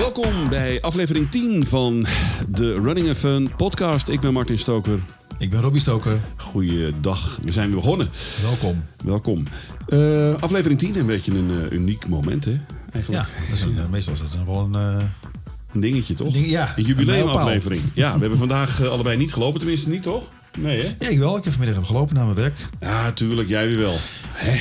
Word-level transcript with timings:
Welkom 0.00 0.48
bij 0.48 0.80
aflevering 0.80 1.30
10 1.30 1.66
van 1.66 2.06
de 2.48 2.72
Running 2.72 3.08
and 3.08 3.16
Fun 3.16 3.54
podcast. 3.56 4.08
Ik 4.08 4.20
ben 4.20 4.32
Martin 4.32 4.58
Stoker. 4.58 4.98
Ik 5.38 5.50
ben 5.50 5.60
Robbie 5.60 5.80
Stoker. 5.80 6.18
Goeiedag, 6.36 7.38
we 7.42 7.52
zijn 7.52 7.66
weer 7.66 7.76
begonnen. 7.76 8.10
Welkom. 8.42 8.84
Welkom. 9.04 9.46
Uh, 9.88 10.34
aflevering 10.34 10.78
10, 10.78 10.98
een 10.98 11.06
beetje 11.06 11.32
een 11.32 11.50
uh, 11.50 11.70
uniek 11.70 12.08
moment, 12.08 12.44
hè? 12.44 12.60
Eigenlijk. 12.92 13.24
Ja, 13.24 13.46
dat 13.48 13.56
is 13.56 13.62
een, 13.62 13.72
uh, 13.72 13.86
meestal 13.90 14.12
is 14.14 14.20
het 14.20 14.44
wel 14.46 14.68
een... 14.72 15.02
Een 15.72 15.80
dingetje, 15.80 16.14
toch? 16.14 16.26
Een 16.26 16.32
ding, 16.32 16.46
ja, 16.46 16.72
een 16.76 16.84
jubileumaflevering. 16.84 17.82
Ja, 17.94 18.14
we 18.14 18.20
hebben 18.20 18.38
vandaag 18.38 18.86
allebei 18.86 19.16
niet 19.16 19.32
gelopen, 19.32 19.58
tenminste 19.58 19.88
niet, 19.88 20.02
toch? 20.02 20.30
Nee, 20.58 20.82
hè? 20.82 20.94
Ja, 20.98 21.08
ik 21.08 21.18
wel. 21.18 21.36
Ik 21.36 21.44
heb 21.44 21.52
vanmiddag 21.52 21.86
gelopen 21.86 22.14
naar 22.14 22.24
mijn 22.24 22.36
werk. 22.36 22.56
Ja, 22.80 23.12
tuurlijk. 23.12 23.48
Jij 23.48 23.66
weer 23.66 23.78
wel. 23.78 23.96
Hè? 24.28 24.60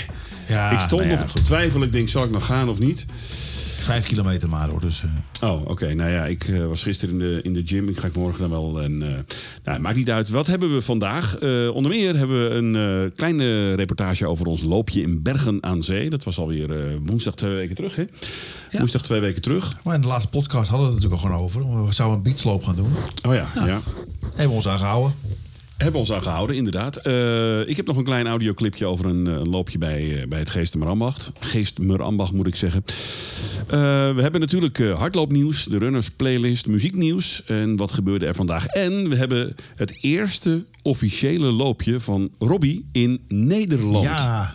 Ja, 0.54 0.72
ik 0.72 0.80
stond 0.80 1.02
nou 1.02 1.14
ja, 1.14 1.20
nog 1.20 1.32
te 1.32 1.40
twijfelen. 1.40 1.88
Ik 1.88 1.94
denk, 1.94 2.10
zal 2.10 2.24
ik 2.24 2.32
nog 2.32 2.46
gaan 2.46 2.70
of 2.70 2.80
niet? 2.80 3.06
Vijf 3.82 4.06
kilometer 4.06 4.50
maar 4.50 4.70
hoor. 4.70 4.80
Dus, 4.80 5.04
uh, 5.04 5.52
Oh, 5.52 5.62
oké. 5.66 5.94
Nou 5.94 6.10
ja, 6.12 6.26
ik 6.26 6.48
uh, 6.48 6.66
was 6.66 6.84
gisteren 6.84 7.14
in 7.14 7.20
de, 7.20 7.40
in 7.44 7.54
de 7.54 7.62
gym. 7.66 7.90
Ik 7.90 7.98
ga 7.98 8.08
ik 8.08 8.16
morgen 8.16 8.40
dan 8.40 8.50
wel. 8.50 8.82
En, 8.82 9.02
uh, 9.02 9.08
nou, 9.64 9.80
maakt 9.80 9.96
niet 9.96 10.10
uit. 10.10 10.30
Wat 10.30 10.48
hebben 10.48 10.74
we 10.74 10.82
vandaag? 10.82 11.38
onder 11.74 11.92
meer 11.92 12.16
hebben 12.18 12.50
we 12.50 12.56
een 12.56 13.14
kleine 13.16 13.74
reportage 13.74 14.28
over 14.28 14.46
ons 14.46 14.62
loopje 14.64 15.02
in 15.02 15.22
Bergen 15.22 15.64
aan 15.64 15.84
Zee. 15.84 16.10
Dat 16.10 16.24
was 16.24 16.38
alweer 16.38 16.70
woensdag 17.04 17.36
twee 17.36 17.54
weken 17.56 17.76
terug, 17.76 17.96
hè? 17.96 18.02
Ja. 18.72 18.80
Woensdag 18.80 19.02
twee 19.02 19.20
weken 19.20 19.42
terug. 19.42 19.78
Maar 19.84 19.96
in 19.96 20.02
de 20.02 20.08
laatste 20.08 20.30
podcast 20.30 20.70
hadden 20.70 20.88
we 20.88 20.94
het 20.94 21.04
natuurlijk 21.04 21.22
al 21.22 21.30
gewoon 21.30 21.46
over. 21.46 21.86
We 21.86 21.94
zouden 21.94 22.18
een 22.18 22.24
beachloop 22.24 22.64
gaan 22.64 22.76
doen. 22.76 22.92
Oh 23.28 23.34
ja, 23.34 23.48
ja. 23.56 23.66
ja. 23.66 23.82
Hebben 24.22 24.48
we 24.48 24.54
ons 24.54 24.68
aangehouden. 24.68 25.14
Hebben 25.80 26.02
we 26.02 26.08
ons 26.08 26.18
aan 26.18 26.24
gehouden, 26.24 26.56
inderdaad. 26.56 27.08
Uh, 27.08 27.68
ik 27.68 27.78
heb 27.78 27.88
nog 27.88 27.98
een 27.98 28.04
klein 28.04 28.28
audioclipje 28.28 28.86
over 28.86 29.06
een, 29.06 29.26
een 29.26 29.50
loopje 29.50 29.78
bij, 29.78 30.04
uh, 30.04 30.28
bij 30.28 30.40
het 30.40 30.50
Geestmerambacht. 30.50 31.32
Geestmerambacht 31.40 32.34
moet 32.34 32.48
ik 32.48 32.56
zeggen. 32.56 32.84
We 34.16 34.22
hebben 34.22 34.40
natuurlijk 34.40 34.78
hardloopnieuws, 34.78 35.64
de 35.64 35.78
runners 35.78 36.12
playlist, 36.12 36.68
muzieknieuws. 36.68 37.44
En 37.46 37.76
wat 37.76 37.92
gebeurde 37.92 38.26
er 38.26 38.36
vandaag? 38.36 38.66
En 38.66 39.10
we 39.10 39.16
hebben 39.16 39.56
het 39.76 39.98
eerste 40.02 40.66
officiële 40.82 41.52
loopje 41.52 42.00
van 42.00 42.30
Robbie 42.40 42.86
in 42.92 43.22
Nederland. 43.28 44.04
Ja. 44.04 44.54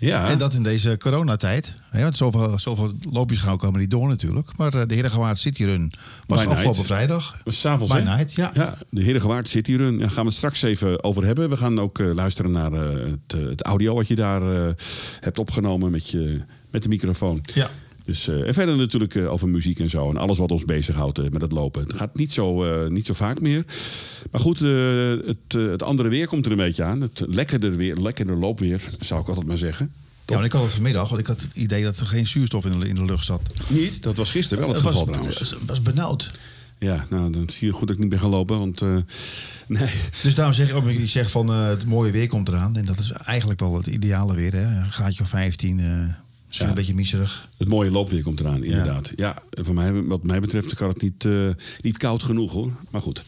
Ja. 0.00 0.28
En 0.28 0.38
dat 0.38 0.54
in 0.54 0.62
deze 0.62 0.96
coronatijd. 0.98 1.74
Ja, 1.92 2.02
want 2.02 2.16
zoveel, 2.16 2.58
zoveel 2.58 2.92
loopjes 3.10 3.38
gaan 3.38 3.56
komen 3.56 3.80
niet 3.80 3.90
door 3.90 4.08
natuurlijk. 4.08 4.56
Maar 4.56 4.70
de 4.88 4.94
Herengewaard 4.94 5.38
City 5.38 5.64
Run 5.64 5.92
was 6.26 6.38
By 6.38 6.44
afgelopen 6.44 6.70
night. 6.70 6.86
vrijdag. 6.86 7.40
S'avonds, 7.44 7.92
hè? 7.92 8.02
night, 8.02 8.32
ja. 8.32 8.50
ja. 8.54 8.78
De 8.90 9.02
Herengewaard 9.02 9.48
City 9.48 9.76
Run. 9.76 9.98
Daar 9.98 10.10
gaan 10.10 10.22
we 10.22 10.28
het 10.28 10.38
straks 10.38 10.62
even 10.62 11.04
over 11.04 11.24
hebben. 11.24 11.50
We 11.50 11.56
gaan 11.56 11.80
ook 11.80 11.98
uh, 11.98 12.14
luisteren 12.14 12.50
naar 12.50 12.72
uh, 12.72 12.80
het, 12.80 13.40
het, 13.48 13.62
audio 13.62 13.94
wat 13.94 14.08
je 14.08 14.14
daar 14.14 14.42
hebt 15.20 15.38
opgenomen 15.38 15.90
met, 15.90 16.10
je, 16.10 16.40
met 16.70 16.82
de 16.82 16.88
microfoon. 16.88 17.44
Ja. 17.54 17.70
Dus, 18.04 18.28
uh, 18.28 18.46
en 18.46 18.54
verder 18.54 18.76
natuurlijk 18.76 19.14
uh, 19.14 19.32
over 19.32 19.48
muziek 19.48 19.78
en 19.78 19.90
zo. 19.90 20.10
En 20.10 20.16
alles 20.16 20.38
wat 20.38 20.50
ons 20.50 20.64
bezighoudt 20.64 21.18
uh, 21.18 21.28
met 21.28 21.42
het 21.42 21.52
lopen. 21.52 21.82
Het 21.82 21.92
gaat 21.92 22.16
niet 22.16 22.32
zo, 22.32 22.64
niet 22.88 23.06
zo 23.06 23.14
vaak 23.14 23.40
meer. 23.40 23.64
Maar 24.30 24.40
goed, 24.40 24.58
het, 24.58 25.52
het 25.52 25.82
andere 25.82 26.08
weer 26.08 26.26
komt 26.26 26.46
er 26.46 26.52
een 26.52 26.58
beetje 26.58 26.84
aan. 26.84 27.00
Het 27.00 27.24
lekkerder, 27.26 27.76
weer, 27.76 27.96
lekkerder 27.96 28.36
loopweer, 28.36 28.90
zou 29.00 29.20
ik 29.20 29.28
altijd 29.28 29.46
maar 29.46 29.58
zeggen. 29.58 29.90
Ja, 30.26 30.36
maar 30.36 30.44
ik 30.44 30.52
had 30.52 30.62
het 30.62 30.72
vanmiddag, 30.72 31.08
want 31.08 31.20
ik 31.20 31.26
had 31.26 31.40
het 31.40 31.56
idee 31.56 31.84
dat 31.84 31.98
er 31.98 32.06
geen 32.06 32.26
zuurstof 32.26 32.64
in 32.64 32.80
de, 32.80 32.88
in 32.88 32.94
de 32.94 33.04
lucht 33.04 33.24
zat. 33.24 33.40
Niet? 33.68 34.02
Dat 34.02 34.16
was 34.16 34.30
gisteren 34.30 34.64
wel 34.64 34.74
het, 34.74 34.82
het 34.82 34.86
geval 34.86 35.06
was, 35.06 35.14
trouwens. 35.14 35.50
Het 35.50 35.58
was 35.66 35.82
benauwd. 35.82 36.30
Ja, 36.78 37.06
nou, 37.10 37.30
dan 37.30 37.50
zie 37.50 37.66
je 37.66 37.72
goed 37.72 37.86
dat 37.86 37.96
ik 37.96 38.02
niet 38.02 38.10
ben 38.10 38.20
gaan 38.20 38.30
lopen. 38.30 38.58
Want, 38.58 38.82
uh, 38.82 38.96
nee. 39.66 39.90
Dus 40.22 40.34
daarom 40.34 40.54
zeg 40.54 40.68
ik 40.68 40.74
ook, 40.74 40.90
je 40.90 41.06
zegt 41.06 41.30
van 41.30 41.50
uh, 41.50 41.66
het 41.66 41.86
mooie 41.86 42.12
weer 42.12 42.28
komt 42.28 42.48
eraan. 42.48 42.76
En 42.76 42.84
dat 42.84 42.98
is 42.98 43.10
eigenlijk 43.10 43.60
wel 43.60 43.76
het 43.76 43.86
ideale 43.86 44.34
weer. 44.34 44.52
Hè? 44.52 44.62
Een 44.62 44.90
graadje 44.90 45.22
of 45.22 45.28
15, 45.28 45.78
uh, 45.78 45.86
misschien 46.50 46.68
ja. 46.68 46.72
een 46.72 46.78
beetje 46.78 46.94
miserig. 46.94 47.48
Het 47.56 47.68
mooie 47.68 47.90
loopweer 47.90 48.22
komt 48.22 48.40
eraan, 48.40 48.64
inderdaad. 48.64 49.12
Ja, 49.16 49.42
ja 49.50 49.64
voor 49.64 49.74
mij, 49.74 50.02
wat 50.02 50.26
mij 50.26 50.40
betreft 50.40 50.74
kan 50.74 50.88
het 50.88 51.02
niet, 51.02 51.24
uh, 51.24 51.48
niet 51.80 51.96
koud 51.96 52.22
genoeg 52.22 52.52
hoor. 52.52 52.70
Maar 52.90 53.00
goed. 53.00 53.24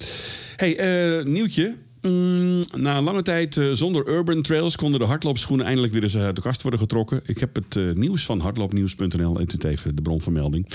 hey, 0.57 1.19
uh, 1.19 1.25
nieuwtje. 1.25 1.75
Mm, 2.01 2.61
na 2.77 2.97
een 2.97 3.05
lange 3.05 3.23
tijd 3.23 3.57
uh, 3.57 3.73
zonder 3.73 4.09
urban 4.09 4.43
trails 4.43 4.77
konden 4.77 5.01
de 5.01 5.07
hardloopschoenen 5.07 5.67
eindelijk 5.67 5.93
weer 5.93 6.03
eens 6.03 6.17
uit 6.17 6.37
de 6.37 6.43
kast 6.43 6.63
worden 6.63 6.81
getrokken. 6.81 7.21
Ik 7.27 7.39
heb 7.39 7.55
het 7.55 7.97
nieuws 7.97 8.25
van 8.25 8.41
hardloopnieuws.nl 8.41 9.39
en 9.39 9.47
dit 9.47 9.65
even 9.65 9.97
de 9.97 10.03
bronvermelding. 10.03 10.67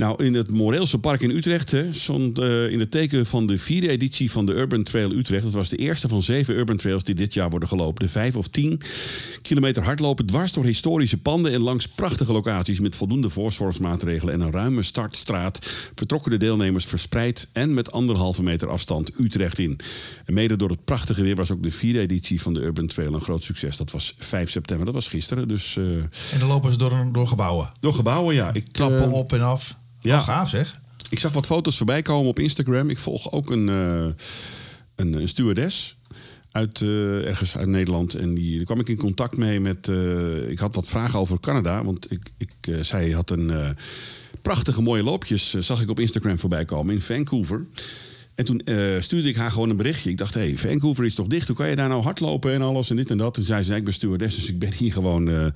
Nou, 0.00 0.24
in 0.24 0.34
het 0.34 0.50
Moreelse 0.50 0.98
Park 0.98 1.20
in 1.20 1.30
Utrecht 1.30 1.70
hè, 1.70 1.92
stond 1.92 2.38
uh, 2.38 2.70
in 2.70 2.80
het 2.80 2.90
teken 2.90 3.26
van 3.26 3.46
de 3.46 3.58
vierde 3.58 3.88
editie 3.88 4.30
van 4.30 4.46
de 4.46 4.54
Urban 4.54 4.82
Trail 4.82 5.12
Utrecht. 5.12 5.42
Dat 5.42 5.52
was 5.52 5.68
de 5.68 5.76
eerste 5.76 6.08
van 6.08 6.22
zeven 6.22 6.54
Urban 6.54 6.76
Trails 6.76 7.04
die 7.04 7.14
dit 7.14 7.34
jaar 7.34 7.50
worden 7.50 7.68
gelopen. 7.68 8.04
De 8.06 8.12
vijf 8.12 8.36
of 8.36 8.48
tien 8.48 8.80
kilometer 9.42 9.82
hardlopen 9.82 10.26
dwars 10.26 10.52
door 10.52 10.64
historische 10.64 11.18
panden 11.18 11.52
en 11.52 11.60
langs 11.60 11.88
prachtige 11.88 12.32
locaties 12.32 12.80
met 12.80 12.96
voldoende 12.96 13.30
voorzorgsmaatregelen 13.30 14.34
en 14.34 14.40
een 14.40 14.50
ruime 14.50 14.82
startstraat 14.82 15.58
vertrokken 15.94 16.30
de 16.30 16.36
deelnemers 16.36 16.84
verspreid 16.84 17.50
en 17.52 17.74
met 17.74 17.92
anderhalve 17.92 18.42
meter 18.42 18.68
afstand 18.68 19.12
Utrecht 19.18 19.58
in. 19.58 19.78
En 20.24 20.34
mede 20.34 20.56
door 20.56 20.70
het 20.70 20.84
prachtige 20.84 21.22
weer 21.22 21.36
was 21.36 21.50
ook 21.50 21.62
de 21.62 21.70
vierde 21.70 22.00
editie 22.00 22.42
van 22.42 22.54
de 22.54 22.60
Urban 22.60 22.86
Trail 22.86 23.14
een 23.14 23.20
groot 23.20 23.44
succes. 23.44 23.76
Dat 23.76 23.90
was 23.90 24.14
5 24.18 24.50
september, 24.50 24.86
dat 24.86 24.94
was 24.94 25.08
gisteren. 25.08 25.48
Dus, 25.48 25.76
uh, 25.76 25.84
en 25.94 26.38
dan 26.38 26.48
lopen 26.48 26.72
ze 26.72 26.78
door, 26.78 27.08
door 27.12 27.26
gebouwen? 27.26 27.72
Door 27.80 27.94
gebouwen, 27.94 28.34
ja. 28.34 28.50
Ik, 28.52 28.64
Klappen 28.72 29.08
uh, 29.08 29.12
op 29.12 29.32
en 29.32 29.42
af. 29.42 29.78
Ja, 30.00 30.18
oh, 30.18 30.24
gaaf 30.24 30.48
zeg. 30.48 30.80
Ik 31.10 31.18
zag 31.18 31.32
wat 31.32 31.46
foto's 31.46 31.76
voorbij 31.76 32.02
komen 32.02 32.28
op 32.28 32.38
Instagram. 32.38 32.90
Ik 32.90 32.98
volg 32.98 33.32
ook 33.32 33.50
een, 33.50 33.68
uh, 33.68 34.04
een, 34.94 35.12
een, 35.14 35.28
stewardess 35.28 35.96
uit 36.52 36.80
uh, 36.80 37.26
ergens 37.26 37.56
uit 37.56 37.68
Nederland. 37.68 38.14
En 38.14 38.34
die, 38.34 38.56
daar 38.56 38.64
kwam 38.64 38.80
ik 38.80 38.88
in 38.88 38.96
contact 38.96 39.36
mee 39.36 39.60
met. 39.60 39.88
Uh, 39.88 40.50
ik 40.50 40.58
had 40.58 40.74
wat 40.74 40.88
vragen 40.88 41.18
over 41.18 41.40
Canada. 41.40 41.84
Want 41.84 42.12
ik, 42.12 42.30
ik, 42.36 42.52
zij 42.80 43.10
had 43.10 43.30
een 43.30 43.76
prachtige 44.42 44.82
mooie 44.82 45.02
loopjes. 45.02 45.50
zag 45.50 45.82
ik 45.82 45.90
op 45.90 46.00
Instagram 46.00 46.38
voorbij 46.38 46.64
komen 46.64 46.94
in 46.94 47.02
Vancouver. 47.02 47.66
En 48.40 48.46
toen 48.46 48.62
uh, 48.64 49.00
stuurde 49.00 49.28
ik 49.28 49.36
haar 49.36 49.50
gewoon 49.50 49.70
een 49.70 49.76
berichtje. 49.76 50.10
Ik 50.10 50.16
dacht, 50.16 50.34
hé, 50.34 50.40
hey, 50.40 50.56
Vancouver 50.56 51.04
is 51.04 51.14
toch 51.14 51.26
dicht? 51.26 51.46
Hoe 51.46 51.56
kan 51.56 51.68
je 51.68 51.76
daar 51.76 51.88
nou 51.88 52.02
hardlopen 52.02 52.52
en 52.52 52.62
alles 52.62 52.90
en 52.90 52.96
dit 52.96 53.10
en 53.10 53.18
dat? 53.18 53.34
Toen 53.34 53.44
zei 53.44 53.62
ze, 53.62 53.74
ik 53.74 53.84
ben 53.84 53.92
stewardess, 53.92 54.36
dus 54.36 54.48
ik 54.48 54.58
ben 54.58 54.72
hier 54.72 54.92
gewoon... 54.92 55.28
Uh, 55.28 55.46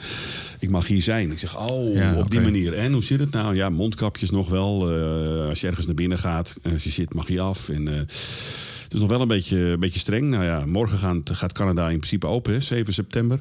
ik 0.59 0.71
mag 0.71 0.87
hier 0.87 1.03
zijn. 1.03 1.31
Ik 1.31 1.39
zeg, 1.39 1.69
oh, 1.69 1.95
Ja, 1.95 2.15
op 2.17 2.31
die 2.31 2.41
manier. 2.41 2.75
En 2.75 2.93
hoe 2.93 3.05
zit 3.05 3.21
het 3.21 3.31
nou? 3.31 3.55
Ja, 3.55 3.71
mondkapjes 3.71 4.31
nog 4.31 4.49
wel. 4.49 4.97
Uh, 4.99 5.49
als 5.49 5.61
je 5.61 5.67
ergens 5.67 5.87
naar 5.87 5.95
binnen 5.95 6.19
gaat, 6.19 6.55
als 6.73 6.85
je 6.85 6.91
zit, 6.91 7.15
mag 7.15 7.29
je 7.29 7.41
af. 7.41 7.69
En, 7.69 7.87
het 7.87 8.93
is 8.93 9.01
nog 9.01 9.09
wel 9.09 9.21
een 9.21 9.29
beetje, 9.29 9.59
een 9.59 9.81
beetje 9.81 9.99
streng. 9.99 10.31
Nou 10.31 10.45
ja, 10.45 10.67
morgen 10.67 10.99
gaan, 10.99 11.21
gaat 11.25 11.53
Canada 11.53 11.91
in 11.91 11.99
principe 11.99 12.27
open, 12.27 12.53
hè, 12.53 12.61
7 12.61 12.95
september. 12.95 13.41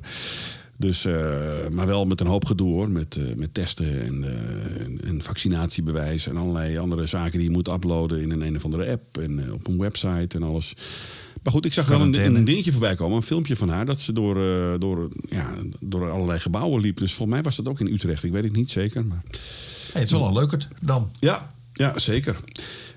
Dus, 0.78 1.06
uh, 1.06 1.14
maar 1.72 1.86
wel 1.86 2.06
met 2.06 2.22
een 2.22 2.28
hoop 2.28 2.46
gedoe 2.46 2.74
hoor. 2.74 2.90
Met, 2.90 3.16
uh, 3.16 3.36
met 3.36 3.54
testen 3.54 4.02
en, 4.02 4.24
uh, 4.24 5.10
en 5.10 5.22
vaccinatiebewijs 5.22 6.28
en 6.28 6.38
allerlei 6.38 6.78
andere 6.78 7.06
zaken 7.06 7.40
die 7.40 7.48
je 7.48 7.54
moet 7.54 7.68
uploaden 7.68 8.22
in 8.22 8.32
een 8.32 8.42
een 8.42 8.56
of 8.56 8.64
andere 8.64 8.92
app 8.92 9.18
en 9.18 9.54
op 9.54 9.68
een 9.68 9.78
website 9.78 10.38
en 10.38 10.44
alles. 10.44 10.74
Maar 11.44 11.54
goed, 11.54 11.66
ik 11.66 11.74
zag 11.74 11.88
wel 11.88 12.02
een, 12.02 12.36
een, 12.36 12.46
dingetje 12.46 12.72
voorbij 12.72 12.96
komen, 12.96 13.18
een 13.18 13.24
filmpje 13.24 13.56
van 13.56 13.70
haar, 13.70 13.86
dat 13.86 14.00
ze 14.00 14.14
door, 14.14 14.36
door, 14.80 15.08
ja, 15.30 15.54
door 15.80 16.12
allerlei 16.12 16.40
gebouwen 16.40 16.82
liep. 16.82 16.98
Dus 16.98 17.14
volgens 17.14 17.30
mij 17.30 17.44
was 17.44 17.56
dat 17.56 17.68
ook 17.68 17.80
in 17.80 17.94
Utrecht. 17.94 18.24
Ik 18.24 18.32
weet 18.32 18.44
het 18.44 18.56
niet 18.56 18.72
zeker. 18.72 19.06
Maar... 19.06 19.22
Hey, 19.94 20.02
het 20.02 20.04
is 20.04 20.12
wel 20.12 20.28
een 20.28 20.34
leuker 20.34 20.68
dan. 20.80 21.12
Ja, 21.20 21.50
ja 21.74 22.00
zeker. 22.00 22.36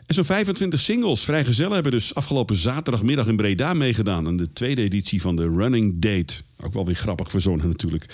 En 0.06 0.14
zo'n 0.14 0.24
25 0.24 0.80
singles, 0.80 1.24
vrijgezellen, 1.24 1.74
hebben 1.74 1.92
dus 1.92 2.14
afgelopen 2.14 2.56
zaterdagmiddag 2.56 3.26
in 3.26 3.36
Breda 3.36 3.74
meegedaan 3.74 4.26
aan 4.26 4.36
de 4.36 4.52
tweede 4.52 4.82
editie 4.82 5.20
van 5.20 5.36
de 5.36 5.48
Running 5.48 5.94
Date. 5.98 6.34
Ook 6.62 6.72
wel 6.72 6.86
weer 6.86 6.94
grappig 6.94 7.30
verzonnen 7.30 7.68
natuurlijk. 7.68 8.06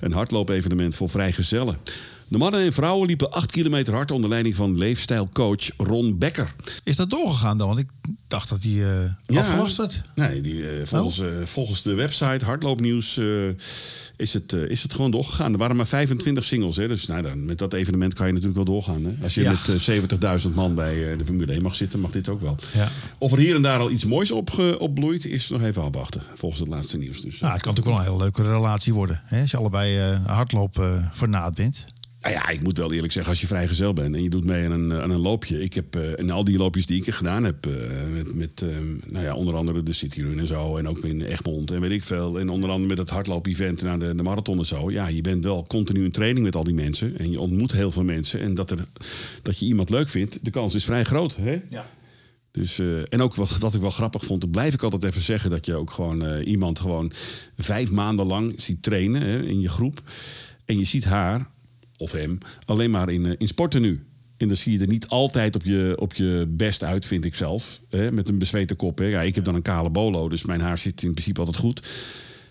Een 0.00 0.12
hardloopevenement 0.12 0.94
voor 0.94 1.08
vrijgezellen. 1.08 1.78
De 2.28 2.38
mannen 2.38 2.60
en 2.60 2.72
vrouwen 2.72 3.06
liepen 3.06 3.30
8 3.30 3.50
kilometer 3.50 3.94
hard 3.94 4.10
onder 4.10 4.30
leiding 4.30 4.56
van 4.56 4.78
leefstijlcoach 4.78 5.70
Ron 5.76 6.18
Becker. 6.18 6.54
Is 6.84 6.96
dat 6.96 7.10
doorgegaan 7.10 7.58
dan? 7.58 7.68
Want 7.68 7.80
ik 7.80 7.88
dacht 8.36 8.48
dat 8.48 8.62
die 8.62 8.78
uh, 8.80 8.86
Ja. 9.26 9.40
afgelast. 9.40 10.00
Nee, 10.14 10.40
die, 10.40 10.54
uh, 10.54 10.68
volgens, 10.84 11.18
uh, 11.18 11.26
volgens 11.44 11.82
de 11.82 11.94
website 11.94 12.44
Hardloopnieuws 12.44 13.20
is, 14.16 14.32
het, 14.32 14.52
is 14.52 14.82
het 14.82 14.94
gewoon 14.94 15.10
doorgegaan. 15.10 15.52
Er 15.52 15.58
waren 15.58 15.76
maar 15.76 15.86
25 15.86 16.44
singles. 16.44 16.76
Hè? 16.76 16.88
Dus 16.88 17.06
nou, 17.06 17.22
dan, 17.22 17.44
met 17.44 17.58
dat 17.58 17.72
evenement 17.72 18.14
kan 18.14 18.26
je 18.26 18.32
natuurlijk 18.32 18.56
wel 18.64 18.74
doorgaan. 18.74 19.04
Hè? 19.04 19.10
Als 19.22 19.34
je 19.34 19.42
Ja. 19.42 19.50
met 19.68 19.88
uh, 19.88 20.38
70.000 20.48 20.54
man 20.54 20.74
bij 20.74 21.16
de 21.16 21.24
Formule 21.24 21.52
1 21.52 21.62
mag 21.62 21.76
zitten, 21.76 22.00
mag 22.00 22.10
dit 22.10 22.28
ook 22.28 22.40
wel. 22.40 22.56
Ja. 22.74 22.88
Of 23.18 23.32
er 23.32 23.38
hier 23.38 23.54
en 23.54 23.62
daar 23.62 23.78
al 23.78 23.90
iets 23.90 24.04
moois 24.04 24.30
op, 24.30 24.50
ge- 24.50 24.76
op 24.78 24.94
bloeit, 24.94 25.24
is 25.26 25.48
nog 25.48 25.62
even 25.62 25.82
afwachten. 25.82 26.22
Volgens 26.34 26.60
het 26.60 26.68
laatste 26.70 26.98
nieuws. 26.98 27.20
Dus. 27.20 27.40
Nou, 27.40 27.52
het 27.52 27.62
kan 27.62 27.74
natuurlijk 27.74 27.96
wel 28.02 28.06
een 28.06 28.12
hele 28.12 28.22
leuke 28.24 28.52
relatie 28.52 28.94
worden. 28.94 29.22
Hè? 29.24 29.40
Als 29.40 29.50
je 29.50 29.56
allebei 29.56 30.00
hardloop 30.26 31.00
vernaad 31.12 31.54
bent. 31.54 31.84
Nou 32.26 32.38
ja, 32.38 32.48
ik 32.48 32.62
moet 32.62 32.78
wel 32.78 32.92
eerlijk 32.92 33.12
zeggen, 33.12 33.32
als 33.32 33.40
je 33.40 33.46
vrijgezel 33.46 33.92
bent 33.92 34.14
en 34.14 34.22
je 34.22 34.30
doet 34.30 34.44
mee 34.44 34.64
aan 34.64 34.70
een, 34.70 34.92
aan 34.92 35.10
een 35.10 35.20
loopje. 35.20 35.62
Ik 35.62 35.74
heb 35.74 35.96
uh, 35.96 36.02
in 36.16 36.30
al 36.30 36.44
die 36.44 36.58
loopjes 36.58 36.86
die 36.86 37.00
ik 37.04 37.14
gedaan 37.14 37.44
heb, 37.44 37.66
uh, 37.66 37.74
met, 38.14 38.34
met 38.34 38.60
uh, 38.64 38.70
nou 39.04 39.24
ja, 39.24 39.34
onder 39.34 39.54
andere 39.54 39.82
de 39.82 39.92
City 39.92 40.20
Run 40.20 40.38
en 40.38 40.46
zo. 40.46 40.76
En 40.76 40.88
ook 40.88 40.98
in 40.98 41.22
Egmond 41.22 41.70
en 41.70 41.80
weet 41.80 41.90
ik 41.90 42.02
veel. 42.02 42.38
En 42.38 42.48
onder 42.48 42.70
andere 42.70 42.88
met 42.88 42.98
het 42.98 43.10
hardloop-event 43.10 43.82
naar 43.82 43.98
de, 43.98 44.14
de 44.14 44.22
marathon 44.22 44.58
en 44.58 44.66
zo. 44.66 44.90
Ja, 44.90 45.08
je 45.08 45.20
bent 45.20 45.44
wel 45.44 45.66
continu 45.66 46.04
in 46.04 46.10
training 46.10 46.44
met 46.44 46.56
al 46.56 46.64
die 46.64 46.74
mensen. 46.74 47.18
En 47.18 47.30
je 47.30 47.40
ontmoet 47.40 47.72
heel 47.72 47.92
veel 47.92 48.04
mensen. 48.04 48.40
En 48.40 48.54
dat, 48.54 48.70
er, 48.70 48.86
dat 49.42 49.58
je 49.58 49.66
iemand 49.66 49.90
leuk 49.90 50.08
vindt, 50.08 50.44
de 50.44 50.50
kans 50.50 50.74
is 50.74 50.84
vrij 50.84 51.04
groot. 51.04 51.36
Hè? 51.36 51.60
Ja. 51.70 51.86
Dus, 52.50 52.78
uh, 52.78 52.98
en 53.08 53.20
ook 53.20 53.34
wat, 53.34 53.58
wat 53.58 53.74
ik 53.74 53.80
wel 53.80 53.90
grappig 53.90 54.24
vond, 54.24 54.40
dat 54.40 54.50
blijf 54.50 54.74
ik 54.74 54.82
altijd 54.82 55.04
even 55.04 55.22
zeggen... 55.22 55.50
dat 55.50 55.66
je 55.66 55.74
ook 55.74 55.90
gewoon 55.90 56.24
uh, 56.24 56.46
iemand 56.46 56.78
gewoon 56.78 57.12
vijf 57.58 57.90
maanden 57.90 58.26
lang 58.26 58.54
ziet 58.56 58.82
trainen 58.82 59.22
hè, 59.22 59.42
in 59.42 59.60
je 59.60 59.68
groep. 59.68 60.02
En 60.64 60.78
je 60.78 60.84
ziet 60.84 61.04
haar, 61.04 61.46
of 61.98 62.12
hem, 62.12 62.38
alleen 62.64 62.90
maar 62.90 63.10
in, 63.10 63.24
uh, 63.24 63.32
in 63.38 63.48
sporten 63.48 63.82
nu. 63.82 64.00
En 64.36 64.48
dan 64.48 64.56
zie 64.56 64.72
je 64.72 64.78
er 64.78 64.88
niet 64.88 65.08
altijd 65.08 65.54
op 65.54 65.64
je, 65.64 65.96
op 65.98 66.14
je 66.14 66.46
best 66.48 66.82
uit, 66.82 67.06
vind 67.06 67.24
ik 67.24 67.34
zelf. 67.34 67.80
Hè? 67.90 68.12
Met 68.12 68.28
een 68.28 68.38
bezweten 68.38 68.76
kop. 68.76 68.98
Hè? 68.98 69.04
Ja, 69.04 69.22
ik 69.22 69.34
heb 69.34 69.44
dan 69.44 69.54
een 69.54 69.62
kale 69.62 69.90
bolo, 69.90 70.28
dus 70.28 70.44
mijn 70.44 70.60
haar 70.60 70.78
zit 70.78 71.02
in 71.02 71.12
principe 71.12 71.38
altijd 71.38 71.56
goed. 71.56 71.88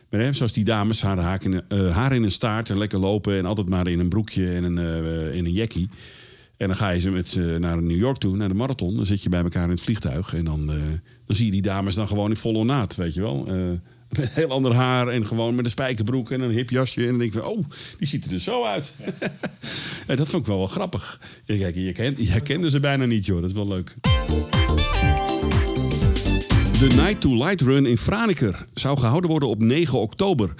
Maar 0.09 0.19
hè, 0.19 0.33
zoals 0.33 0.53
die 0.53 0.63
dames, 0.63 1.01
haar, 1.01 1.43
in, 1.43 1.61
eh, 1.67 1.95
haar 1.95 2.13
in 2.13 2.23
een 2.23 2.31
staart 2.31 2.69
en 2.69 2.77
lekker 2.77 2.99
lopen... 2.99 3.37
en 3.37 3.45
altijd 3.45 3.69
maar 3.69 3.87
in 3.87 3.99
een 3.99 4.09
broekje 4.09 4.51
en 4.51 4.63
een, 4.63 4.77
eh, 4.77 5.35
in 5.35 5.45
een 5.45 5.53
jackie. 5.53 5.89
En 6.57 6.67
dan 6.67 6.75
ga 6.75 6.89
je 6.89 6.99
ze 6.99 7.11
met 7.11 7.27
ze 7.27 7.57
naar 7.59 7.81
New 7.81 7.97
York 7.97 8.17
toe, 8.17 8.35
naar 8.35 8.47
de 8.47 8.53
marathon. 8.53 8.95
Dan 8.95 9.05
zit 9.05 9.23
je 9.23 9.29
bij 9.29 9.41
elkaar 9.41 9.63
in 9.63 9.69
het 9.69 9.81
vliegtuig. 9.81 10.33
En 10.33 10.45
dan, 10.45 10.71
eh, 10.71 10.75
dan 11.25 11.35
zie 11.35 11.45
je 11.45 11.51
die 11.51 11.61
dames 11.61 11.95
dan 11.95 12.07
gewoon 12.07 12.29
in 12.29 12.37
volle 12.37 12.63
naad, 12.63 12.95
weet 12.95 13.13
je 13.13 13.21
wel. 13.21 13.47
Met 14.19 14.33
heel 14.33 14.49
ander 14.49 14.73
haar 14.73 15.07
en 15.07 15.25
gewoon 15.25 15.55
met 15.55 15.65
een 15.65 15.71
spijkerbroek 15.71 16.31
en 16.31 16.41
een 16.41 16.51
hip 16.51 16.69
jasje. 16.69 17.01
En 17.01 17.07
dan 17.07 17.17
denk 17.17 17.33
je, 17.33 17.39
van, 17.39 17.47
oh, 17.47 17.65
die 17.97 18.07
ziet 18.07 18.23
er 18.23 18.29
dus 18.29 18.43
zo 18.43 18.63
uit. 18.63 18.93
en 20.07 20.15
dat 20.15 20.27
vond 20.27 20.41
ik 20.41 20.47
wel 20.47 20.57
wel 20.57 20.67
grappig. 20.67 21.19
Ja, 21.45 21.57
Kijk, 21.57 21.75
je, 21.75 21.91
kent, 21.91 22.17
je 22.17 22.29
herkende 22.29 22.69
ze 22.69 22.79
bijna 22.79 23.05
niet, 23.05 23.25
joh. 23.25 23.41
Dat 23.41 23.49
is 23.49 23.55
wel 23.55 23.67
leuk. 23.67 23.95
De 26.79 26.87
Night 26.95 27.21
to 27.21 27.35
Light 27.35 27.61
Run 27.61 27.85
in 27.85 27.97
Franeker 27.97 28.65
zou 28.73 28.97
gehouden 28.97 29.29
worden 29.29 29.49
op 29.49 29.61
9 29.61 29.99
oktober. 29.99 30.53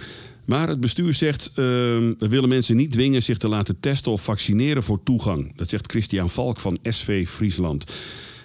Maar 0.45 0.67
het 0.67 0.79
bestuur 0.79 1.13
zegt, 1.13 1.47
eh, 1.47 1.55
we 1.55 2.27
willen 2.29 2.49
mensen 2.49 2.75
niet 2.75 2.91
dwingen 2.91 3.23
zich 3.23 3.37
te 3.37 3.47
laten 3.47 3.79
testen 3.79 4.11
of 4.11 4.23
vaccineren 4.23 4.83
voor 4.83 5.03
toegang. 5.03 5.55
Dat 5.55 5.69
zegt 5.69 5.91
Christian 5.91 6.29
Valk 6.29 6.59
van 6.59 6.77
SV 6.83 7.27
Friesland. 7.27 7.85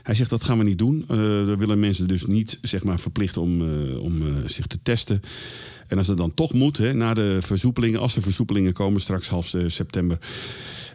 Hij 0.02 0.14
zegt 0.14 0.30
dat 0.30 0.44
gaan 0.44 0.58
we 0.58 0.64
niet 0.64 0.78
doen. 0.78 1.04
Eh, 1.08 1.16
we 1.16 1.54
willen 1.58 1.80
mensen 1.80 2.08
dus 2.08 2.26
niet 2.26 2.58
zeg 2.62 2.84
maar, 2.84 3.00
verplichten 3.00 3.42
om, 3.42 3.60
eh, 3.60 3.98
om 4.00 4.22
eh, 4.22 4.32
zich 4.46 4.66
te 4.66 4.78
testen. 4.82 5.20
En 5.88 5.98
als 5.98 6.06
het 6.06 6.16
dan 6.16 6.34
toch 6.34 6.52
moet, 6.52 6.76
hè, 6.78 6.94
na 6.94 7.14
de 7.14 7.38
versoepelingen, 7.40 8.00
als 8.00 8.16
er 8.16 8.22
versoepelingen 8.22 8.72
komen 8.72 9.00
straks 9.00 9.28
half 9.28 9.54
eh, 9.54 9.62
september. 9.66 10.18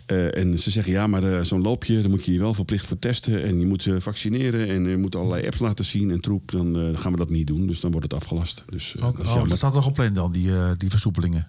eh, 0.06 0.38
en 0.38 0.60
ze 0.60 0.70
zeggen 0.72 0.94
ja, 0.94 1.08
maar 1.08 1.24
eh, 1.24 1.42
zo'n 1.44 1.62
loopje, 1.62 2.02
daar 2.02 2.10
moet 2.10 2.26
je 2.26 2.34
je 2.34 2.40
wel 2.40 2.54
verplicht 2.54 2.86
voor 2.86 3.00
testen. 3.00 3.44
En 3.44 3.60
je 3.60 3.66
moet 3.66 3.86
eh, 3.88 3.96
vaccineren 4.00 4.68
en 4.68 4.86
je 4.86 4.98
moet 4.98 5.16
allerlei 5.16 5.46
apps 5.46 5.60
laten 5.60 5.86
zien 5.86 6.12
en 6.12 6.20
troep. 6.20 6.52
Dan 6.52 6.76
eh, 6.80 7.00
gaan 7.00 7.12
we 7.12 7.18
dat 7.18 7.30
niet 7.30 7.48
doen. 7.48 7.68
Dus 7.68 7.80
dan 7.80 7.92
wordt 7.92 8.12
het 8.12 8.22
afgelast. 8.22 8.64
Dus, 8.70 8.96
eh, 8.96 9.02
dat 9.02 9.20
oh, 9.28 9.50
dat 9.50 9.58
staat 9.58 9.74
nog 9.74 9.84
gepland 9.84 10.16
dan, 10.16 10.32
die, 10.32 10.52
eh, 10.52 10.72
die 10.78 10.90
versoepelingen. 10.90 11.48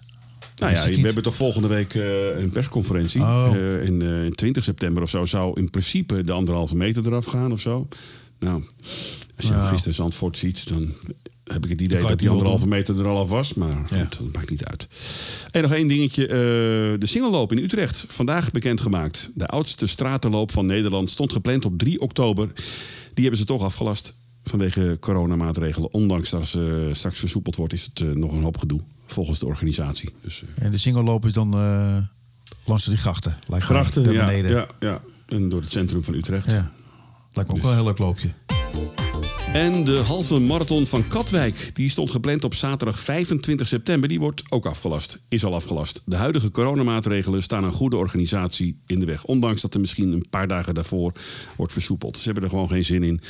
Nou 0.57 0.71
ja, 0.73 0.85
we 0.85 1.01
hebben 1.05 1.23
toch 1.23 1.35
volgende 1.35 1.67
week 1.67 1.93
eh, 1.95 2.39
een 2.39 2.49
persconferentie. 2.51 3.21
Oh. 3.21 3.49
Eh, 3.53 3.83
in, 3.85 4.01
eh, 4.01 4.23
in 4.25 4.35
20 4.35 4.63
september 4.63 5.03
of 5.03 5.09
zo 5.09 5.25
zou 5.25 5.59
in 5.59 5.69
principe 5.69 6.23
de 6.23 6.31
anderhalve 6.31 6.75
meter 6.75 7.05
eraf 7.07 7.25
gaan 7.25 7.51
of 7.51 7.59
zo. 7.59 7.87
Nou, 8.39 8.63
als 9.35 9.45
je 9.47 9.49
Nou. 9.53 9.67
gisteren 9.67 9.93
Zandvoort 9.93 10.37
ziet, 10.37 10.67
dan 10.69 10.93
heb 11.43 11.63
ik 11.63 11.69
het 11.69 11.81
idee 11.81 12.01
dat 12.01 12.19
die 12.19 12.29
anderhalve 12.29 12.67
meter 12.67 12.99
er 12.99 13.05
al 13.07 13.19
af 13.19 13.29
was. 13.29 13.53
Maar 13.53 13.69
Ja. 13.89 13.99
goed, 14.01 14.17
dat 14.17 14.33
maakt 14.33 14.49
niet 14.49 14.65
uit. 14.65 14.87
En 15.51 15.61
nog 15.61 15.73
één 15.73 15.87
dingetje. 15.87 16.27
eh, 16.27 16.33
de 16.99 17.05
singelloop 17.05 17.51
in 17.51 17.57
Utrecht, 17.57 18.05
vandaag 18.07 18.51
bekendgemaakt. 18.51 19.31
De 19.35 19.47
oudste 19.47 19.87
stratenloop 19.87 20.51
van 20.51 20.65
Nederland 20.65 21.09
stond 21.09 21.31
gepland 21.33 21.65
op 21.65 21.77
3 21.77 21.99
oktober. 22.01 22.47
Die 23.13 23.21
hebben 23.23 23.37
ze 23.37 23.45
toch 23.45 23.63
afgelast 23.63 24.13
vanwege 24.43 24.97
coronamaatregelen. 24.99 25.93
Ondanks 25.93 26.29
dat 26.29 26.47
ze 26.47 26.89
straks 26.91 27.19
versoepeld 27.19 27.55
wordt, 27.55 27.73
is 27.73 27.83
het 27.93 28.01
eh, 28.01 28.07
nog 28.15 28.31
een 28.31 28.41
hoop 28.43 28.57
gedoe. 28.57 28.79
Volgens 29.07 29.39
de 29.39 29.45
organisatie. 29.45 30.09
Dus, 30.21 30.43
eh, 30.55 30.65
En 30.65 30.71
de 30.71 30.77
singelloop 30.77 31.25
is 31.25 31.33
dan 31.33 31.53
eh, 31.53 31.97
langs 32.65 32.85
die 32.85 32.97
grachten. 32.97 33.37
Lijkt 33.47 33.65
Grachten, 33.65 34.03
daar 34.03 34.13
ja, 34.13 34.25
beneden. 34.25 34.51
ja, 34.51 34.67
ja. 34.79 35.01
En 35.27 35.49
door 35.49 35.61
het 35.61 35.71
centrum 35.71 36.03
van 36.03 36.13
Utrecht. 36.13 36.45
Ja. 36.51 36.71
Lijkt 37.33 37.33
me 37.33 37.41
ook 37.43 37.53
Dus- 37.55 37.61
wel 37.61 37.69
een 37.71 37.77
heel 37.77 37.85
leuk 37.85 37.97
loopje. 37.97 38.29
En 39.53 39.83
de 39.85 39.97
halve 39.97 40.39
marathon 40.39 40.87
van 40.87 41.07
Katwijk, 41.07 41.69
die 41.73 41.89
stond 41.89 42.11
gepland 42.11 42.43
op 42.43 42.53
zaterdag 42.53 42.99
25 42.99 43.67
september, 43.67 44.09
die 44.09 44.19
wordt 44.19 44.43
ook 44.49 44.65
afgelast. 44.65 45.19
Is 45.27 45.45
al 45.45 45.53
afgelast. 45.55 46.01
De 46.05 46.15
huidige 46.15 46.51
coronamaatregelen 46.51 47.43
staan 47.43 47.63
een 47.63 47.71
goede 47.71 47.95
organisatie 47.95 48.77
in 48.85 48.99
de 48.99 49.05
weg. 49.05 49.23
Ondanks 49.25 49.61
dat 49.61 49.73
er 49.73 49.79
misschien 49.79 50.11
een 50.11 50.25
paar 50.29 50.47
dagen 50.47 50.73
daarvoor 50.73 51.13
wordt 51.55 51.73
versoepeld. 51.73 52.17
Ze 52.17 52.23
hebben 52.25 52.43
er 52.43 52.49
gewoon 52.49 52.67
geen 52.67 52.85
zin 52.85 53.03
in 53.03 53.21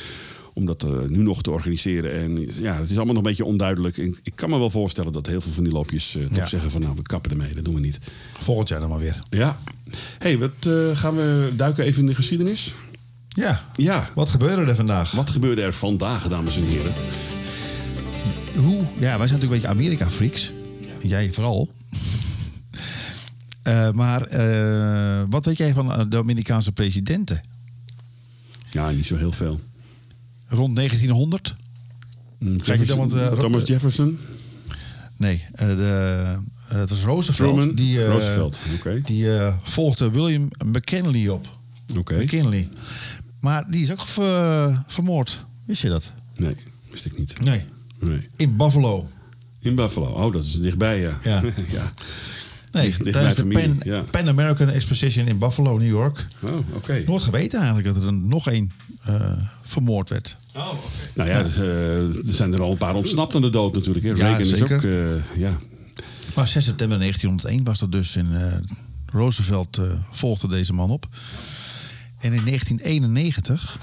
om 0.58 0.66
dat 0.66 0.82
eh, 0.84 0.90
nu 1.08 1.18
nog 1.22 1.42
te 1.42 1.50
organiseren. 1.50 2.12
En 2.12 2.48
ja, 2.62 2.74
het 2.76 2.90
is 2.90 2.96
allemaal 2.96 3.14
nog 3.14 3.22
een 3.24 3.28
beetje 3.28 3.44
onduidelijk. 3.44 3.98
En 3.98 4.16
ik 4.22 4.32
kan 4.34 4.50
me 4.50 4.58
wel 4.58 4.70
voorstellen 4.70 5.12
dat 5.12 5.26
heel 5.26 5.40
veel 5.40 5.52
van 5.52 5.64
die 5.64 5.72
loopjes 5.72 6.14
eh, 6.16 6.24
toch 6.24 6.36
Ja. 6.36 6.46
zeggen 6.46 6.70
van 6.70 6.80
nou, 6.80 6.94
we 6.96 7.02
kappen 7.02 7.30
ermee, 7.30 7.54
dat 7.54 7.64
doen 7.64 7.74
we 7.74 7.80
niet. 7.80 7.98
Volgend 8.38 8.68
jaar 8.68 8.80
dan 8.80 8.88
maar 8.88 8.98
weer. 8.98 9.16
Ja. 9.30 9.58
hey, 10.18 10.38
wat 10.38 10.50
eh, 10.66 10.96
gaan 10.96 11.16
we 11.16 11.52
duiken 11.56 11.84
even 11.84 12.00
in 12.00 12.06
de 12.06 12.14
geschiedenis? 12.14 12.74
Ja. 13.28 13.64
Ja, 13.74 14.10
Wat 14.14 14.28
gebeurde 14.28 14.62
er 14.64 14.74
vandaag? 14.76 15.10
Wat 15.10 15.30
gebeurde 15.30 15.62
er 15.62 15.72
vandaag, 15.72 16.28
dames 16.28 16.56
en 16.56 16.62
heren? 16.66 16.92
Hoe? 18.64 18.80
Ja, 18.98 18.98
wij 18.98 19.08
zijn 19.08 19.18
natuurlijk 19.18 19.42
een 19.42 19.48
beetje 19.48 19.68
Amerika-freaks. 19.68 20.52
Jij 21.00 21.32
vooral. 21.32 21.68
Maar 23.94 24.20
wat 25.30 25.44
weet 25.44 25.58
jij 25.58 25.72
van 25.72 26.06
de 26.10 26.16
Amerikaanse 26.16 26.72
presidenten? 26.72 27.40
Ja, 28.70 28.90
niet 28.90 29.06
zo 29.06 29.16
heel 29.16 29.32
veel. 29.32 29.60
Rond 30.48 30.76
1900? 30.76 31.56
Hm, 32.38 32.56
Krijg 32.56 32.80
je 32.80 32.86
dan 32.86 32.98
wat, 32.98 33.14
eh, 33.14 33.32
Thomas 33.32 33.62
Jefferson? 33.68 34.18
Nee, 35.16 35.44
eh, 35.52 35.66
de, 35.68 36.36
eh, 36.68 36.78
het 36.78 36.90
was 36.90 37.02
Roosevelt. 37.02 37.52
Truman? 37.56 37.74
Die, 37.74 38.00
eh, 38.04 38.08
Roosevelt. 38.10 38.60
Die 39.04 39.36
eh, 39.38 39.54
volgde 39.62 40.10
William 40.10 40.48
McKinley 40.66 41.28
op. 41.28 41.58
Oké. 41.96 42.22
McKinley. 42.22 42.68
Maar 43.40 43.70
die 43.70 43.82
is 43.82 43.90
ook 43.90 44.00
ver- 44.06 44.82
vermoord. 44.86 45.40
Wist 45.64 45.82
je 45.82 45.88
dat? 45.88 46.12
Nee, 46.36 46.56
wist 46.90 47.04
ik 47.06 47.18
niet. 47.18 47.40
Nee. 47.40 47.64
Nee. 48.00 48.28
In 48.36 48.56
Buffalo. 48.56 49.08
In 49.60 49.74
Buffalo. 49.74 50.06
Oh, 50.06 50.32
dat 50.32 50.44
is 50.44 50.60
dichtbij, 50.60 51.00
ja. 51.00 51.18
Ja. 51.24 51.42
ja. 51.78 51.92
Nee, 52.72 52.92
tijdens 52.96 53.34
de 53.34 53.40
familie, 53.40 53.68
Pan, 53.68 53.80
ja. 53.84 54.00
Pan 54.10 54.28
American 54.28 54.68
Exposition 54.68 55.26
in 55.26 55.38
Buffalo, 55.38 55.78
New 55.78 55.88
York. 55.88 56.26
Oh, 56.40 56.50
oké. 56.74 57.02
Nooit 57.06 57.22
geweten 57.22 57.58
eigenlijk 57.58 57.88
dat 57.94 58.02
er 58.02 58.08
een, 58.08 58.28
nog 58.28 58.48
één 58.48 58.72
eh, 59.02 59.30
vermoord 59.62 60.08
werd. 60.08 60.36
Nou 61.14 61.28
ja, 61.28 61.42
dus, 61.42 61.56
eh, 61.56 61.96
er 62.28 62.34
zijn 62.34 62.52
er 62.52 62.62
al 62.62 62.70
een 62.70 62.76
paar 62.78 62.94
ontsnapt 62.94 63.34
aan 63.34 63.40
de 63.42 63.50
dood 63.50 63.74
natuurlijk. 63.74 64.04
Hè. 64.04 64.10
Ja, 64.10 64.16
Reagan 64.16 64.40
is 64.40 64.62
ook... 64.62 64.70
eh, 64.82 65.36
ja. 65.38 65.58
Maar 66.34 66.48
6 66.48 66.64
september 66.64 66.98
1901 66.98 67.64
was 67.64 67.78
dat 67.78 67.92
dus. 67.92 68.16
En 68.16 68.52
eh, 68.52 68.58
Roosevelt 69.12 69.80
volgde 70.10 70.48
deze 70.48 70.72
man 70.72 70.90
op. 70.90 71.08
En 72.20 72.32
in 72.32 72.44
1991 72.44 73.78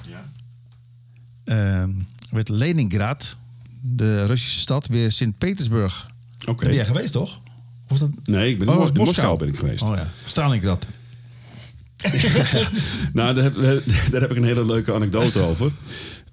eh, 1.44 1.84
werd 2.30 2.50
Leningrad, 2.50 3.36
de 3.82 4.26
Russische 4.26 4.60
stad, 4.60 4.88
weer 4.88 5.12
Sint-Petersburg. 5.12 6.08
Oké. 6.46 6.66
Ben 6.66 6.74
jij 6.76 6.86
geweest, 6.86 7.14
toch? 7.14 7.40
Of 7.88 7.98
dat... 7.98 8.10
Nee, 8.24 8.52
ik 8.52 8.60
ben 8.60 8.68
Oh, 8.70 8.82
in, 8.82 8.94
in 8.94 8.94
Moskou 8.94 9.38
ben 9.38 9.48
ik 9.48 9.58
geweest. 9.58 9.84
Oh 9.84 9.96
ja, 9.96 10.12
Stalingrad. 10.26 10.86
Nou, 13.14 13.34
daar 13.34 13.44
heb, 13.44 13.56
daar 14.12 14.22
heb 14.22 14.32
ik 14.32 14.38
een 14.38 14.44
hele 14.44 14.66
leuke 14.66 14.94
anekdote 14.94 15.40
over. 15.40 15.72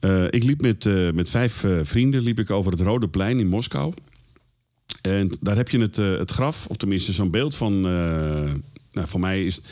Eh, 0.01 0.25
ik 0.31 0.45
liep 0.45 0.61
met, 0.61 0.87
eh, 0.87 1.11
met 1.11 1.29
vijf 1.29 1.65
eh, 1.65 1.79
vrienden 1.83 2.23
liep 2.23 2.39
ik 2.39 2.51
over 2.51 2.73
het 2.73 2.81
Rode 2.81 3.09
Plein 3.09 3.41
in 3.41 3.49
Moskou. 3.49 3.93
En 5.03 5.33
daar 5.41 5.57
heb 5.57 5.69
je 5.69 5.79
het, 5.79 5.97
het 5.97 6.31
graf, 6.31 6.67
of 6.67 6.77
tenminste 6.77 7.13
zo'n 7.13 7.31
beeld 7.31 7.57
van... 7.57 7.81
nou, 7.81 9.09
voor 9.09 9.21
mij 9.21 9.45
is... 9.45 9.63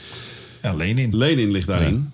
Ja, 0.63 0.75
Lenin. 0.75 1.17
Lenin 1.17 1.51
ligt 1.51 1.67
daarin. 1.67 2.11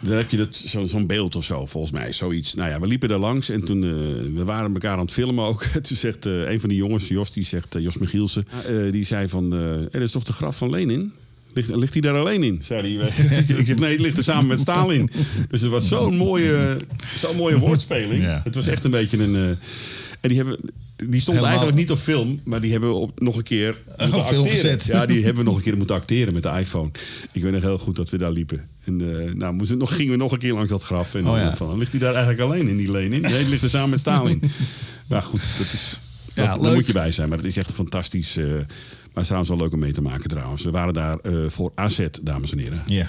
Daar 0.00 0.16
heb 0.16 0.30
je 0.30 0.36
dat, 0.36 0.56
zo, 0.56 0.84
zo'n 0.84 1.06
beeld 1.06 1.36
of 1.36 1.44
zo, 1.44 1.66
volgens 1.66 1.92
mij. 1.92 2.12
Zoiets. 2.12 2.54
Nou 2.54 2.70
ja, 2.70 2.80
we 2.80 2.86
liepen 2.86 3.08
daar 3.08 3.18
langs 3.18 3.48
en 3.48 3.60
toen... 3.60 3.84
eh, 3.84 3.90
we 4.34 4.44
waren 4.44 4.72
elkaar 4.72 4.92
aan 4.92 4.98
het 5.04 5.12
filmen 5.12 5.44
ook. 5.44 5.62
toen 5.88 5.96
zegt 5.96 6.26
eh, 6.26 6.50
een 6.50 6.60
van 6.60 6.68
die 6.68 6.78
jongens, 6.78 7.08
Jos, 7.08 7.32
die 7.32 7.44
zegt... 7.44 7.74
eh, 7.74 7.82
Jos 7.82 7.98
Michielsen, 7.98 8.44
die 8.90 9.04
zei 9.04 9.28
van... 9.28 9.50
hey, 9.52 9.88
dat 9.90 10.02
is 10.02 10.12
toch 10.12 10.24
de 10.24 10.32
graf 10.32 10.56
van 10.56 10.70
Lenin? 10.70 11.12
Ligt, 11.54 11.76
ligt 11.76 11.92
hij 11.92 12.02
daar 12.02 12.16
alleen 12.16 12.42
in? 12.42 12.60
Zei 12.64 12.98
hij. 12.98 13.08
ik 13.58 13.66
zeg, 13.66 13.76
nee, 13.78 13.90
het 13.92 14.00
ligt 14.00 14.16
er 14.16 14.24
samen 14.24 14.46
met 14.46 14.60
Stalin. 14.60 15.10
Dus 15.48 15.60
het 15.60 15.70
was 15.70 15.88
zo'n 15.88 16.16
mooie, 16.16 16.76
zo'n 17.14 17.36
mooie 17.36 17.58
woordspeling. 17.58 18.22
Ja. 18.22 18.40
Het 18.44 18.54
was 18.54 18.66
echt 18.66 18.84
een 18.84 18.90
beetje 18.90 19.18
een... 19.18 19.34
en 20.20 20.28
die 20.28 20.36
hebben... 20.36 20.58
Die 20.96 21.20
stond 21.20 21.36
Helemaal- 21.36 21.46
eigenlijk 21.46 21.76
niet 21.76 21.90
op 21.90 21.98
film, 21.98 22.38
maar 22.44 22.60
die 22.60 22.70
hebben 22.70 22.88
we 22.88 22.94
op, 22.94 23.20
nog 23.20 23.36
een 23.36 23.42
keer 23.42 23.76
moeten 23.98 24.20
acteren. 24.20 24.78
Ja, 24.86 25.06
die 25.06 25.24
hebben 25.24 25.44
we 25.44 25.48
nog 25.50 25.56
een 25.56 25.62
keer 25.62 25.76
moeten 25.76 25.94
acteren 25.94 26.32
met 26.32 26.42
de 26.42 26.48
iPhone. 26.58 26.90
Ik 27.32 27.42
weet 27.42 27.52
nog 27.52 27.62
heel 27.62 27.78
goed 27.78 27.96
dat 27.96 28.10
we 28.10 28.18
daar 28.18 28.30
liepen. 28.30 28.64
En 28.84 29.26
eh, 29.26 29.34
nou, 29.34 29.54
moesten, 29.54 29.78
nog, 29.78 29.96
gingen 29.96 30.12
we 30.12 30.18
nog 30.18 30.32
een 30.32 30.38
keer 30.38 30.52
langs 30.54 30.70
dat 30.70 30.82
graf. 30.82 31.14
En 31.14 31.26
Oh, 31.28 31.36
ja. 31.36 31.56
van, 31.56 31.78
ligt 31.78 31.90
hij 31.90 32.00
daar 32.00 32.14
eigenlijk 32.14 32.40
alleen 32.42 32.68
in 32.68 32.76
die 32.76 32.90
Lenin? 32.90 33.20
Nee, 33.20 33.48
ligt 33.48 33.62
er 33.62 33.70
samen 33.70 33.90
met 33.90 34.00
Stalin. 34.00 34.42
nou 35.08 35.22
goed, 35.22 35.40
dat 35.58 35.66
is, 35.72 35.96
dat, 36.34 36.44
Ja, 36.44 36.44
daar 36.54 36.60
leuk. 36.60 36.74
moet 36.74 36.86
je 36.86 36.92
bij 36.92 37.12
zijn. 37.12 37.28
Maar 37.28 37.38
het 37.38 37.46
is 37.46 37.56
echt 37.56 37.72
fantastisch. 37.72 38.36
eh, 38.36 38.44
maar 38.44 38.54
het 38.54 39.16
is 39.16 39.22
trouwens 39.24 39.48
wel 39.50 39.58
leuk 39.58 39.72
om 39.72 39.78
mee 39.78 39.92
te 39.92 40.02
maken 40.02 40.28
trouwens. 40.30 40.62
We 40.62 40.70
waren 40.70 40.94
daar 40.94 41.16
eh, 41.18 41.34
voor 41.48 41.72
AZ, 41.74 42.06
dames 42.22 42.52
en 42.52 42.58
heren. 42.58 42.82
Ja. 42.86 43.08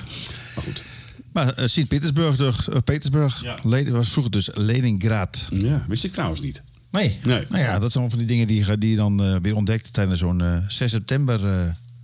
Maar 0.55 0.63
goed. 0.63 0.83
Maar 1.31 1.53
Sint-Petersburg, 1.65 2.35
dus, 2.35 2.55
Petersburg, 2.83 3.41
Ja. 3.43 3.55
Lenin 3.63 3.93
was 3.93 4.09
vroeger 4.09 4.31
dus 4.31 4.49
Leningrad. 4.53 5.47
Ja, 5.49 5.85
wist 5.87 6.03
ik 6.03 6.11
trouwens 6.11 6.41
niet. 6.41 6.61
Nee. 6.91 7.19
Nee. 7.23 7.43
Nou 7.49 7.63
ja, 7.63 7.79
dat 7.79 7.91
zijn 7.91 8.03
allemaal 8.03 8.09
van 8.09 8.17
die 8.17 8.27
dingen 8.27 8.47
die, 8.47 8.65
je- 8.65 8.77
die 8.77 8.89
je 8.89 8.95
dan 8.95 9.23
eh, 9.23 9.35
weer 9.41 9.55
ontdekt 9.55 9.93
tijdens 9.93 10.19
zo'n 10.19 10.41
eh, 10.41 10.57
6 10.67 10.91
september. 10.91 11.39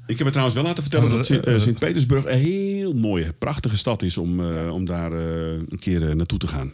Ik 0.09 0.15
heb 0.17 0.23
me 0.25 0.29
trouwens 0.29 0.55
wel 0.55 0.63
laten 0.65 0.83
vertellen 0.83 1.09
dat 1.09 1.29
eh, 1.29 1.55
eh, 1.55 1.61
Sint-Petersburg 1.61 2.25
een 2.25 2.39
heel 2.39 2.93
mooie, 2.93 3.33
prachtige 3.33 3.77
stad 3.77 4.01
is 4.01 4.17
om, 4.17 4.39
eh, 4.39 4.73
om 4.73 4.85
daar 4.85 5.11
eh, 5.13 5.51
een 5.51 5.79
keer 5.79 6.15
naartoe 6.15 6.37
te 6.39 6.47
gaan. 6.47 6.71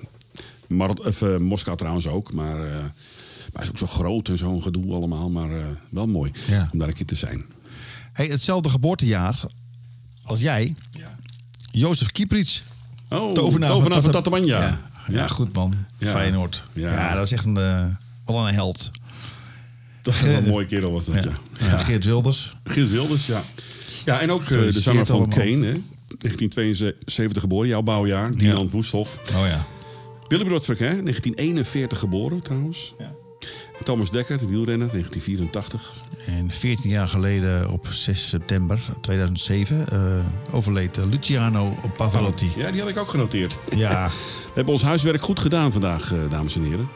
Mar 0.67 0.89
of, 0.89 1.39
Moskou 1.39 1.77
trouwens 1.77 2.07
ook, 2.07 2.33
maar, 2.33 2.55
maar 2.55 2.83
het 3.53 3.63
is 3.63 3.69
ook 3.69 3.77
zo 3.77 3.85
groot 3.87 4.27
en 4.29 4.37
zo'n 4.37 4.61
gedoe 4.61 4.93
allemaal. 4.93 5.29
Maar 5.29 5.49
wel 5.89 6.07
mooi 6.07 6.31
Ja. 6.47 6.69
om 6.73 6.79
daar 6.79 6.87
een 6.87 6.93
keer 6.93 7.05
te 7.05 7.15
zijn. 7.15 7.45
hey, 8.13 8.25
hetzelfde 8.27 8.69
geboortejaar 8.69 9.45
als 10.23 10.41
jij 10.41 10.75
Ja. 10.91 11.17
Jozef 11.71 12.11
Kieprits. 12.11 12.61
Oh, 13.09 13.31
Tovenaar 13.31 13.69
van 13.69 13.81
van 13.81 13.91
Tata- 13.91 14.09
Tatabanya. 14.09 14.61
Ja, 14.61 14.81
ja, 15.07 15.27
goed 15.27 15.53
man. 15.53 15.75
Feyenoord. 15.97 16.63
Ja. 16.73 17.13
Dat 17.15 17.23
is 17.25 17.31
echt 17.31 17.45
een, 17.45 17.53
wel 18.25 18.47
een 18.47 18.53
held. 18.53 18.91
Dat 20.05 20.15
een 20.23 20.47
mooie 20.49 20.65
kerel 20.65 20.91
was 20.91 21.05
dat, 21.05 21.23
Ja. 21.23 21.31
ja. 21.59 21.77
Geert 21.77 22.05
Wilders. 22.05 22.55
Giel 22.63 22.87
Wilders, 22.87 23.25
ja. 23.27 23.43
Ja, 24.05 24.19
en 24.19 24.31
ook 24.31 24.41
eh, 24.41 24.47
de 24.47 24.79
zanger 24.79 25.05
van 25.05 25.15
allemaal. 25.15 25.37
Kane, 25.37 25.65
hè. 25.65 25.81
1972 26.19 27.41
geboren, 27.41 27.67
jouw 27.67 27.81
bouwjaar. 27.81 28.37
Dylan 28.37 28.69
Woesthof. 28.69 29.19
Oh 29.35 29.47
ja. 29.47 29.65
Willem 30.27 30.47
Brodfrek, 30.47 30.79
hè. 30.79 30.85
1941 30.85 31.99
geboren, 31.99 32.41
trouwens. 32.41 32.93
Ja. 32.99 33.11
Thomas 33.83 34.11
Dekker, 34.11 34.37
de 34.37 34.45
wielrenner, 34.45 34.87
1984. 34.89 35.93
En 36.25 36.51
14 36.51 36.89
jaar 36.89 37.07
geleden 37.09 37.71
op 37.71 37.87
6 37.91 38.29
september 38.29 38.79
2007 39.01 39.87
eh, 39.89 39.99
overleed 40.51 40.97
eh, 40.97 41.05
Luciano 41.05 41.75
Pavarotti. 41.97 42.49
Ja, 42.57 42.71
die 42.71 42.81
had 42.81 42.89
ik 42.89 42.97
ook 42.97 43.09
genoteerd. 43.09 43.57
Ja, 43.75 44.07
We 44.45 44.51
hebben 44.53 44.73
ons 44.73 44.83
huiswerk 44.83 45.21
goed 45.21 45.39
gedaan 45.39 45.71
vandaag, 45.71 46.13
dames 46.29 46.55
en 46.55 46.63
heren. 46.63 46.87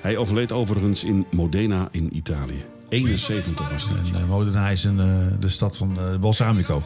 Hij 0.00 0.16
overleed 0.16 0.52
overigens 0.52 1.04
in 1.04 1.26
Modena 1.30 1.88
in 1.90 2.16
Italië. 2.16 2.64
71 2.88 3.70
was 3.70 3.88
hij. 3.88 3.98
en 3.98 4.20
uh, 4.20 4.28
Modena 4.28 4.68
is 4.68 4.84
een, 4.84 5.00
eh, 5.00 5.40
de 5.40 5.48
stad 5.48 5.76
van 5.76 5.98
eh, 5.98 6.16
Balsamico. 6.20 6.82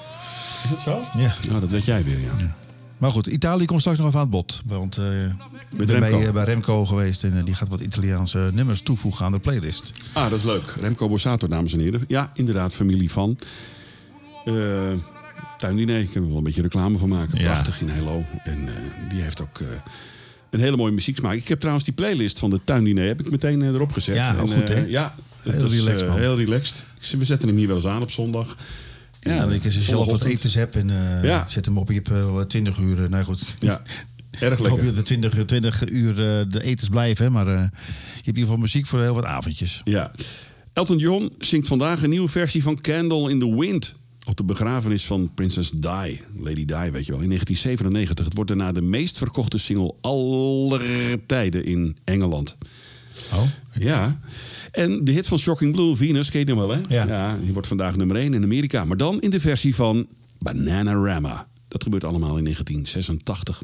Is 0.65 0.71
dat 0.71 0.81
zo? 0.81 1.01
Ja. 1.17 1.35
Nou, 1.49 1.61
dat 1.61 1.71
weet 1.71 1.85
jij 1.85 2.05
weer, 2.05 2.21
ja. 2.21 2.57
Maar 2.99 3.13
goed, 3.13 3.27
Italië 3.27 3.65
komt 3.65 3.81
straks 3.81 3.99
nog 3.99 4.07
even 4.07 4.19
aan 4.19 4.27
het 4.27 4.35
bod. 4.35 4.63
Want 4.67 4.97
eh 4.97 5.25
ik 5.25 5.33
ben 5.71 5.87
Remco. 5.87 6.01
bij, 6.11 6.27
eh, 6.27 6.33
bij 6.33 6.45
Remco 6.45 6.87
geweest 6.87 7.25
en 7.25 7.39
eh, 7.39 7.45
die 7.45 7.55
gaat 7.55 7.69
wat 7.69 7.81
Italiaanse 7.81 8.51
nummers 8.53 8.83
toevoegen 8.83 9.25
aan 9.25 9.33
de 9.33 9.39
playlist. 9.39 9.93
Ah, 10.13 10.31
dat 10.31 10.39
is 10.39 10.45
leuk. 10.45 10.75
Remco 10.81 11.09
Borsato, 11.09 11.47
dames 11.47 11.73
en 11.73 11.81
heren. 11.81 12.05
Ja, 12.09 12.31
inderdaad, 12.35 12.75
familie 12.75 13.11
van. 13.11 13.39
Eh 14.45 14.55
tuindiner, 15.63 16.01
ik 16.01 16.11
kan 16.13 16.23
er 16.23 16.29
wel 16.29 16.37
een 16.37 16.43
beetje 16.43 16.63
reclame 16.63 16.99
van 16.99 17.09
maken. 17.09 17.39
Ja. 17.39 17.45
Prachtig 17.45 17.81
in 17.81 17.89
Hello. 17.89 18.25
En 18.45 18.69
eh, 18.69 18.75
die 19.09 19.23
heeft 19.23 19.43
ook 19.43 19.59
eh, 19.61 19.67
een 20.53 20.61
hele 20.61 20.77
mooie 20.77 20.93
muzieksmaak. 20.93 21.35
Ik 21.35 21.49
heb 21.49 21.59
trouwens 21.59 21.85
die 21.85 21.95
playlist 21.95 22.39
van 22.39 22.51
de 22.51 22.61
tuindiner 22.65 23.07
heb 23.07 23.21
ik 23.21 23.31
meteen 23.31 23.63
eh, 23.63 23.69
erop 23.69 23.93
gezet. 23.93 24.15
Ja, 24.15 24.37
En, 24.39 24.49
goed, 24.49 24.71
eh, 24.71 24.77
hè? 24.77 24.85
Ja, 24.85 25.15
Heel 25.43 25.53
het 25.53 25.63
is, 25.73 25.79
relaxed, 25.79 26.03
eh, 26.03 26.09
man. 26.09 26.19
heel 26.19 26.37
relaxed. 26.37 26.85
Ik- 27.01 27.19
We 27.19 27.25
zetten 27.25 27.49
hem 27.49 27.57
hier 27.57 27.67
wel 27.67 27.77
eens 27.77 27.87
aan 27.87 28.03
op 28.03 28.11
zondag. 28.11 28.57
Ja, 29.21 29.45
dat 29.45 29.53
ik 29.53 29.65
als 29.65 29.75
je 29.75 29.81
zelf 29.81 30.07
wat 30.07 30.25
etens 30.25 30.55
hebt 30.55 30.77
en 30.77 30.91
eh, 30.91 31.25
Ja. 31.25 31.45
zet 31.49 31.65
hem 31.67 31.79
op. 31.79 31.89
Je 31.89 31.95
hebt 31.95 32.11
eh, 32.11 32.31
wat 32.33 32.49
20 32.51 32.79
uur. 32.79 33.03
eh, 33.05 33.09
nou 33.11 33.25
goed. 33.25 33.57
Ja, 33.59 33.83
erg 34.41 34.53
Ik 34.59 34.59
hoop 34.59 34.61
lekker. 34.69 34.85
dat 34.85 34.95
de 34.97 35.03
20, 35.03 35.45
20 35.45 35.89
uur 35.89 36.11
eh, 36.11 36.45
de 36.51 36.63
etens 36.63 36.89
blijven. 36.89 37.33
Maar 37.33 37.47
eh, 37.47 37.53
je 37.53 37.59
hebt 37.61 38.17
in 38.17 38.27
ieder 38.27 38.43
geval 38.43 38.57
muziek 38.57 38.87
voor 38.87 39.01
heel 39.01 39.15
wat 39.15 39.25
avondjes. 39.25 39.81
Ja. 39.85 40.13
Elton 40.73 40.99
John 40.99 41.33
zingt 41.39 41.69
vandaag 41.69 42.03
een 42.03 42.11
nieuwe 42.11 42.29
versie 42.29 42.63
van 42.63 42.81
Candle 42.81 43.31
in 43.31 43.39
the 43.39 43.55
Wind. 43.59 43.95
Op 44.25 44.37
de 44.37 44.45
begrafenis 44.45 45.05
van 45.05 45.31
Princess 45.35 45.71
Di. 45.71 46.21
Lady 46.37 46.65
Di, 46.65 46.91
weet 46.91 47.07
je 47.07 47.13
wel. 47.13 47.21
In 47.21 47.29
1997. 47.29 48.25
Het 48.25 48.35
wordt 48.35 48.51
daarna 48.51 48.73
de 48.73 48.83
meest 48.83 49.19
verkochte 49.19 49.59
single 49.59 49.95
aller 50.01 50.83
tijden 51.27 51.65
in 51.65 51.97
Engeland. 52.05 52.57
Oh. 53.33 53.43
Ja. 53.81 54.21
En 54.71 55.05
de 55.05 55.13
hit 55.13 55.27
van 55.27 55.39
Shocking 55.39 55.73
Blue, 55.73 55.97
Venus, 55.97 56.31
ken 56.31 56.41
je 56.41 56.47
hem 56.47 56.57
wel, 56.57 56.71
hè? 56.71 56.81
Ja. 56.89 57.37
die 57.43 57.53
wordt 57.53 57.69
vandaag 57.69 57.97
nummer 57.97 58.17
1 58.17 58.35
in 58.35 58.43
Amerika. 58.43 58.85
Maar 58.85 58.97
dan 58.97 59.21
in 59.21 59.31
de 59.31 59.41
versie 59.41 59.75
van 59.75 60.07
Bananarama. 60.39 61.47
Dat 61.69 61.83
gebeurt 61.83 62.05
allemaal 62.05 62.37
in 62.37 62.45
1986. 62.45 63.63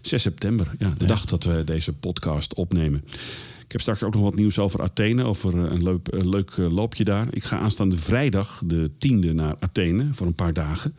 6 0.00 0.22
september, 0.22 0.70
ja, 0.78 0.92
de 0.98 1.06
dag 1.06 1.24
dat 1.24 1.44
we 1.44 1.64
deze 1.64 1.92
podcast 1.92 2.54
opnemen. 2.54 3.04
Ik 3.70 3.76
heb 3.76 3.84
straks 3.84 4.02
ook 4.02 4.14
nog 4.14 4.22
wat 4.22 4.34
nieuws 4.34 4.58
over 4.58 4.82
Athene, 4.82 5.24
over 5.24 5.64
eh, 5.64 5.72
een 5.72 5.82
leuk, 5.82 6.08
leuk 6.10 6.50
eh, 6.50 6.72
loopje 6.72 7.04
daar. 7.04 7.26
Ik 7.30 7.44
ga 7.44 7.58
aanstaande 7.58 7.96
vrijdag, 7.96 8.62
de 8.66 8.90
10e, 8.90 9.34
naar 9.34 9.54
Athene 9.58 10.08
voor 10.12 10.26
een 10.26 10.34
paar 10.34 10.52
dagen. 10.52 10.94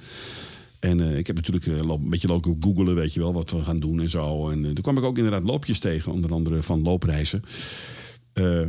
En 0.79 0.99
eh, 0.99 1.17
ik 1.17 1.27
heb 1.27 1.35
natuurlijk 1.35 1.65
een 1.65 2.09
beetje 2.09 2.27
lopen 2.27 2.57
googelen, 2.59 2.95
weet 2.95 3.13
je 3.13 3.19
wel, 3.19 3.33
wat 3.33 3.51
we 3.51 3.61
gaan 3.61 3.79
doen 3.79 4.01
en 4.01 4.09
zo. 4.09 4.49
En 4.49 4.61
toen 4.61 4.81
kwam 4.81 4.97
ik 4.97 5.03
ook 5.03 5.17
inderdaad 5.17 5.43
loopjes 5.43 5.79
tegen, 5.79 6.11
onder 6.11 6.31
andere 6.31 6.63
van 6.63 6.81
loopreizen. 6.81 7.43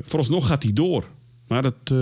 Vooralsnog 0.03 0.47
gaat 0.47 0.63
die 0.63 0.73
door. 0.73 1.09
Maar 1.47 1.63
dat 1.63 1.95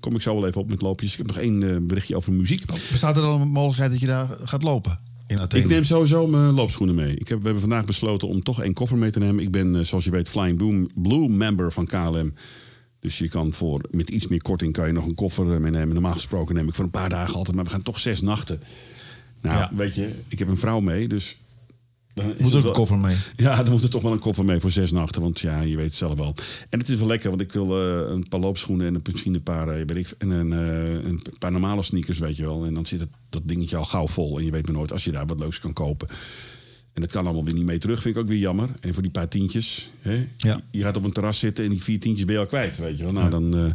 kom 0.00 0.14
ik 0.14 0.20
zo 0.20 0.34
wel 0.34 0.46
even 0.46 0.60
op 0.60 0.68
met 0.68 0.82
loopjes. 0.82 1.12
Ik 1.12 1.18
heb 1.18 1.26
nog 1.26 1.38
één 1.38 1.86
berichtje 1.86 2.16
over 2.16 2.32
muziek. 2.32 2.66
Bestaat 2.66 3.16
er 3.16 3.22
dan 3.22 3.40
een 3.40 3.48
mogelijkheid 3.48 3.90
dat 3.90 4.00
je 4.00 4.06
daar 4.06 4.36
gaat 4.44 4.62
lopen? 4.62 4.98
In 5.26 5.40
Athene? 5.40 5.62
Ik 5.62 5.68
neem 5.68 5.84
sowieso 5.84 6.26
mijn 6.26 6.54
loopschoenen 6.54 6.94
mee. 6.94 7.14
Ik 7.16 7.28
heb, 7.28 7.38
we 7.38 7.44
hebben 7.44 7.60
vandaag 7.60 7.84
besloten 7.84 8.28
om 8.28 8.42
toch 8.42 8.62
één 8.62 8.72
koffer 8.72 8.98
mee 8.98 9.10
te 9.10 9.18
nemen. 9.18 9.42
Ik 9.44 9.50
ben, 9.50 9.76
eh, 9.76 9.84
zoals 9.84 10.04
je 10.04 10.10
weet, 10.10 10.28
Flying 10.28 10.56
Blue, 10.56 10.86
Blue 10.94 11.28
member 11.28 11.72
van 11.72 11.86
KLM. 11.86 12.34
Dus 13.00 13.18
je 13.18 13.28
kan 13.28 13.52
voor, 13.52 13.80
met 13.90 14.08
iets 14.10 14.26
meer 14.26 14.42
korting 14.42 14.72
kan 14.72 14.86
je 14.86 14.92
nog 14.92 15.06
een 15.06 15.14
koffer 15.14 15.54
eh, 15.54 15.60
meenemen. 15.60 15.92
Normaal 15.94 16.12
gesproken 16.12 16.54
neem 16.54 16.68
ik 16.68 16.74
voor 16.74 16.84
een 16.84 16.90
paar 16.90 17.08
dagen 17.08 17.34
altijd, 17.34 17.56
maar 17.56 17.64
we 17.64 17.70
gaan 17.70 17.82
toch 17.82 17.98
zes 17.98 18.20
nachten. 18.20 18.60
Nou, 19.40 19.56
Ja. 19.58 19.70
weet 19.74 19.94
je, 19.94 20.14
ik 20.28 20.38
heb 20.38 20.48
een 20.48 20.58
vrouw 20.58 20.80
mee, 20.80 21.08
dus... 21.08 21.36
Dan 22.14 22.26
Moet 22.26 22.52
er 22.52 22.52
wel- 22.62 22.64
een 22.66 22.72
koffer 22.72 22.98
mee? 22.98 23.16
Ja, 23.36 23.62
dan 23.62 23.72
moet 23.72 23.82
er 23.82 23.90
toch 23.90 24.02
wel 24.02 24.12
een 24.12 24.18
koffer 24.18 24.44
mee 24.44 24.60
voor 24.60 24.70
zes 24.70 24.92
nachten. 24.92 25.22
Want 25.22 25.40
ja, 25.40 25.60
je 25.60 25.76
weet 25.76 25.86
het 25.86 25.94
zelf 25.94 26.18
wel. 26.18 26.34
En 26.70 26.78
het 26.78 26.88
is 26.88 26.98
wel 26.98 27.08
lekker, 27.08 27.28
want 27.28 27.40
ik 27.40 27.52
wil 27.52 27.80
eh, 27.80 28.10
een 28.12 28.28
paar 28.28 28.40
loopschoenen 28.40 28.86
en 28.86 28.94
een- 28.94 29.02
misschien 29.12 29.34
een 29.34 29.42
paar, 29.42 29.66
weet 29.66 29.96
ik, 29.96 30.12
en 30.18 30.30
een, 30.30 30.52
eh, 30.52 31.08
een 31.08 31.22
paar 31.38 31.52
normale 31.52 31.82
sneakers, 31.82 32.18
weet 32.18 32.36
je 32.36 32.42
wel. 32.44 32.64
En 32.64 32.74
dan 32.74 32.86
zit 32.86 33.00
het, 33.00 33.08
dat 33.30 33.42
dingetje 33.44 33.76
al 33.76 33.84
gauw 33.84 34.08
vol. 34.08 34.38
En 34.38 34.44
je 34.44 34.50
weet 34.50 34.66
maar 34.66 34.74
nooit 34.74 34.92
als 34.92 35.04
je 35.04 35.10
daar 35.12 35.26
wat 35.26 35.38
leuks 35.38 35.58
kan 35.60 35.72
kopen. 35.72 36.08
En 36.92 37.00
dat 37.02 37.10
kan 37.12 37.24
allemaal 37.24 37.44
weer 37.44 37.54
niet 37.54 37.64
mee 37.64 37.78
terug, 37.78 38.02
vind 38.02 38.14
ik 38.16 38.20
ook 38.22 38.28
weer 38.28 38.38
jammer. 38.38 38.68
En 38.80 38.92
voor 38.94 39.02
die 39.02 39.10
paar 39.10 39.28
tientjes, 39.28 39.90
hè? 40.00 40.26
Ja. 40.36 40.60
je 40.70 40.82
gaat 40.82 40.96
op 40.96 41.04
een 41.04 41.12
terras 41.12 41.38
zitten 41.38 41.64
en 41.64 41.70
die 41.70 41.82
vier 41.82 42.00
tientjes 42.00 42.24
ben 42.24 42.34
je 42.34 42.40
al 42.40 42.46
kwijt, 42.46 42.78
weet 42.78 42.98
je 42.98 43.04
wel. 43.04 43.12
Nou, 43.12 43.30
dan... 43.30 43.74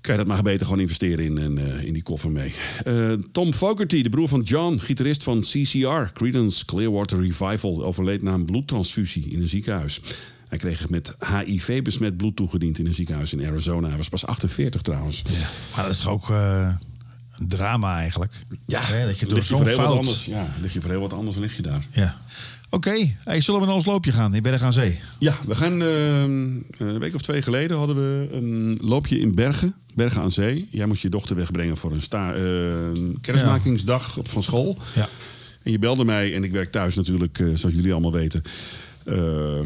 kan 0.00 0.12
je 0.12 0.24
dat 0.24 0.28
maar 0.28 0.42
beter 0.42 0.66
gewoon 0.66 0.80
investeren 0.80 1.24
in, 1.24 1.38
in, 1.38 1.58
eh, 1.58 1.92
die 1.92 2.02
koffer 2.02 2.30
mee. 2.30 2.52
Eh, 2.84 3.12
Tom 3.32 3.52
Fogerty, 3.52 4.02
de 4.02 4.08
broer 4.08 4.28
van 4.28 4.40
John, 4.40 4.78
gitarist 4.78 5.22
van 5.22 5.40
CCR, 5.40 6.12
Creedence 6.12 6.64
Clearwater 6.64 7.20
Revival, 7.20 7.84
overleed 7.84 8.22
na 8.22 8.32
een 8.32 8.44
bloedtransfusie 8.44 9.28
in 9.28 9.40
een 9.40 9.48
ziekenhuis. 9.48 10.00
Hij 10.48 10.58
kreeg 10.58 10.88
met 10.88 11.16
HIV 11.44 11.82
besmet 11.82 12.16
bloed 12.16 12.36
toegediend 12.36 12.78
in 12.78 12.86
een 12.86 12.94
ziekenhuis 12.94 13.32
in 13.32 13.46
Arizona. 13.46 13.88
Hij 13.88 13.96
was 13.96 14.08
pas 14.08 14.26
48 14.26 14.82
trouwens. 14.82 15.22
Maar 15.74 15.84
dat 15.84 15.92
is 15.92 16.00
toch 16.00 16.12
ook 16.12 16.30
eh, 16.30 16.74
drama 17.48 17.98
eigenlijk? 17.98 18.32
Hè, 18.66 19.06
dat 19.06 19.18
je 19.18 19.26
door 19.26 19.42
zo'n 19.42 19.56
voor 19.56 19.66
heel 19.66 19.76
wat 19.76 19.86
fout... 19.86 19.98
anders. 19.98 20.24
Ja, 20.24 20.46
lig 20.60 20.72
je 20.72 20.80
voor 20.80 20.90
heel 20.90 21.00
wat 21.00 21.12
anders 21.12 21.36
lig 21.36 21.56
je 21.56 21.62
daar. 21.62 21.86
Ja. 21.90 22.16
Oké, 22.70 23.14
hey, 23.24 23.40
zullen 23.40 23.60
we 23.60 23.66
naar 23.66 23.74
ons 23.74 23.86
loopje 23.86 24.12
gaan 24.12 24.34
in 24.34 24.42
Berg 24.42 24.62
aan 24.62 24.72
Zee? 24.72 25.00
Ja, 25.18 25.36
we 25.46 25.54
gaan 25.54 25.82
eh, 25.82 26.22
een 26.22 26.98
week 26.98 27.14
of 27.14 27.22
twee 27.22 27.42
geleden 27.42 27.76
hadden 27.76 27.96
we 27.96 28.28
een 28.32 28.78
loopje 28.82 29.18
in 29.18 29.34
Bergen, 29.34 29.74
Bergen 29.94 30.22
aan 30.22 30.32
Zee. 30.32 30.68
Jij 30.70 30.86
moest 30.86 31.02
je 31.02 31.08
dochter 31.08 31.36
wegbrengen 31.36 31.76
voor 31.76 31.92
een, 31.92 32.02
sta, 32.02 32.34
eh, 32.34 32.42
een 32.42 33.18
kerstmakingsdag 33.20 34.18
van 34.22 34.42
school. 34.42 34.78
Ja. 34.94 35.08
En 35.62 35.70
je 35.70 35.78
belde 35.78 36.04
mij 36.04 36.34
en 36.34 36.44
ik 36.44 36.52
werk 36.52 36.70
thuis 36.70 36.94
natuurlijk, 36.94 37.38
eh, 37.38 37.46
zoals 37.54 37.74
jullie 37.74 37.92
allemaal 37.92 38.12
weten. 38.12 38.42
Eh, 39.04 39.60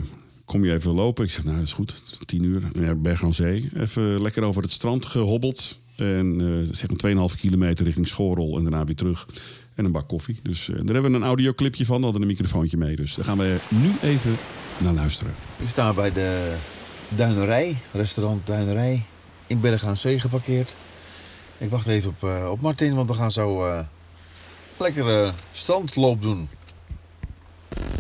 kom 0.45 0.64
je 0.64 0.73
even 0.73 0.93
lopen? 0.93 1.25
Ik 1.25 1.31
zeg, 1.31 1.45
nou, 1.45 1.57
dat 1.57 1.66
is 1.66 1.73
goed. 1.73 1.95
Tien 2.26 2.45
uur, 2.45 2.62
naar 2.73 3.00
Bergen 3.00 3.26
aan 3.26 3.35
Zee. 3.35 3.71
Even 3.76 4.23
lekker 4.23 4.43
over 4.43 4.62
het 4.62 4.73
strand 4.73 5.07
gehobbeld. 5.07 5.78
En 5.96 6.40
eh 6.40 6.74
zeg 6.74 6.90
een 6.90 7.30
2,5 7.30 7.40
kilometer 7.40 7.84
richting 7.84 8.06
Schorel 8.06 8.56
en 8.56 8.62
daarna 8.62 8.84
weer 8.84 8.96
terug. 8.96 9.26
En 9.74 9.84
een 9.84 9.92
bak 9.92 10.08
koffie. 10.08 10.40
Dus 10.42 10.68
eh, 10.68 10.74
daar 10.74 10.94
hebben 10.94 11.10
we 11.10 11.16
een 11.16 11.24
audioclipje 11.24 11.84
van. 11.84 11.98
We 11.98 12.04
hadden 12.04 12.22
een 12.22 12.28
microfoontje 12.28 12.76
mee. 12.76 12.96
Dus 12.96 13.14
daar 13.14 13.24
gaan 13.24 13.38
we 13.38 13.58
nu 13.68 13.92
even 14.00 14.36
naar 14.78 14.92
luisteren. 14.92 15.34
Ik 15.56 15.68
sta 15.68 15.92
bij 15.92 16.12
de 16.12 16.56
Duinerij, 17.08 17.76
restaurant 17.92 18.46
Duinerij, 18.46 19.02
in 19.46 19.60
Berg 19.60 19.84
aan 19.84 19.96
Zee 19.96 20.20
geparkeerd. 20.20 20.74
Ik 21.58 21.70
wacht 21.70 21.86
even 21.86 22.10
op, 22.10 22.24
eh, 22.24 22.48
op 22.50 22.60
Martin, 22.60 22.94
want 22.94 23.08
we 23.08 23.14
gaan 23.14 23.32
zo 23.32 23.66
eh, 23.66 23.86
lekker 24.76 25.34
strandloop 25.52 26.22
doen. 26.22 26.48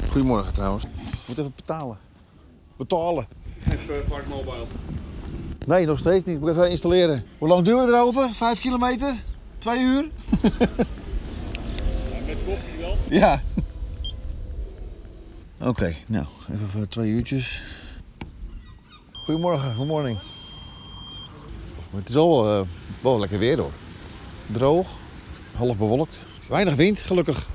Goedemorgen 0.08 0.52
trouwens. 0.52 0.84
Ik 0.84 0.90
moet 1.26 1.38
even 1.38 1.52
betalen. 1.56 1.98
Betalen. 2.76 3.26
Park 4.08 4.28
Mobile. 4.28 4.66
Nee, 5.66 5.86
nog 5.86 5.98
steeds 5.98 6.24
niet. 6.24 6.34
Ik 6.34 6.40
moet 6.40 6.50
even 6.50 6.70
installeren. 6.70 7.24
Hoe 7.38 7.48
lang 7.48 7.64
duren 7.64 7.86
we 7.86 7.92
erover? 7.92 8.28
Vijf 8.32 8.60
kilometer? 8.60 9.14
Twee 9.58 9.80
uur? 9.80 10.08
Met 12.26 12.36
koffie 12.46 12.78
wel. 12.80 12.96
Ja. 13.20 13.42
Oké, 15.60 15.94
nou, 16.06 16.26
even 16.52 16.68
voor 16.68 16.88
twee 16.88 17.10
uurtjes. 17.10 17.62
Goedemorgen, 19.12 19.74
good 19.74 19.86
morning. 19.86 20.18
Het 21.96 22.08
is 22.08 22.16
al 22.16 22.58
eh, 22.58 22.66
wel 23.00 23.18
lekker 23.18 23.38
weer 23.38 23.58
hoor. 23.58 23.70
Droog, 24.46 24.88
half 25.56 25.78
bewolkt. 25.78 26.26
Weinig 26.48 26.74
wind, 26.74 27.00
gelukkig. 27.00 27.48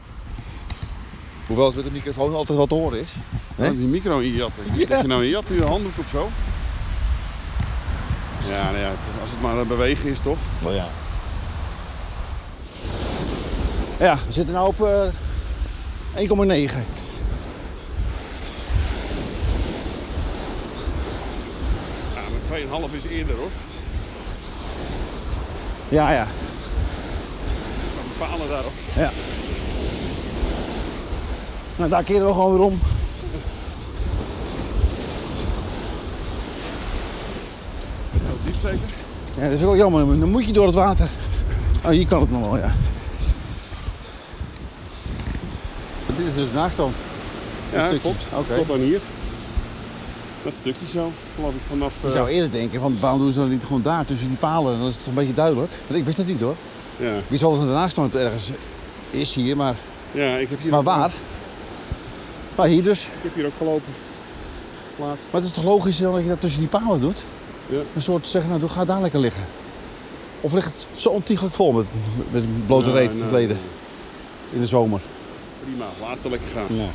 Hoewel 1.47 1.65
het 1.65 1.75
met 1.75 1.85
de 1.85 1.91
microfoon 1.91 2.35
altijd 2.35 2.57
wat 2.57 2.69
te 2.69 2.75
horen 2.75 2.99
is. 2.99 3.15
Hè? 3.55 3.77
Die 3.77 3.87
micro 3.87 4.19
in 4.19 4.27
je 4.27 4.35
jatten. 4.35 4.63
Ja. 4.65 4.87
Heb 4.87 5.01
je 5.01 5.07
nou 5.07 5.23
een 5.23 5.29
jat 5.29 5.49
in 5.49 5.55
je 5.55 5.65
handdoek 5.65 5.97
of 5.97 6.09
zo? 6.09 6.29
Ja, 8.47 8.63
nou 8.63 8.77
ja, 8.77 8.91
als 9.21 9.29
het 9.29 9.41
maar 9.41 9.57
een 9.57 9.67
bewegen 9.67 10.09
is 10.09 10.19
toch? 10.19 10.37
Wel 10.59 10.73
ja. 10.73 10.87
Ja, 13.99 14.15
we 14.27 14.33
zitten 14.33 14.53
nu 14.55 14.61
op 14.61 14.81
eh 14.83 15.07
1,9. 16.15 16.25
Ja, 22.15 22.21
maar 22.49 22.59
2,5 22.89 22.95
is 23.03 23.11
eerder 23.11 23.35
hoor. 23.35 23.49
Ja, 25.89 26.11
ja. 26.11 26.27
Van 27.95 28.27
palen 28.27 28.49
daarop. 28.49 28.73
Ja. 28.95 29.11
Nou, 31.75 31.89
daar 31.89 32.03
keren 32.03 32.25
we 32.25 32.31
gewoon 32.31 32.51
weer 32.51 32.65
om. 32.65 32.79
Diep 38.43 38.55
zeker? 38.61 38.79
Ja, 39.37 39.43
dat 39.43 39.51
is 39.51 39.61
wel 39.61 39.77
jammer. 39.77 40.19
Dan 40.19 40.29
moet 40.29 40.45
je 40.45 40.53
door 40.53 40.65
het 40.65 40.75
water. 40.75 41.09
Oh, 41.85 41.91
hier 41.91 42.07
kan 42.07 42.21
het 42.21 42.31
nog 42.31 42.41
wel, 42.41 42.57
ja. 42.57 42.75
Dit 46.05 46.25
is 46.25 46.33
dus 46.33 46.51
naakstand. 46.51 46.95
Ja, 47.73 47.87
stuk 47.87 48.01
klopt. 48.01 48.23
Oké. 48.33 48.55
Tot 48.55 48.67
dan 48.67 48.79
hier. 48.79 48.99
Dat 50.43 50.53
stukje 50.53 50.87
zo, 50.87 51.11
geloof 51.35 51.53
ik, 51.53 51.61
vanaf... 51.67 51.93
Je 52.01 52.07
eh, 52.07 52.13
zou 52.13 52.29
eerder 52.29 52.51
denken, 52.51 52.79
van 52.79 52.97
waarom 52.99 53.19
doen 53.19 53.31
ze 53.31 53.39
dat 53.39 53.49
niet 53.49 53.63
gewoon 53.63 53.81
daar 53.81 54.05
tussen 54.05 54.27
die 54.27 54.37
palen? 54.37 54.79
Dan 54.79 54.87
is 54.87 54.93
het 54.93 55.03
toch 55.03 55.13
een 55.13 55.19
beetje 55.19 55.33
duidelijk. 55.33 55.71
Want 55.87 55.99
ik 55.99 56.05
wist 56.05 56.17
het 56.17 56.27
niet 56.27 56.41
hoor. 56.41 56.55
ja. 56.97 57.13
Wel 57.27 57.51
dat 57.51 57.61
het 57.61 57.69
naakstand 57.69 58.15
ergens 58.15 58.49
is 59.09 59.33
hier, 59.33 59.57
maar, 59.57 59.75
ja, 60.11 60.35
ik 60.35 60.49
heb 60.49 60.61
hier... 60.61 60.71
maar 60.71 60.83
waar? 60.83 61.11
Maar 62.55 62.67
hier 62.67 62.83
dus. 62.83 63.05
Ik 63.05 63.21
heb 63.21 63.33
hier 63.33 63.45
ook 63.45 63.57
gelopen. 63.57 63.93
Laatst. 64.95 65.25
Maar 65.31 65.41
het 65.41 65.49
is 65.49 65.55
toch 65.55 65.63
logisch 65.63 65.97
dan 65.97 66.13
dat 66.13 66.21
je 66.21 66.27
dat 66.27 66.39
tussen 66.39 66.59
die 66.59 66.69
palen 66.69 66.99
doet? 66.99 67.23
Ja. 67.69 67.79
Een 67.95 68.01
soort 68.01 68.27
zeggen, 68.27 68.51
nou, 68.51 68.69
ga 68.69 68.85
daar 68.85 69.01
lekker 69.01 69.19
liggen. 69.19 69.43
Of 70.41 70.53
ligt 70.53 70.65
het 70.65 71.01
zo 71.01 71.09
ontiegelijk 71.09 71.55
vol 71.55 71.71
met, 71.71 71.85
met 72.31 72.67
blote 72.67 72.89
Nee, 72.89 72.97
reet 72.97 73.13
nee, 73.13 73.21
het 73.21 73.31
leden 73.31 73.55
nee. 73.55 74.53
in 74.53 74.59
de 74.59 74.67
zomer? 74.67 74.99
Prima, 75.63 75.85
laat 76.01 76.21
ze 76.21 76.29
lekker 76.29 76.49
gaan. 76.53 76.77
Ja. 76.77 76.87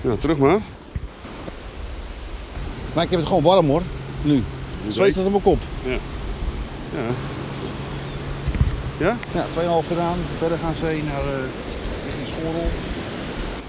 Ja, 0.00 0.16
terug 0.16 0.38
maar. 0.38 0.60
Maar 2.92 3.04
ik 3.04 3.10
heb 3.10 3.18
het 3.18 3.28
gewoon 3.28 3.42
warm 3.42 3.66
hoor, 3.66 3.82
nu. 4.22 4.42
Zweet 4.88 5.06
weet. 5.06 5.14
dat 5.14 5.24
op 5.24 5.30
mijn 5.30 5.42
kop. 5.42 5.58
Ja. 5.84 5.96
Ja? 8.98 9.16
Ja, 9.32 9.44
2,5 9.82 9.86
gedaan, 9.88 10.16
verder 10.38 10.58
gaan 10.58 10.74
zee 10.74 11.02
naar 11.02 11.24
uh, 11.24 11.44
richting 12.04 12.26
Schorel. 12.26 12.68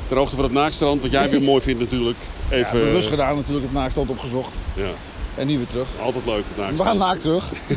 Ter 0.07 0.17
hoogte 0.17 0.35
van 0.35 0.43
het 0.43 0.53
naakstrand, 0.53 1.01
wat 1.01 1.11
jij 1.11 1.29
weer 1.29 1.41
mooi 1.51 1.61
vindt 1.61 1.79
natuurlijk. 1.79 2.17
Ja, 2.49 2.55
Even, 2.55 2.79
bewust 2.79 3.07
gedaan 3.07 3.35
natuurlijk, 3.35 3.65
het 3.65 3.73
naakstand 3.73 4.09
opgezocht. 4.09 4.53
Ja, 4.73 4.89
En 5.35 5.47
nu 5.47 5.57
weer 5.57 5.67
terug. 5.67 5.99
altijd 5.99 6.25
leuk 6.25 6.43
het 6.55 6.77
We 6.77 6.83
gaan 6.83 6.97
naakt 6.97 7.21
terug. 7.21 7.51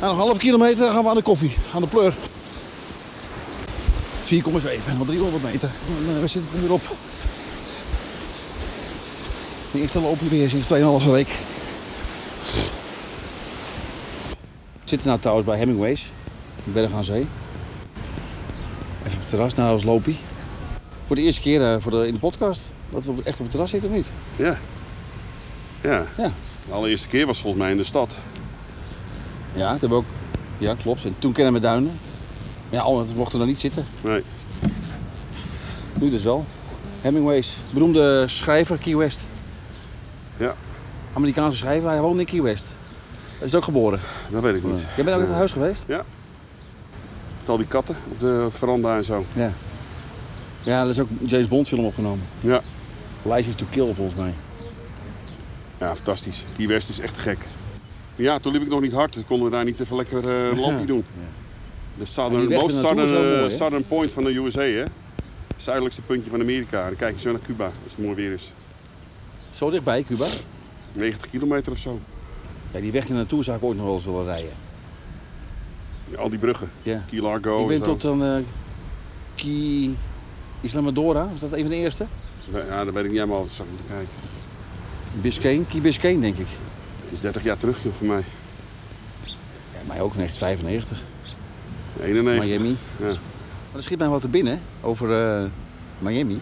nog 0.00 0.10
een 0.10 0.16
half 0.16 0.38
kilometer 0.38 0.90
gaan 0.90 1.02
we 1.02 1.08
aan 1.08 1.16
de 1.16 1.22
koffie, 1.22 1.56
aan 1.74 1.80
de 1.80 1.86
pleur. 1.86 2.14
4,7, 4.24 4.28
nog 4.98 5.06
300 5.06 5.42
meter. 5.42 5.68
Eh, 5.68 6.20
We 6.20 6.26
zitten 6.26 6.50
er 6.54 6.60
weer 6.60 6.72
op. 6.72 6.82
De 9.72 9.80
eerste 9.80 10.00
lopen 10.00 10.28
weer 10.28 10.48
sinds 10.48 10.66
2,5 11.04 11.10
week. 11.10 11.28
We 14.72 14.90
zitten 14.90 15.08
nou 15.08 15.20
trouwens 15.20 15.48
bij 15.48 15.58
Hemingways, 15.58 16.10
in 16.64 16.72
Berg 16.72 16.92
aan 16.92 17.04
Zee. 17.04 17.26
Even 19.06 19.14
op 19.14 19.20
het 19.20 19.28
terras, 19.28 19.54
nou 19.54 19.72
als 19.72 19.84
lopie. 19.84 20.18
Voor 21.06 21.16
de 21.16 21.22
eerste 21.22 21.40
keer 21.40 21.72
eh, 21.72 21.80
voor 21.80 21.90
de, 21.90 22.06
in 22.06 22.12
de 22.12 22.18
podcast 22.18 22.60
dat 22.90 23.04
we 23.04 23.12
echt 23.24 23.36
op 23.36 23.42
het 23.42 23.50
terras 23.50 23.70
zitten 23.70 23.90
of 23.90 23.96
niet? 23.96 24.10
Ja. 24.36 24.58
Ja. 25.84 26.06
Ja. 26.16 26.32
De 26.66 26.72
allereerste 26.72 27.08
keer 27.08 27.26
was 27.26 27.40
volgens 27.40 27.62
mij 27.62 27.70
in 27.70 27.76
de 27.76 27.84
stad. 27.84 28.18
Ja, 29.52 29.70
dat 29.70 29.80
hebben 29.80 29.98
we 29.98 30.04
ook. 30.04 30.10
Ja, 30.58 30.74
klopt. 30.74 31.04
En 31.04 31.14
toen 31.18 31.32
kennen 31.32 31.52
we 31.52 31.60
Duinen. 31.60 31.98
Ja, 32.70 32.80
al 32.80 32.96
dat 32.96 33.14
mochten 33.14 33.32
we 33.32 33.38
daar 33.38 33.46
niet 33.46 33.60
zitten. 33.60 33.84
Nee. 34.00 34.22
Nu 35.94 36.10
dus 36.10 36.22
wel. 36.22 36.44
Hemingways, 37.00 37.56
beroemde 37.72 38.28
schrijver 38.28 38.78
Key 38.78 38.96
West. 38.96 39.26
Ja, 40.36 40.54
Amerikaanse 41.12 41.58
schrijver, 41.58 41.88
hij 41.88 42.00
woonde 42.00 42.20
in 42.20 42.26
Key 42.26 42.42
West. 42.42 42.76
Hij 43.38 43.46
is 43.46 43.54
ook 43.54 43.64
geboren. 43.64 44.00
dat 44.30 44.42
weet 44.42 44.54
ik 44.54 44.64
niet. 44.64 44.86
Jij 44.96 45.04
bent 45.04 45.16
ook 45.16 45.22
in 45.22 45.28
het 45.28 45.36
huis 45.36 45.52
geweest? 45.52 45.86
Met 47.38 47.48
al 47.48 47.56
die 47.56 47.66
katten 47.66 47.96
op 48.12 48.20
de 48.20 48.46
veranda 48.50 48.96
en 48.96 49.04
zo. 49.04 49.24
Ja. 49.32 49.52
Ja, 50.62 50.82
er 50.82 50.88
is 50.88 51.00
ook 51.00 51.08
een 51.20 51.26
James 51.26 51.48
Bond 51.48 51.68
film 51.68 51.84
opgenomen. 51.84 52.26
Ja. 52.40 52.60
License 53.22 53.56
to 53.56 53.66
Kill 53.70 53.94
volgens 53.94 54.14
mij. 54.14 54.34
Ja, 55.78 55.94
fantastisch. 55.94 56.44
Key 56.56 56.66
West 56.66 56.88
is 56.88 57.00
echt 57.00 57.16
gek. 57.16 57.38
Ja, 58.16 58.38
toen 58.38 58.52
liep 58.52 58.62
ik 58.62 58.68
nog 58.68 58.80
niet 58.80 58.92
hard. 58.92 59.12
Toen 59.12 59.24
konden 59.24 59.46
we 59.46 59.52
daar 59.52 59.64
niet 59.64 59.80
even 59.80 59.96
lekker 59.96 60.28
eh, 60.28 60.48
een 60.48 60.60
lampje 60.60 60.86
doen. 60.86 61.04
De 61.98 62.04
southern, 62.04 62.48
die 62.48 62.58
most 62.58 62.78
southern, 62.78 63.08
eh, 63.08 63.38
mooi, 63.40 63.50
southern 63.50 63.86
point 63.86 64.10
van 64.10 64.22
de 64.22 64.34
USA, 64.34 64.62
hè? 64.62 64.82
Zuidelijkste 65.56 66.02
puntje 66.02 66.30
van 66.30 66.40
Amerika. 66.40 66.84
Dan 66.86 66.96
kijk 66.96 67.14
je 67.14 67.20
zo 67.20 67.30
naar 67.30 67.40
Cuba, 67.40 67.64
als 67.64 67.92
het 67.96 68.04
mooi 68.04 68.14
weer 68.14 68.32
is. 68.32 68.52
Zo 69.50 69.70
dichtbij, 69.70 70.02
Cuba. 70.02 70.26
90 70.92 71.30
kilometer 71.30 71.72
of 71.72 71.78
zo. 71.78 72.00
Ja, 72.70 72.80
die 72.80 72.92
weg 72.92 73.08
naartoe 73.08 73.44
zou 73.44 73.56
ik 73.56 73.62
ooit 73.62 73.76
nog 73.76 73.86
wel 73.86 73.94
eens 73.94 74.04
willen 74.04 74.24
rijden. 74.24 74.52
Ja, 76.08 76.18
al 76.18 76.28
die 76.30 76.38
bruggen. 76.38 76.70
Ja. 76.82 77.04
Key 77.10 77.20
Largo 77.20 77.62
ik 77.62 77.68
ben 77.68 77.82
tot 77.82 78.04
aan 78.04 78.24
eh 78.24 78.44
Key 79.34 79.90
Islamadora, 80.60 81.28
was 81.30 81.40
dat 81.40 81.52
een 81.52 81.60
van 81.60 81.70
de 81.70 81.76
eerste? 81.76 82.06
Ja, 82.52 82.84
dat 82.84 82.94
weet 82.94 83.04
ik 83.04 83.10
niet 83.10 83.18
helemaal. 83.20 83.42
Dat 83.42 83.52
zou 83.52 83.68
ik 83.68 83.74
moeten 83.74 83.94
kijken. 83.94 84.12
Biscayne, 85.20 85.64
Key 85.66 85.80
Biscayne 85.80 86.20
denk 86.20 86.36
ik. 86.38 86.46
Het 87.00 87.12
is 87.12 87.20
30 87.20 87.42
jaar 87.42 87.56
terug, 87.56 87.82
joh, 87.82 87.92
voor 87.94 88.06
mij. 88.06 88.24
Ja, 89.72 89.78
mij 89.86 90.00
ook 90.00 90.14
1995. 90.14 91.02
91. 92.02 92.44
Miami. 92.44 92.76
Ja. 92.96 93.04
Maar 93.06 93.16
er 93.76 93.82
schiet 93.82 93.98
mij 93.98 94.08
wat 94.08 94.20
te 94.20 94.28
binnen 94.28 94.60
over 94.80 95.20
eh, 95.42 95.44
Miami. 95.98 96.40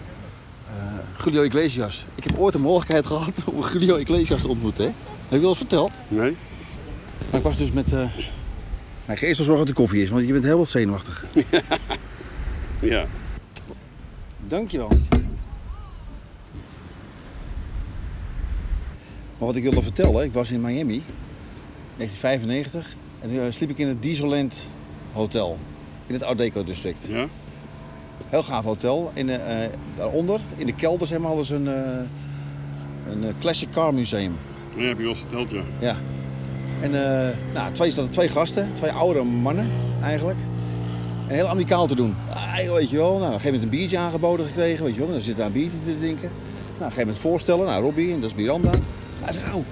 Eh, 0.69 0.95
Julio 1.25 1.43
Iglesias. 1.43 2.05
Ik 2.15 2.25
heb 2.25 2.39
ooit 2.39 2.53
de 2.53 2.59
mogelijkheid 2.59 3.07
gehad 3.07 3.45
om 3.47 3.65
Julio 3.73 3.97
Iglesias 3.97 4.41
te 4.43 4.49
ontmoeten. 4.49 4.85
Hè? 4.85 4.91
Heb 5.29 5.31
je 5.31 5.39
wel 5.39 5.49
eens 5.49 5.59
verteld? 5.59 5.93
Nee? 6.09 6.37
Maar 7.31 7.41
ik 7.41 7.47
was 7.47 7.57
dus 7.59 7.71
met... 7.73 7.93
eh 7.93 8.17
Ik 9.09 9.19
ga 9.19 9.27
eerst 9.27 9.37
wel 9.37 9.47
zorgen 9.47 9.57
dat 9.57 9.67
de 9.67 9.73
koffie 9.73 10.03
is, 10.03 10.11
want 10.11 10.27
je 10.27 10.33
bent 10.33 10.45
heel 10.45 10.59
wat 10.59 10.69
zenuwachtig. 10.69 11.25
Ja. 12.81 13.07
Dankjewel. 14.49 14.89
Maar 19.43 19.51
wat 19.51 19.61
ik 19.61 19.67
wilde 19.67 19.83
vertellen, 19.83 20.25
ik 20.25 20.33
was 20.33 20.51
in 20.51 20.61
Miami, 20.61 21.03
1995. 21.97 22.95
En 23.21 23.29
toen 23.29 23.39
eh, 23.39 23.45
sliep 23.49 23.71
ik 23.71 23.79
in 23.79 23.89
het 23.89 24.03
Dieselland 24.03 24.71
Hotel. 25.13 25.59
In 26.07 26.15
het 26.15 26.23
Art 26.23 26.39
Deco 26.39 26.65
district. 26.65 27.07
Ja? 27.07 27.27
Heel 28.27 28.43
gaaf 28.43 28.65
hotel. 28.65 29.11
In 29.15 29.27
de, 29.27 29.33
eh, 29.33 29.69
daaronder, 29.97 30.41
in 30.57 30.67
de 30.67 30.75
kelder, 30.75 31.07
zeg 31.07 31.19
maar, 31.19 31.27
hadden 31.27 31.47
ze 31.47 31.55
een, 31.55 31.69
eh, 31.69 33.13
een 33.13 33.25
eh, 33.25 33.35
classic 33.41 33.71
car 33.71 33.95
museum. 33.95 34.37
Ja, 34.77 34.83
heb 34.85 34.97
je 34.97 35.03
wel 35.03 35.13
eens 35.13 35.21
verteld, 35.21 35.51
ja. 35.51 35.63
Ja. 35.79 35.97
En 36.81 37.25
eh, 37.29 37.37
nou, 37.55 37.73
twee, 37.73 38.09
twee 38.09 38.29
gasten, 38.29 38.73
twee 38.73 38.91
oude 38.91 39.23
mannen 39.23 39.71
eigenlijk. 40.03 40.39
En 41.27 41.35
heel 41.35 41.49
amicaal 41.49 41.87
te 41.87 41.95
doen. 41.95 42.15
Ah, 42.35 42.57
weet 42.57 42.91
je 42.91 42.97
wel, 42.97 43.19
nou, 43.19 43.19
op 43.19 43.27
een 43.27 43.41
gegeven 43.41 43.53
moment 43.53 43.63
een 43.73 43.79
biertje 43.79 43.99
aangeboden 43.99 44.47
gekregen, 44.47 44.85
weet 44.85 44.95
je 44.95 44.99
wel. 44.99 45.09
En 45.09 45.15
dan 45.15 45.23
zitten 45.23 45.45
daar 45.45 45.55
een 45.55 45.61
biertje 45.61 45.79
te 45.79 45.99
drinken. 45.99 46.31
Nou, 46.31 46.35
op 46.35 46.79
een 46.79 46.85
gegeven 46.85 46.99
moment 46.99 47.19
voorstellen, 47.19 47.67
nou, 47.67 47.83
Robbie, 47.83 48.13
en 48.13 48.21
dat 48.21 48.31
is 48.31 48.37
Miranda. 48.37 48.71
Hij 49.23 49.33
zegt, 49.33 49.55
oh, 49.55 49.65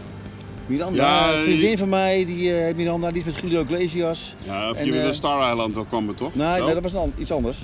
Miranda, 0.66 0.96
Ja, 1.02 1.32
een 1.34 1.42
vriendin 1.42 1.66
die- 1.68 1.78
van 1.78 1.88
mij, 1.88 2.24
die 2.24 2.56
eh, 2.56 2.74
Miranda, 2.74 3.10
die 3.10 3.18
is 3.18 3.24
met 3.32 3.38
Julio 3.40 3.62
Iglesias. 3.62 4.34
Ja, 4.44 4.70
of 4.70 4.76
En, 4.76 4.84
je 4.84 4.90
met 4.90 5.00
eh, 5.00 5.06
de 5.06 5.12
Star 5.12 5.50
Island 5.52 5.74
wil 5.74 5.84
komen, 5.84 6.14
toch? 6.14 6.34
Nee, 6.34 6.58
Zo? 6.58 6.64
nee, 6.64 6.74
dat 6.74 6.82
was 6.82 6.92
een 6.92 6.98
an- 6.98 7.12
iets 7.18 7.32
anders. 7.32 7.58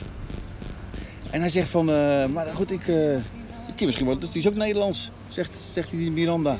En 1.30 1.40
hij 1.40 1.50
zegt 1.50 1.68
van, 1.68 1.90
eh, 1.90 2.26
maar 2.26 2.46
goed, 2.54 2.70
ik, 2.70 2.88
eh 2.88 3.14
ik 3.68 3.76
ken 3.76 3.86
misschien 3.86 4.06
wel, 4.06 4.18
dus 4.18 4.30
die 4.30 4.40
is 4.42 4.48
ook 4.48 4.54
Nederlands, 4.54 5.10
zegt, 5.28 5.58
zegt 5.72 5.90
hij 5.90 5.98
die 5.98 6.10
Miranda. 6.10 6.50
En 6.50 6.58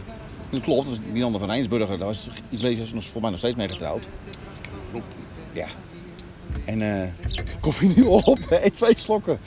dat 0.50 0.60
klopt, 0.60 0.86
dat 0.88 0.96
was 0.98 1.06
Miranda 1.12 1.38
van 1.38 1.48
Rijnsburger, 1.48 1.98
daar 1.98 2.06
was 2.06 2.28
Iglesias 2.50 2.92
nog, 2.92 3.04
voor 3.04 3.20
mij 3.20 3.30
nog 3.30 3.38
steeds 3.38 3.56
mee 3.56 3.68
getrouwd. 3.68 4.08
Ja. 5.52 5.66
En 6.64 7.02
eh 7.02 7.08
koffie 7.60 7.92
nu 7.96 8.02
op, 8.02 8.38
hè, 8.48 8.70
twee 8.70 8.92
slokken. 8.98 9.38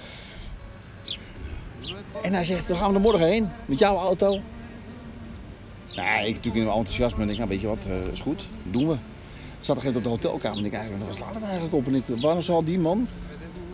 En 2.22 2.34
hij 2.34 2.46
zegt, 2.46 2.68
dan 2.68 2.78
gaan 2.78 2.90
we 2.90 2.96
er 2.96 3.02
morgen 3.02 3.28
heen, 3.28 3.50
met 3.66 3.80
jouw 3.80 3.98
auto. 3.98 4.40
Nou, 5.96 6.20
ik 6.20 6.28
natuurlijk 6.36 6.56
in 6.56 6.64
mijn 6.64 6.78
enthousiasme 6.78 7.24
en 7.24 7.30
ik, 7.30 7.38
nou 7.38 7.50
weet 7.50 7.62
je 7.62 7.68
wat, 7.68 7.86
eh, 7.86 8.12
is 8.12 8.20
goed, 8.20 8.46
doen 8.64 8.88
we. 8.88 8.94
Ik 8.94 9.66
zat 9.66 9.78
er 9.78 9.84
even 9.84 9.96
op 9.98 10.04
de 10.04 10.10
hotelkamer 10.10 10.58
en 10.58 10.66
ik 10.66 10.74
eigenlijk, 10.74 11.06
wat 11.06 11.16
slaat 11.16 11.34
het 11.34 11.44
eigenlijk 11.44 11.74
op? 11.74 11.88
En 11.88 11.96
ik, 11.96 12.04
waarom 12.22 12.42
zal 12.42 12.64
die 12.64 12.80
man, 12.80 13.08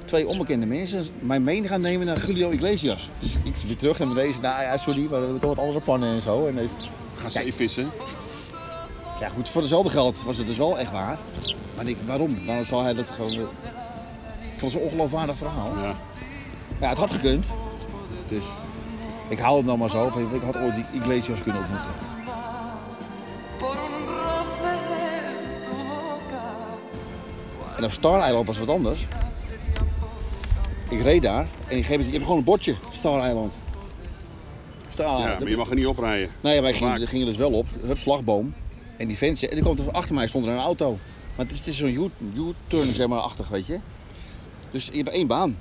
twee 0.06 0.28
onbekende 0.28 0.66
mensen, 0.66 1.06
mij 1.20 1.40
mee 1.40 1.68
gaan 1.68 1.82
nemen 1.82 2.06
naar 2.06 2.26
Julio 2.26 2.50
Iglesias? 2.50 3.10
Dus 3.20 3.36
ik 3.44 3.56
weer 3.68 3.76
terug 3.78 4.00
naar 4.00 4.08
beneden, 4.08 4.42
nou 4.42 4.62
ja, 4.64 4.78
sorry, 4.78 5.02
maar 5.02 5.10
we 5.10 5.16
hebben 5.24 5.40
toch 5.40 5.50
wat 5.56 5.60
andere 5.60 5.82
plannen 5.82 6.14
en 6.16 6.22
zo. 6.22 6.48
En, 6.48 6.56
hij- 6.56 6.70
Ga 7.16 7.30
zeevissen. 7.30 7.92
ja 9.20 9.30
goed, 9.30 9.50
voor 9.50 9.62
dezelfde 9.62 9.90
geld 9.90 10.24
was 10.26 10.38
het 10.38 10.48
dus 10.48 10.58
wel 10.58 10.80
echt 10.80 10.92
waar. 10.92 11.18
Maar 11.76 11.88
ik, 11.88 11.98
waarom? 12.06 12.46
Waarom 12.46 12.66
zou 12.66 12.84
hij 12.84 12.94
dat 12.94 13.10
gewoon... 13.10 13.32
Ik 13.32 14.62
vond 14.62 14.72
het 14.74 14.82
zo'n 14.82 14.82
ongeloofwaardig 14.82 15.38
verhaal. 15.38 15.78
Ja. 15.78 15.96
Ja, 16.82 16.90
het 16.90 16.98
had 16.98 17.12
gekund. 17.12 17.54
Dus 18.28 18.44
ik 19.28 19.40
hou 19.40 19.58
het 19.58 19.66
dan 19.66 19.80
maar 19.80 19.90
zo. 19.90 20.08
Ik 20.34 20.42
had 20.42 20.58
ooit 20.58 20.76
die 20.76 20.86
Iglesias 20.94 21.44
kunnen 21.44 21.62
ontmoeten. 21.62 21.92
En 27.78 27.84
op 27.84 27.92
Star 27.92 28.28
Island 28.28 28.48
was 28.48 28.60
wat 28.60 28.70
anders. 28.70 29.06
Ik 30.90 31.02
reed 31.02 31.22
daar 31.22 31.48
en 31.68 31.78
ik 31.78 31.86
geef 31.86 31.98
het, 31.98 32.06
je 32.06 32.12
hebt 32.12 32.24
gewoon 32.24 32.38
een 32.38 32.44
bordje, 32.44 32.76
Star 32.90 33.28
Island. 33.28 33.58
Star 34.88 35.06
ja, 35.06 35.18
Island. 35.18 35.40
maar 35.40 35.50
je 35.50 35.58
mag 35.58 35.70
er 35.70 35.76
niet 35.76 35.88
oprijden. 35.88 36.30
Nee, 36.42 36.62
maar 36.62 36.70
ik 36.70 36.76
ging, 36.76 36.90
Vaak. 36.90 37.00
er 37.00 37.08
gingen 37.08 37.26
dus 37.26 37.38
wel 37.38 37.52
op. 37.52 37.66
Hup, 37.82 37.98
slagboom. 37.98 38.54
En 38.98 39.08
die 39.08 39.18
ventje, 39.18 39.50
en 39.50 39.56
die 39.56 39.64
komt 39.64 39.80
er 39.80 39.92
achter 39.92 40.16
mij 40.16 40.28
stond 40.28 40.46
er 40.46 40.52
een 40.52 40.60
auto. 40.60 40.98
Maar 41.36 41.46
het 41.46 41.52
is, 41.52 41.58
het 41.58 41.68
is 41.68 41.78
zo'n 41.78 42.12
U-turn, 42.36 42.94
zeg 42.94 43.08
maar, 43.08 43.20
achtig, 43.20 43.48
weet 43.48 43.66
je. 43.66 43.80
Dus 44.72 44.90
je 44.92 44.98
hebt 44.98 45.10
één 45.10 45.28
baan. 45.28 45.58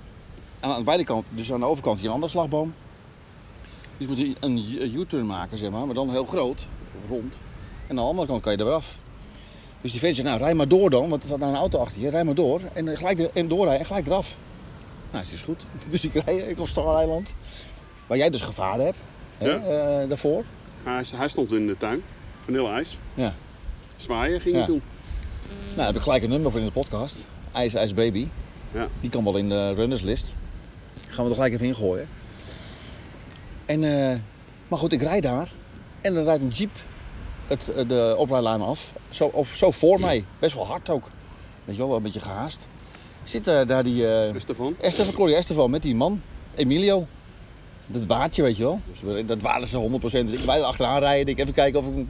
En 0.61 0.71
aan 0.71 0.79
de 0.79 0.85
beide 0.85 1.05
kanten, 1.05 1.37
dus 1.37 1.53
aan 1.53 1.61
de 1.61 1.67
overkant 1.67 1.99
hier 1.99 2.09
een 2.09 2.15
andere 2.15 2.33
slagboom. 2.33 2.75
Dus 3.99 4.07
je 4.17 4.27
moet 4.27 4.37
een 4.41 4.99
U-turn 5.01 5.27
maken, 5.27 5.59
zeg 5.59 5.71
maar, 5.71 5.87
maar 5.87 5.95
dan 5.95 6.11
heel 6.11 6.25
groot, 6.25 6.67
rond. 7.09 7.39
En 7.87 7.91
aan 7.91 7.97
de 7.97 8.03
andere 8.03 8.27
kant 8.29 8.41
kan 8.41 8.53
je 8.53 8.59
er 8.59 8.65
weer 8.65 8.75
af. 8.75 8.99
Dus 9.81 9.91
die 9.91 10.01
vent 10.01 10.17
zegt, 10.17 10.29
nou 10.29 10.41
rij 10.41 10.55
maar 10.55 10.69
door 10.69 10.91
dan, 10.91 11.09
want 11.09 11.23
er 11.23 11.29
staat 11.29 11.41
nou 11.41 11.53
een 11.53 11.59
auto 11.59 11.79
achter 11.79 12.01
je, 12.01 12.11
rij 12.11 12.25
maar 12.25 12.35
door. 12.35 12.61
En 12.73 12.89
eh, 12.89 12.97
gelijk 12.97 13.19
er, 13.19 13.31
en 13.33 13.49
doorrijden 13.49 13.81
en 13.81 13.87
gelijk 13.87 14.07
eraf. 14.07 14.37
Nou, 15.11 15.25
het 15.25 15.33
is 15.35 15.43
goed. 15.43 15.67
Dus 15.91 16.05
ik 16.05 16.13
rij 16.15 16.37
ik 16.37 16.59
op 16.61 16.69
Stareiland, 16.69 17.35
waar 18.07 18.19
jij 18.19 18.31
dus 18.31 18.41
gevaren 18.41 18.85
hebt, 18.85 18.99
hè, 19.39 19.47
Ja. 19.51 19.57
eh, 20.03 20.09
daarvoor. 20.09 20.45
Hij, 20.83 21.05
hij 21.17 21.29
stond 21.29 21.53
in 21.53 21.67
de 21.67 21.77
tuin. 21.77 22.03
Vanille-ijs. 22.41 22.99
Ja. 23.15 23.35
Zwaaien 23.97 24.41
ging 24.41 24.55
Ja. 24.55 24.61
hij 24.61 24.69
toen. 24.69 24.83
Nou, 25.65 25.77
daar 25.77 25.87
heb 25.87 25.95
ik 25.97 26.03
gelijk 26.03 26.23
een 26.23 26.31
nummer 26.31 26.51
voor 26.51 26.61
in 26.61 26.67
de 26.67 26.73
podcast. 26.73 27.27
IJs, 27.53 27.75
IJs 27.75 27.95
Baby. 27.95 28.29
Ja. 28.73 28.89
Die 29.01 29.11
kan 29.11 29.25
wel 29.25 29.37
in 29.37 29.49
de 29.49 29.73
runnerslist. 29.75 30.33
Gaan 31.09 31.25
we 31.25 31.31
er 31.31 31.37
gelijk 31.37 31.55
even 31.55 31.67
in 31.67 31.75
gooien. 31.75 32.09
En, 33.67 33.85
eh, 33.85 34.19
maar 34.69 34.79
goed, 34.79 34.93
ik 34.93 35.03
rijd 35.03 35.23
daar. 35.23 35.53
En 36.01 36.15
dan 36.15 36.25
rijdt 36.25 36.43
een 36.43 36.49
jeep 36.49 36.71
het, 37.47 37.75
eh, 37.75 37.89
de 37.89 38.15
oprijlaan 38.19 38.63
af. 38.63 38.93
Zo, 39.09 39.25
of, 39.25 39.55
zo 39.55 39.71
voor 39.71 40.01
mij. 40.01 40.25
Best 40.39 40.55
wel 40.55 40.67
hard 40.67 40.91
ook. 40.91 41.11
Weet 41.65 41.75
je 41.75 41.81
wel, 41.81 41.89
wel 41.89 41.97
een 41.97 42.03
beetje 42.03 42.21
gehaast. 42.21 42.69
Zit 43.23 43.47
eh, 43.47 43.67
daar 43.67 43.83
die 43.83 44.09
eh 44.09 44.35
Stefan? 44.37 44.77
Estefan, 44.81 45.15
Gloria 45.15 45.37
Estefan 45.37 45.71
met 45.71 45.83
die 45.83 45.95
man. 45.95 46.23
Emilio. 46.55 47.07
Dat 47.87 48.07
baardje, 48.07 48.43
weet 48.43 48.57
je 48.57 48.63
wel. 48.63 48.81
Dus 48.91 49.27
dat 49.27 49.43
waren 49.43 49.67
ze 49.67 49.77
100%. 49.77 50.01
Dus 50.01 50.39
ik 50.39 50.45
wij 50.45 50.59
er 50.59 50.65
achteraan 50.65 51.01
rijden. 51.01 51.35
Ik 51.35 51.39
even 51.39 51.53
kijken 51.53 51.81
of 51.81 51.87
ik... 51.87 52.09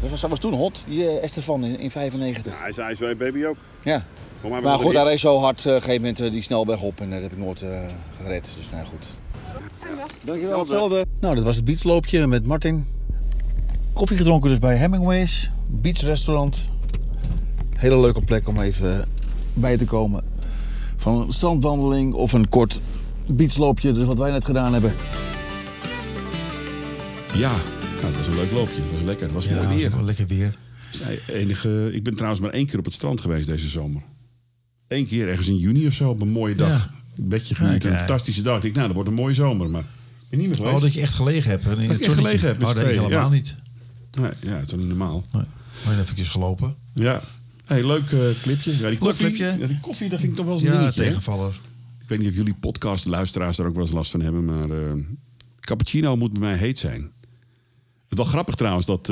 dat, 0.00 0.20
was, 0.28 0.38
toen 0.38 0.52
hot, 0.52 0.84
die 0.88 1.08
eh, 1.08 1.22
Estefan 1.22 1.64
in, 1.64 1.78
in 1.78 1.90
95. 1.90 2.52
Ja, 2.52 2.58
hij 2.60 2.68
is 2.68 2.78
IJs 2.78 3.16
baby 3.16 3.44
ook. 3.44 3.56
Ja. 3.82 4.04
Maar 4.42 4.78
goed, 4.78 4.86
een 4.86 4.92
hij 4.92 5.00
hit. 5.00 5.08
reed 5.08 5.20
zo 5.20 5.38
hard 5.38 5.58
op 5.60 5.72
een 5.72 5.82
gegeven 5.82 6.00
moment 6.00 6.32
die 6.32 6.42
snelweg 6.42 6.82
op 6.82 7.00
en 7.00 7.10
dat 7.10 7.22
heb 7.22 7.32
ik 7.32 7.38
nooit 7.38 7.64
gered. 8.20 8.54
Dus 8.56 8.70
nou 8.70 8.86
goed. 8.86 9.06
Dankjewel, 10.24 10.58
hetzelfde. 10.58 11.06
Nou, 11.20 11.34
dit 11.34 11.44
was 11.44 11.56
het 11.56 11.64
beachloopje 11.64 12.26
met 12.26 12.46
Martin. 12.46 12.86
Koffie 13.92 14.16
gedronken 14.16 14.50
dus 14.50 14.58
bij 14.58 14.76
Hemingway's, 14.76 15.50
Beach 15.70 16.00
Restaurant. 16.00 16.68
Hele 17.76 18.00
leuke 18.00 18.20
plek 18.20 18.48
om 18.48 18.60
even 18.60 19.04
bij 19.54 19.76
te 19.76 19.84
komen. 19.84 20.24
Van 20.96 21.20
een 21.20 21.32
strandwandeling 21.32 22.12
of 22.12 22.32
een 22.32 22.48
kort 22.48 22.80
beachloopje, 23.26 23.92
dus 23.92 24.06
wat 24.06 24.18
wij 24.18 24.30
net 24.30 24.44
gedaan 24.44 24.72
hebben. 24.72 24.92
Ja, 27.34 27.50
nou, 28.00 28.00
dat 28.00 28.16
was 28.16 28.26
een 28.26 28.34
leuk 28.34 28.50
loopje. 28.50 28.80
Het 28.82 28.90
was 28.90 29.02
lekker. 29.02 29.24
Het 29.26 29.34
was 29.34 29.44
Ja, 29.44 29.54
mooi 29.54 29.82
dat 29.82 29.92
weer. 29.92 30.02
lekker 30.02 30.26
weer. 30.26 30.54
Enige, 31.32 31.90
ik 31.92 32.02
ben 32.02 32.14
trouwens 32.14 32.40
maar 32.42 32.50
één 32.50 32.66
keer 32.66 32.78
op 32.78 32.84
het 32.84 32.94
strand 32.94 33.20
geweest 33.20 33.46
deze 33.46 33.68
zomer. 33.68 34.02
Eén 34.88 35.06
keer 35.06 35.28
ergens 35.28 35.48
in 35.48 35.56
juni 35.56 35.86
of 35.86 35.92
zo 35.92 36.08
op 36.10 36.20
een 36.20 36.28
mooie 36.28 36.54
dag. 36.54 36.68
Ja. 36.68 36.90
Bedje 37.16 37.54
Kijk, 37.54 37.84
een 37.84 37.90
ja. 37.90 37.98
fantastische 37.98 38.42
dag. 38.42 38.56
Ik 38.56 38.62
dacht, 38.62 38.74
nou, 38.74 38.86
dat 38.86 38.94
wordt 38.94 39.08
een 39.10 39.14
mooie 39.16 39.34
zomer. 39.34 39.70
Maar 39.70 39.80
ik 39.80 39.86
ben 40.30 40.38
niet 40.38 40.48
meer 40.48 40.56
geweest. 40.56 40.74
Oh, 40.76 40.80
dat 40.82 40.94
je 40.94 41.00
echt 41.00 41.14
gelegen 41.14 41.50
hebt. 41.50 41.64
hè, 41.64 41.72
in 41.72 41.80
ik 41.80 41.88
het 41.90 42.00
echt 42.00 42.12
gelegen 42.14 42.46
heb 42.48 42.56
Oh, 42.62 42.66
dat 42.66 42.80
ik 42.80 42.86
helemaal 42.86 43.10
ja. 43.10 43.28
niet. 43.28 43.54
Nee, 44.20 44.30
ja, 44.42 44.52
het 44.56 44.72
is 44.72 44.78
niet 44.78 44.86
normaal. 44.88 45.24
Nee. 45.32 45.42
Maar 45.84 45.98
eventjes 46.00 46.28
gelopen. 46.28 46.74
Ja. 46.92 47.20
Hey, 47.64 47.86
leuk 47.86 48.10
eh, 48.12 48.18
clipje. 48.42 48.76
Ja, 48.78 48.88
die 48.88 48.98
koffie, 48.98 49.26
clipje. 49.26 49.56
Ja, 49.58 49.66
die 49.66 49.80
koffie, 49.80 50.08
dat 50.08 50.18
vind 50.20 50.30
ik 50.30 50.36
toch 50.36 50.46
wel 50.46 50.54
eens 50.54 50.64
een 50.64 50.72
Ja, 50.72 50.78
dingetje. 50.78 51.02
hè? 51.02 51.08
tegenvaller. 51.08 51.60
Ik 52.02 52.08
weet 52.08 52.18
niet 52.18 52.28
of 52.28 52.34
jullie 52.34 52.54
podcastluisteraars 52.54 53.56
daar 53.56 53.66
ook 53.66 53.74
wel 53.74 53.84
eens 53.84 53.92
last 53.92 54.10
van 54.10 54.20
hebben, 54.20 54.44
maar 54.44 54.70
eh, 54.70 54.92
cappuccino 55.60 56.16
moet 56.16 56.30
bij 56.30 56.40
mij 56.40 56.56
heet 56.56 56.78
zijn. 56.78 57.00
Het 57.00 57.10
is 58.08 58.16
wel 58.16 58.26
grappig 58.26 58.54
trouwens 58.54 58.86
dat 58.86 59.08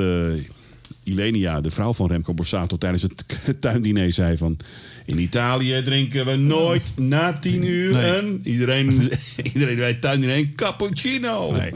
Ilenia, 1.03 1.61
de 1.61 1.71
vrouw 1.71 1.95
van 1.95 2.09
Remco 2.09 2.35
Borsato, 2.35 2.77
tijdens 2.79 3.03
het 3.03 3.25
tuindiner 3.61 4.13
zei 4.13 4.37
van... 4.37 4.57
In 5.05 5.19
Italië 5.19 5.83
drinken 5.85 6.27
we 6.27 6.37
nooit 6.37 6.93
na 6.97 7.39
tien 7.39 7.67
uur 7.67 7.93
Nee. 7.93 8.19
een... 8.19 8.41
Iedereen, 8.45 9.11
iedereen 9.53 9.77
bij 9.77 9.89
het 9.89 10.01
tuindiner 10.01 10.37
een 10.37 10.55
cappuccino. 10.55 11.53
Nee, 11.53 11.71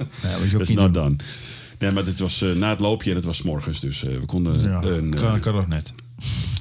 dat 0.52 0.60
is 0.60 0.68
not 0.68 0.94
done. 0.94 1.16
Nee, 1.78 1.90
maar 1.90 2.04
het 2.06 2.18
was 2.18 2.42
eh, 2.42 2.52
na 2.52 2.70
het 2.70 2.80
loopje 2.80 3.10
en 3.10 3.16
het 3.16 3.24
was 3.24 3.42
morgens. 3.42 3.80
Dus 3.80 4.04
eh, 4.04 4.10
we 4.18 4.26
konden 4.26 4.60
Ja, 4.62 4.82
een... 4.82 5.14
eh, 5.14 5.20
kan, 5.20 5.40
kan 5.40 5.54
nog 5.54 5.68
net. 5.68 5.92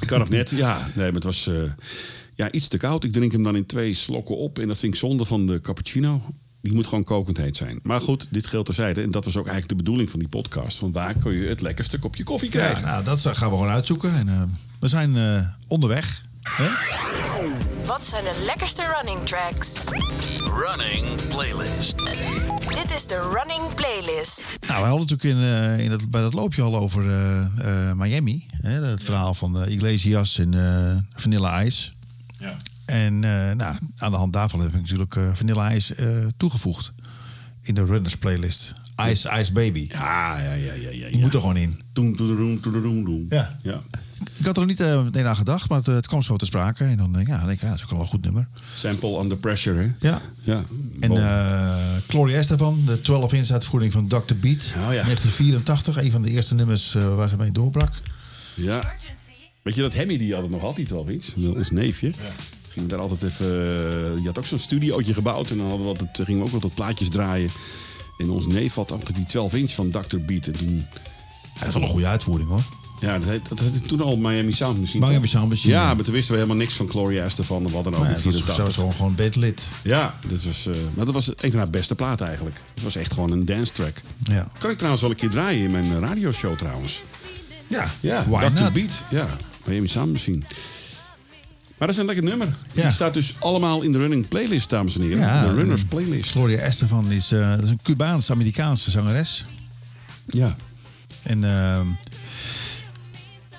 ik 0.02 0.08
kan 0.12 0.20
nog 0.20 0.30
net, 0.30 0.50
ja. 0.50 0.88
Nee, 0.96 1.06
maar 1.06 1.14
het 1.14 1.24
was 1.24 1.50
ja, 2.36 2.52
iets 2.52 2.68
te 2.68 2.78
koud. 2.78 3.04
Ik 3.04 3.12
drink 3.14 3.32
hem 3.32 3.44
dan 3.44 3.56
in 3.56 3.66
twee 3.66 3.94
slokken 3.94 4.38
op. 4.38 4.60
En 4.60 4.68
dat 4.68 4.80
vind 4.80 4.94
ik 4.94 5.00
zonde 5.00 5.26
van 5.26 5.46
de 5.46 5.60
cappuccino. 5.62 6.22
Die 6.66 6.74
moet 6.74 6.88
gewoon 6.88 7.04
kokend 7.04 7.38
heet 7.38 7.58
zijn. 7.58 7.80
Maar 7.84 8.02
goed, 8.02 8.28
dit 8.30 8.48
geldt 8.48 8.66
terzijde. 8.66 9.02
En 9.02 9.10
dat 9.10 9.26
was 9.26 9.38
ook 9.38 9.48
eigenlijk 9.48 9.78
de 9.78 9.84
bedoeling 9.84 10.10
van 10.10 10.20
die 10.20 10.28
podcast. 10.30 10.80
Want 10.80 10.94
waar 10.94 11.14
kun 11.14 11.34
je 11.34 11.48
het 11.48 11.62
lekkerste 11.62 12.00
kopje 12.00 12.24
koffie 12.24 12.52
Ja, 12.52 12.58
krijgen? 12.60 12.84
nou, 12.86 13.04
dat 13.04 13.22
gaan 13.22 13.50
we 13.50 13.56
gewoon 13.56 13.70
uitzoeken. 13.70 14.14
En, 14.16 14.28
eh, 14.30 14.42
we 14.80 14.88
zijn 14.88 15.18
eh, 15.18 15.46
onderweg. 15.68 16.24
Hè? 16.44 16.68
Wat 17.86 18.06
zijn 18.06 18.24
de 18.24 18.44
lekkerste 18.46 18.82
running 18.96 19.26
tracks? 19.28 19.80
Running 20.66 21.06
playlist. 21.30 21.98
Dit 22.74 22.94
is 22.96 23.08
de 23.08 23.32
Running 23.34 23.74
Playlist. 23.76 24.44
Nou, 24.68 24.82
we 24.82 24.88
hadden 24.88 25.08
natuurlijk 25.08 25.24
in, 25.24 25.42
eh, 25.78 25.84
in 25.84 25.90
dat, 25.90 26.10
bij 26.10 26.22
dat 26.22 26.34
loopje 26.34 26.62
al 26.62 26.76
over 26.76 27.08
eh, 27.10 27.90
eh, 27.90 27.96
Miami. 27.98 28.46
Hè? 28.62 28.84
Het 28.84 29.04
verhaal 29.04 29.34
van 29.34 29.66
Iglesias 29.68 30.40
en 30.40 30.54
eh, 30.54 30.98
Vanilla 31.16 31.64
Ice. 31.64 31.92
Ja. 32.40 32.56
En 32.86 33.24
eh, 33.24 33.56
nou, 33.56 33.76
aan 33.98 34.12
de 34.12 34.18
hand 34.18 34.34
daarvan 34.34 34.60
heb 34.60 34.70
ik 34.70 34.82
natuurlijk 34.82 35.16
eh, 35.16 35.34
Vanilla 35.34 35.74
Ice 35.74 35.96
eh, 35.96 36.08
toegevoegd. 36.38 36.94
In 37.62 37.76
de 37.76 37.86
Runners 37.86 38.18
playlist. 38.18 38.74
Ice 39.10 39.30
Ice 39.40 39.52
Baby. 39.52 39.88
Ja, 39.92 40.40
ja, 40.40 40.54
ja, 40.54 40.74
ja. 40.74 40.90
ja, 40.90 41.10
Die 41.10 41.20
moet 41.20 41.34
er 41.34 41.40
gewoon 41.40 41.58
in. 41.58 41.82
Doen, 41.94 42.16
doen, 42.16 42.60
doen, 42.62 42.82
doen, 42.82 43.04
doen. 43.04 43.26
Ja. 43.30 43.58
ja. 43.62 43.82
Ik 44.38 44.46
had 44.46 44.58
er 44.58 44.66
niet 44.66 44.80
eh, 44.80 45.04
meteen 45.04 45.26
aan 45.26 45.36
gedacht, 45.36 45.70
maar 45.70 45.78
het, 45.78 45.88
het 45.88 46.08
kwam 46.08 46.22
zo 46.22 46.36
te 46.36 46.46
sprake. 46.46 46.84
En 46.84 46.98
dan 46.98 47.14
denk 47.14 47.28
ik, 47.28 47.34
ja, 47.34 47.46
denk 47.46 47.62
ja, 47.62 47.68
dat 47.70 47.78
is 47.78 47.84
ook 47.84 47.90
wel 47.90 48.00
een 48.00 48.08
goed 48.08 48.24
nummer. 48.24 48.48
Sample 48.74 49.20
under 49.20 49.38
pressure, 49.38 49.82
hè? 49.82 50.08
Ja. 50.08 50.22
Ja. 50.42 50.64
En 51.00 51.12
eh 51.12 51.76
Gloria 52.08 52.38
Estefan, 52.38 52.82
de 52.86 52.98
12-inch 52.98 53.52
uitvoering 53.52 53.92
van 53.92 54.08
Dr. 54.08 54.36
Beat. 54.36 54.72
Oh 54.76 54.94
ja. 54.94 55.04
1984, 55.04 55.98
een 55.98 56.12
van 56.12 56.22
de 56.22 56.30
eerste 56.30 56.56
nummers 56.56 56.94
waar 56.94 57.30
ze 57.30 57.38
mee 57.38 57.52
doorbrak. 57.52 57.94
Ja. 58.54 58.94
Weet 59.62 59.76
je 59.76 59.82
dat 59.82 59.94
Hemmy 59.94 60.18
die 60.18 60.34
had 60.34 60.42
het 60.42 60.52
nog 60.52 60.64
altijd 60.64 60.92
wel 60.92 61.10
iets? 61.10 61.36
Ons 61.36 61.72
neefje. 61.72 62.12
Daar 62.76 63.00
altijd 63.00 63.24
even. 63.24 63.46
eh, 64.12 64.16
Die 64.18 64.26
had 64.26 64.38
ook 64.40 64.46
zo'n 64.46 64.60
studiootje 64.60 65.14
gebouwd. 65.14 65.50
En 65.50 65.58
dan 65.58 65.68
hadden 65.68 65.86
we 65.86 65.92
altijd, 66.00 66.22
gingen 66.28 66.46
we 66.50 66.54
ook 66.56 66.62
wat 66.62 66.74
plaatjes 66.74 67.10
draaien. 67.10 67.52
En 68.18 68.30
ons 68.30 68.48
neef 68.48 68.76
had 68.76 68.92
altijd 68.92 69.16
die 69.16 69.26
12 69.26 69.54
inch 69.54 69.72
van 69.72 69.90
Dr. 69.90 70.18
Beat. 70.26 70.48
En 70.48 70.58
toen. 70.58 70.86
Dat 71.60 71.68
is 71.68 71.74
wel 71.74 71.84
een 71.84 71.90
goede 71.90 72.06
uitvoering 72.08 72.50
hoor. 72.50 72.64
Ja, 73.00 73.20
dat 73.20 73.28
heette, 73.28 73.50
dat 73.56 73.60
heette 73.60 73.80
toen 73.82 74.02
al 74.02 74.18
Miami 74.18 74.52
Sound 74.52 74.80
Machine. 74.80 75.08
Miami? 75.08 75.28
Sound 75.28 75.50
Machine. 75.50 75.74
Ja, 75.74 75.94
maar 75.94 76.04
toen 76.04 76.14
wisten 76.14 76.32
we 76.34 76.38
helemaal 76.40 76.62
niks 76.62 76.74
van 76.74 76.90
Gloria 76.90 77.24
Estefan. 77.24 77.66
en 77.66 77.72
Wat 77.72 77.84
dan 77.84 77.94
ook. 77.96 78.00
Maar 78.00 78.10
in 78.10 78.16
ja, 78.16 78.22
dat 78.24 78.34
was 78.34 78.42
84. 78.42 78.76
gewoon, 78.76 78.94
gewoon 78.94 79.16
bandlid. 79.16 79.68
Ja, 79.84 80.16
dat 80.28 80.44
was, 80.44 80.68
eh, 80.68 80.74
maar 80.94 81.06
dat 81.06 81.14
was 81.14 81.28
een 81.28 81.52
van 81.52 81.60
haar 81.60 81.70
beste 81.70 81.96
platen 81.96 82.26
eigenlijk. 82.28 82.62
Het 82.74 82.84
was 82.84 82.96
echt 82.96 83.14
gewoon 83.14 83.32
een 83.32 83.46
dance 83.46 83.72
track. 83.74 84.02
Ja. 84.24 84.48
Kan 84.58 84.70
ik 84.70 84.76
trouwens 84.76 85.02
wel 85.02 85.12
een 85.12 85.18
keer 85.18 85.30
draaien 85.30 85.64
in 85.64 85.72
mijn 85.72 85.92
eh, 85.92 86.00
radioshow 86.00 86.58
trouwens. 86.58 87.02
Ja, 87.68 87.92
Ja, 88.00 88.24
Dr. 88.24 88.64
not? 88.64 88.74
Beat. 88.74 89.04
Ja, 89.10 89.28
Miami 89.66 89.88
Sound 89.88 90.12
Machine. 90.12 90.42
Maar 91.78 91.88
dat 91.88 91.90
is 91.90 91.98
een 91.98 92.06
lekker 92.06 92.24
nummer. 92.24 92.48
Ja. 92.74 92.82
Die 92.82 92.92
staat 92.92 93.14
dus 93.14 93.34
allemaal 93.40 93.82
in 93.82 93.92
de 93.92 93.98
running 93.98 94.28
playlist, 94.28 94.70
dames 94.70 94.96
en 94.96 95.02
heren. 95.02 95.20
Ja, 95.20 95.48
de 95.48 95.54
Runners 95.54 95.84
playlist. 95.86 96.32
Gloria 96.32 96.58
Estefan 96.58 97.12
is, 97.12 97.32
eh, 97.32 97.50
dat 97.50 97.64
is 97.64 97.70
een 97.70 97.80
Cubaans-Amerikaanse 97.84 98.92
zangeres. 98.92 99.46
Ja. 100.26 100.56
En 101.24 101.44
ehm, 101.44 101.88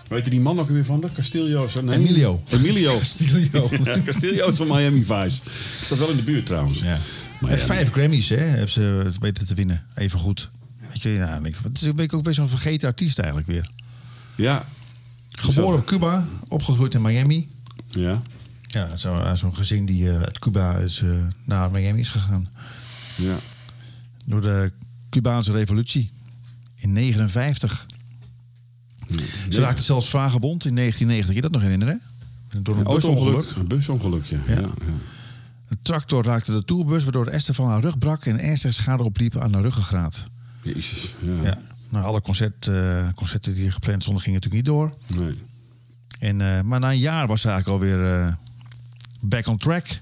Weet 0.09 0.25
je 0.25 0.31
die 0.31 0.41
man 0.41 0.61
ook 0.61 0.69
weer 0.69 0.85
van? 0.85 1.01
De 1.01 1.13
Castillo? 1.13 1.69
Nee. 1.83 1.97
Emilio. 1.99 2.43
Emilio. 2.49 2.99
Castillo. 2.99 3.69
ja, 3.85 4.01
Castillo 4.05 4.49
is 4.49 4.57
van 4.57 4.67
Miami 4.67 5.05
Vice. 5.05 5.41
Staat 5.83 5.99
wel 5.99 6.09
in 6.11 6.17
de 6.17 6.23
buurt 6.23 6.47
trouwens. 6.47 6.81
ja. 6.81 6.99
Vijf 7.43 7.91
Grammys, 7.91 8.29
hè, 8.29 8.37
hebben 8.37 8.71
ze 8.71 9.11
weten 9.21 9.47
te 9.47 9.55
winnen. 9.55 9.85
Even 9.95 10.19
goed. 10.19 10.51
Weet 10.89 11.03
je, 11.03 11.09
ja, 11.11 11.35
en 11.35 11.45
ik- 11.45 11.57
het 11.63 11.81
is 11.83 11.89
ook 12.13 12.25
weer 12.25 12.35
zo'n 12.35 12.49
vergeten 12.49 12.89
artiest 12.89 13.19
eigenlijk 13.19 13.49
weer. 13.49 13.71
Ja. 14.35 14.65
Geboren 15.31 15.79
op 15.79 15.87
Cuba, 15.87 16.27
opgegroeid 16.49 16.95
in 16.95 17.03
Miami. 17.03 17.49
Ja. 17.89 18.23
Ja, 18.69 18.97
zo- 18.97 19.19
eh, 19.19 19.35
zo'n 19.35 19.55
gezin 19.57 19.87
die 19.87 20.11
eh, 20.11 20.21
uit 20.23 20.39
Cuba 20.39 20.77
is, 20.77 21.01
eh, 21.03 21.11
naar 21.45 21.71
Miami 21.71 22.01
is 22.01 22.09
gegaan. 22.09 22.49
Ja. 23.17 23.37
Door 24.25 24.41
de 24.41 24.73
Cubaanse 25.11 25.53
revolutie. 25.53 26.11
In 26.75 26.93
59. 26.93 27.87
Ze 29.51 29.61
raakte 29.61 29.83
zelfs 29.83 30.09
vagebond 30.09 30.65
in 30.65 30.75
1990. 30.75 31.27
Kun 31.27 31.35
je 31.35 31.41
dat 31.41 31.51
nog 31.51 31.63
herinneren? 31.63 32.01
Door 32.63 32.77
een 32.77 32.85
busongeluk. 32.85 33.51
Een 33.57 33.67
busongeluk, 33.67 34.25
ja. 34.25 34.39
Ja. 34.47 34.61
Een 35.69 35.79
tractor 35.83 36.25
raakte 36.25 36.53
de 36.53 36.65
tourbus, 36.65 37.03
waardoor 37.03 37.27
Esther 37.27 37.55
van 37.55 37.69
haar 37.69 37.81
rug 37.81 37.99
brak 37.99 38.25
en 38.27 38.39
ernstig 38.41 38.73
schade 38.73 39.03
opliep 39.03 39.37
aan 39.39 39.53
de 39.53 39.61
ruggengraat. 39.61 40.25
Jezus. 40.63 41.15
Ja. 41.23 41.43
Ja. 41.43 41.59
Nou, 41.91 42.05
alle 42.05 42.21
concert, 42.21 42.71
concerten 43.15 43.55
die 43.55 43.71
gepland 43.71 44.03
stonden 44.03 44.23
gingen 44.23 44.41
natuurlijk 44.43 44.67
niet 44.69 44.75
door. 44.75 44.95
Nee. 45.25 45.39
En, 46.19 46.41
eh, 46.41 46.61
maar 46.63 46.81
na 46.81 46.91
een 46.91 46.99
jaar 46.99 47.27
was 47.27 47.41
ze 47.41 47.49
eigenlijk 47.49 47.83
alweer 47.83 48.13
eh 48.13 48.33
back 49.21 49.47
on 49.47 49.57
track. 49.57 49.87
Dus 49.87 49.99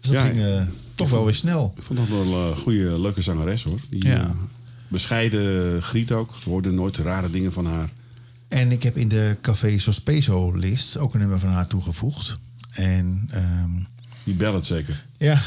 dat 0.00 0.12
Ja, 0.12 0.22
ging 0.22 0.40
eh, 0.44 0.62
toch 0.94 1.10
wel 1.10 1.24
weer 1.24 1.34
snel. 1.34 1.72
Ik 1.76 1.82
vond 1.82 1.98
dat 1.98 2.08
wel 2.08 2.34
een 2.50 2.56
goede, 2.56 3.00
leuke 3.00 3.22
zangeres 3.22 3.62
hoor. 3.64 3.78
Die, 3.90 4.06
Ja. 4.06 4.30
bescheiden 4.88 5.82
griet 5.82 6.12
ook. 6.12 6.34
We 6.44 6.50
hoorden 6.50 6.74
nooit 6.74 6.96
rare 6.98 7.30
dingen 7.30 7.52
van 7.52 7.66
haar. 7.66 7.88
En 8.48 8.70
ik 8.72 8.82
heb 8.82 8.96
in 8.96 9.08
de 9.08 9.36
Café 9.40 9.78
Sospeso 9.78 10.52
list 10.56 10.98
ook 10.98 11.14
een 11.14 11.20
nummer 11.20 11.38
van 11.38 11.48
haar 11.48 11.66
toegevoegd. 11.66 12.38
En 12.70 13.28
ehm, 13.30 13.70
Die 14.24 14.36
ballad 14.36 14.66
zeker. 14.66 15.04
Ja. 15.16 15.40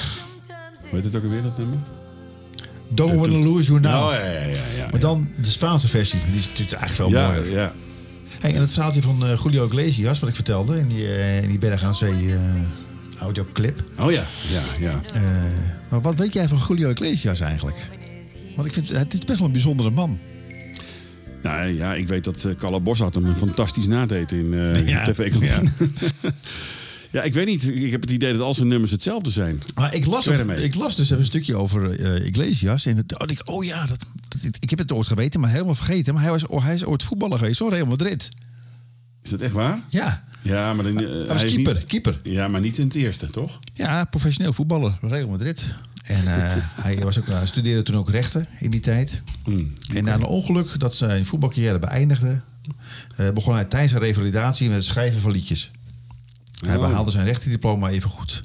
Hoe 0.81 0.89
heet 0.89 1.03
het 1.03 1.15
ook 1.15 1.23
alweer, 1.23 1.41
dat 1.41 1.57
nummer? 1.57 1.77
Don't 2.89 3.13
wanna 3.15 3.37
lose 3.37 3.67
you 3.69 3.79
now. 3.79 4.03
Oh, 4.03 4.11
ja, 4.13 4.19
ja, 4.29 4.39
ja. 4.41 4.65
ja, 4.77 4.87
Maar 4.91 4.99
dan 4.99 5.29
de 5.41 5.51
Spaanse 5.51 5.87
versie. 5.87 6.19
Die 6.29 6.39
is 6.39 6.47
natuurlijk 6.47 6.81
eigenlijk 6.81 7.11
veel 7.11 7.19
ja, 7.21 7.27
mooier. 7.27 7.51
ja. 7.51 7.73
Hey, 8.39 8.55
en 8.55 8.61
het 8.61 8.73
verhaaltje 8.73 9.01
van 9.01 9.25
eh, 9.25 9.39
Julio 9.43 9.65
Iglesias, 9.65 10.19
wat 10.19 10.29
ik 10.29 10.35
vertelde, 10.35 10.79
in 10.79 10.87
die, 10.87 11.07
eh, 11.07 11.43
in 11.43 11.49
die 11.49 11.59
Berg 11.59 11.83
aan 11.83 11.95
Zee 11.95 12.33
eh, 12.33 12.39
audioclip. 13.19 13.83
Oh 13.99 14.11
ja, 14.11 14.23
ja, 14.51 14.61
ja. 14.79 15.01
Maar 15.89 16.01
wat 16.01 16.15
weet 16.15 16.33
jij 16.33 16.47
van 16.47 16.59
Julio 16.67 16.89
Iglesias 16.89 17.39
eigenlijk? 17.39 17.75
Want 18.55 18.67
ik 18.67 18.73
vind, 18.73 18.89
het 18.89 19.13
is 19.13 19.19
best 19.19 19.37
wel 19.37 19.47
een 19.47 19.53
bijzondere 19.53 19.89
man. 19.89 20.19
Nou 21.41 21.67
ja, 21.67 21.93
ik 21.93 22.07
weet 22.07 22.23
dat 22.23 22.43
uh, 22.47 22.55
Carla 22.55 22.79
Boshart 22.79 23.15
hem 23.15 23.35
fantastisch 23.35 23.87
nadeed 23.87 24.31
in 24.31 24.53
Ja, 24.85 25.03
tv-kantine. 25.03 25.71
Ja. 26.21 26.31
ik 27.21 27.33
weet 27.33 27.45
niet. 27.45 27.67
Ik 27.67 27.91
heb 27.91 28.01
het 28.01 28.11
idee 28.11 28.31
dat 28.33 28.41
al 28.41 28.53
zijn 28.53 28.67
nummers 28.67 28.91
hetzelfde 28.91 29.31
zijn. 29.31 29.61
Maar 29.75 29.95
ik 29.95 30.05
las, 30.05 30.25
mee. 30.27 30.63
ik 30.63 30.75
las 30.75 30.95
dus 30.95 31.05
even 31.05 31.19
een 31.19 31.25
stukje 31.25 31.55
over 31.55 31.99
eh, 31.99 32.25
Iglesias. 32.27 32.85
En 32.85 32.97
het, 32.97 33.19
oh, 33.19 33.27
ik, 33.31 33.41
oh 33.49 33.63
ja, 33.63 33.85
dat, 33.85 34.05
dat- 34.27 34.41
ik 34.59 34.69
heb 34.69 34.79
het 34.79 34.91
ooit 34.91 35.07
geweten, 35.07 35.39
maar 35.39 35.49
helemaal 35.49 35.75
vergeten. 35.75 36.13
Maar 36.13 36.23
hij, 36.23 36.31
was, 36.31 36.47
oh, 36.47 36.63
hij 36.63 36.75
is 36.75 36.85
ooit 36.85 37.03
voetballer 37.03 37.37
geweest 37.37 37.59
hoor, 37.59 37.69
Real 37.73 37.85
Madrid. 37.85 38.29
Is 39.23 39.29
dat 39.29 39.41
echt 39.41 39.53
waar? 39.53 39.79
Ja, 39.89 40.23
Ja, 40.41 40.73
maar 40.73 40.83
dan, 40.83 40.97
eh, 40.99 41.05
hij 41.09 41.25
was 41.27 41.43
is 41.43 41.53
keeper, 41.53 41.73
Niet, 41.73 41.85
keeper. 41.85 42.19
ja, 42.23 42.47
maar 42.47 42.61
niet 42.61 42.77
in 42.77 42.85
het 42.87 42.95
eerste, 42.95 43.25
toch? 43.27 43.59
Ja, 43.73 44.05
professioneel 44.05 44.53
voetballer, 44.53 44.97
Real 45.01 45.27
Madrid. 45.27 45.65
En 46.03 46.15
eh, 46.25 46.55
hij, 46.85 46.99
was 46.99 47.19
ook, 47.19 47.27
hij 47.27 47.47
studeerde 47.47 47.83
toen 47.83 47.95
ook 47.97 48.09
rechten 48.09 48.47
in 48.59 48.69
die 48.71 48.79
tijd. 48.79 49.23
Hmm, 49.43 49.73
En 49.93 50.03
na 50.03 50.13
een 50.13 50.23
ongeluk 50.25 50.79
dat 50.79 50.95
zijn 50.95 51.25
voetbalcarrière 51.25 51.79
beëindigde... 51.79 52.41
eh, 53.15 53.29
begon 53.31 53.53
hij 53.53 53.63
tijdens 53.63 53.91
zijn 53.91 54.03
revalidatie 54.03 54.67
met 54.67 54.75
het 54.75 54.85
schrijven 54.85 55.21
van 55.21 55.31
liedjes. 55.31 55.71
Hij 56.65 56.75
Oh. 56.75 56.81
behaalde 56.81 57.11
zijn 57.11 57.25
rechtendiploma 57.25 57.89
even 57.89 58.09
goed. 58.09 58.43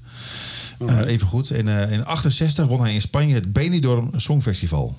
Eh, 0.86 0.98
even 1.06 1.26
goed. 1.26 1.50
En 1.50 1.68
eh, 1.88 1.92
in 1.92 2.04
68 2.04 2.66
won 2.66 2.80
hij 2.80 2.94
in 2.94 3.00
Spanje 3.00 3.34
het 3.34 3.52
Benidorm 3.52 4.10
Songfestival. 4.16 4.96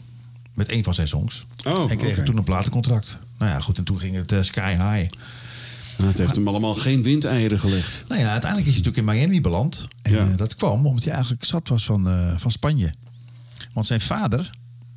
Met 0.53 0.71
een 0.71 0.83
van 0.83 0.93
zijn 0.93 1.07
songs. 1.07 1.45
Oh, 1.65 1.91
en 1.91 1.97
kreeg 1.97 2.11
oké. 2.17 2.23
toen 2.25 2.37
een 2.37 2.43
platencontract. 2.43 3.17
Nou 3.37 3.51
ja, 3.51 3.59
goed. 3.59 3.77
En 3.77 3.83
toen 3.83 3.99
ging 3.99 4.15
het 4.15 4.31
eh, 4.31 4.41
sky 4.41 4.69
high. 4.71 5.13
Nou, 5.97 6.09
het 6.11 6.17
heeft 6.17 6.35
hem 6.35 6.47
allemaal 6.47 6.75
geen 6.75 7.03
windeieren 7.03 7.59
gelegd. 7.59 8.03
Nou 8.07 8.21
ja, 8.21 8.31
uiteindelijk 8.31 8.69
is 8.69 8.75
hij 8.75 8.83
natuurlijk 8.85 9.13
in 9.17 9.19
Miami 9.19 9.41
beland. 9.41 9.87
En 10.01 10.11
Ja. 10.11 10.19
eh, 10.29 10.37
dat 10.37 10.55
kwam 10.55 10.85
omdat 10.85 11.03
hij 11.03 11.13
eigenlijk 11.13 11.43
zat 11.45 11.67
was 11.67 11.85
van, 11.85 12.09
eh, 12.09 12.37
van 12.37 12.51
Spanje. 12.51 12.93
Want 13.73 13.85
zijn 13.87 14.01
vader, 14.01 14.51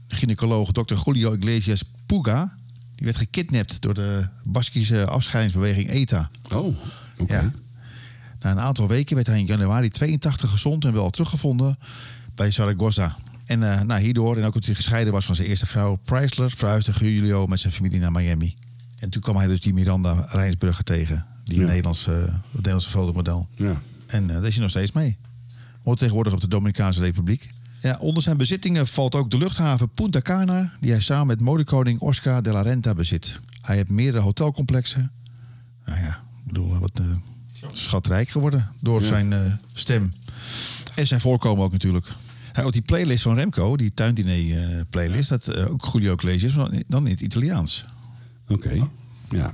de 0.09 0.15
gynaecoloog 0.17 0.73
Dr. 0.73 0.95
Julio 1.05 1.33
Iglesias 1.33 1.83
Puga... 2.07 2.57
die 2.95 3.05
werd 3.07 3.17
gekidnapt 3.17 3.81
door 3.81 3.95
de 3.95 4.29
Baskische 4.45 5.07
afscheidingsbeweging 5.07 5.91
ETA. 5.91 6.31
Oh, 6.53 6.77
oké. 7.19 7.35
Ja. 7.35 7.53
Na 8.43 8.51
een 8.51 8.61
aantal 8.61 8.89
weken 8.89 9.15
werd 9.15 9.27
hij 9.27 9.39
in 9.39 9.47
januari 9.47 9.89
82 9.91 10.51
gezond 10.51 10.85
en 10.85 10.93
wel 10.93 11.11
teruggevonden 11.11 11.77
bij 12.35 12.51
Zaragoza. 12.51 13.17
En 13.45 13.73
eh 13.73 13.81
nou, 13.81 14.01
hierdoor, 14.01 14.37
en 14.37 14.41
ook 14.45 14.47
omdat 14.47 14.65
hij 14.65 14.75
gescheiden 14.75 15.13
was 15.13 15.25
van 15.25 15.35
zijn 15.35 15.49
eerste 15.49 15.67
vrouw 15.67 16.01
Chrysler, 16.05 16.51
verhuisde 16.51 16.93
Julio 17.13 17.47
met 17.47 17.61
zijn 17.61 17.73
familie 17.73 18.01
naar 18.01 18.13
Miami. 18.13 18.57
En 18.99 19.11
toen 19.11 19.23
kwam 19.23 19.37
hij 19.37 19.47
dus 19.47 19.61
die 19.61 19.73
Miranda 19.73 20.27
Rijnsburger 20.29 20.85
tegen, 20.85 21.27
die 21.45 21.61
Ja. 21.61 21.67
Nederlandse, 21.67 22.11
het 22.11 22.53
Nederlandse 22.53 22.91
fotomodel. 22.91 23.49
Ja. 23.55 23.81
En 24.07 24.31
eh, 24.31 24.37
daar 24.37 24.45
is 24.47 24.53
hij 24.53 24.61
nog 24.63 24.71
steeds 24.71 24.93
mee. 24.93 25.17
Woont 25.83 25.99
tegenwoordig 25.99 26.33
op 26.33 26.41
de 26.41 26.49
Dominicaanse 26.49 27.01
Republiek. 27.01 27.51
Ja, 27.81 27.99
onder 27.99 28.23
zijn 28.23 28.37
bezittingen 28.37 28.87
valt 28.87 29.15
ook 29.15 29.31
de 29.31 29.39
luchthaven 29.39 29.89
Punta 29.89 30.21
Cana, 30.21 30.73
die 30.81 30.91
hij 30.91 31.01
samen 31.01 31.27
met 31.27 31.41
modekoning 31.41 32.01
Oscar 32.01 32.43
de 32.43 32.53
la 32.53 32.63
Renta 32.63 32.95
bezit. 32.95 33.41
Hij 33.61 33.77
heeft 33.77 33.91
meerdere 33.91 34.25
hotelcomplexen. 34.25 35.13
Nou 35.85 35.99
ja, 35.99 36.09
ik 36.39 36.47
bedoel, 36.47 36.79
wat 36.79 36.99
eh, 36.99 37.07
schatrijk 37.73 38.29
geworden 38.29 38.69
door 38.81 39.01
Ja. 39.01 39.07
zijn 39.07 39.33
eh, 39.33 39.53
stem. 39.75 40.13
En 40.95 41.07
zijn 41.07 41.21
voorkomen 41.21 41.65
ook 41.65 41.73
natuurlijk. 41.73 42.07
Hij 42.53 42.65
had 42.65 42.73
die 42.73 42.83
playlist 42.83 43.23
van 43.23 43.35
Remco, 43.35 43.77
die 43.77 43.95
tuindiner 43.95 44.69
eh, 44.69 44.81
playlist, 44.91 45.29
dat 45.29 45.49
eh, 45.49 45.71
ook 45.71 45.89
Julio 45.93 46.15
Iglesias, 46.15 46.53
maar 46.55 46.71
dan 46.89 47.05
in 47.07 47.13
het 47.13 47.21
Italiaans. 47.21 47.85
Oké. 48.49 48.89
Ja, 49.31 49.53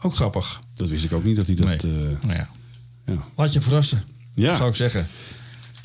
Ook 0.00 0.14
grappig. 0.14 0.60
dat 0.74 0.88
wist 0.88 1.04
ik 1.04 1.12
ook 1.12 1.24
niet 1.24 1.36
dat 1.36 1.46
hij 1.46 1.54
dat... 1.54 1.66
Nee. 1.66 1.78
Nou 2.22 2.32
ja. 2.34 2.48
ja. 3.06 3.18
Laat 3.36 3.52
je 3.52 3.60
verrassen, 3.60 4.04
Ja. 4.34 4.54
zou 4.56 4.68
ik 4.68 4.74
zeggen. 4.76 5.06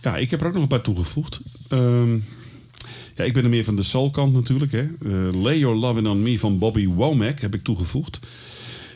Ja, 0.01 0.17
ik 0.17 0.32
heb 0.32 0.41
er 0.41 0.47
ook 0.47 0.53
nog 0.53 0.62
een 0.62 0.67
paar 0.69 0.82
toegevoegd. 0.82 1.39
Ehm, 1.67 2.13
ja, 3.15 3.23
ik 3.23 3.34
ben 3.34 3.43
er 3.43 3.49
meer 3.49 3.63
van 3.63 3.75
de 3.75 3.84
soul-kant 3.84 4.34
natuurlijk. 4.34 4.71
Hè. 4.71 4.88
Lay 5.32 5.58
Your 5.60 5.75
Lovin' 5.77 6.08
On 6.08 6.21
Me 6.21 6.39
van 6.39 6.58
Bobby 6.60 6.88
Womack 6.88 7.39
heb 7.39 7.53
ik 7.55 7.63
toegevoegd. 7.63 8.19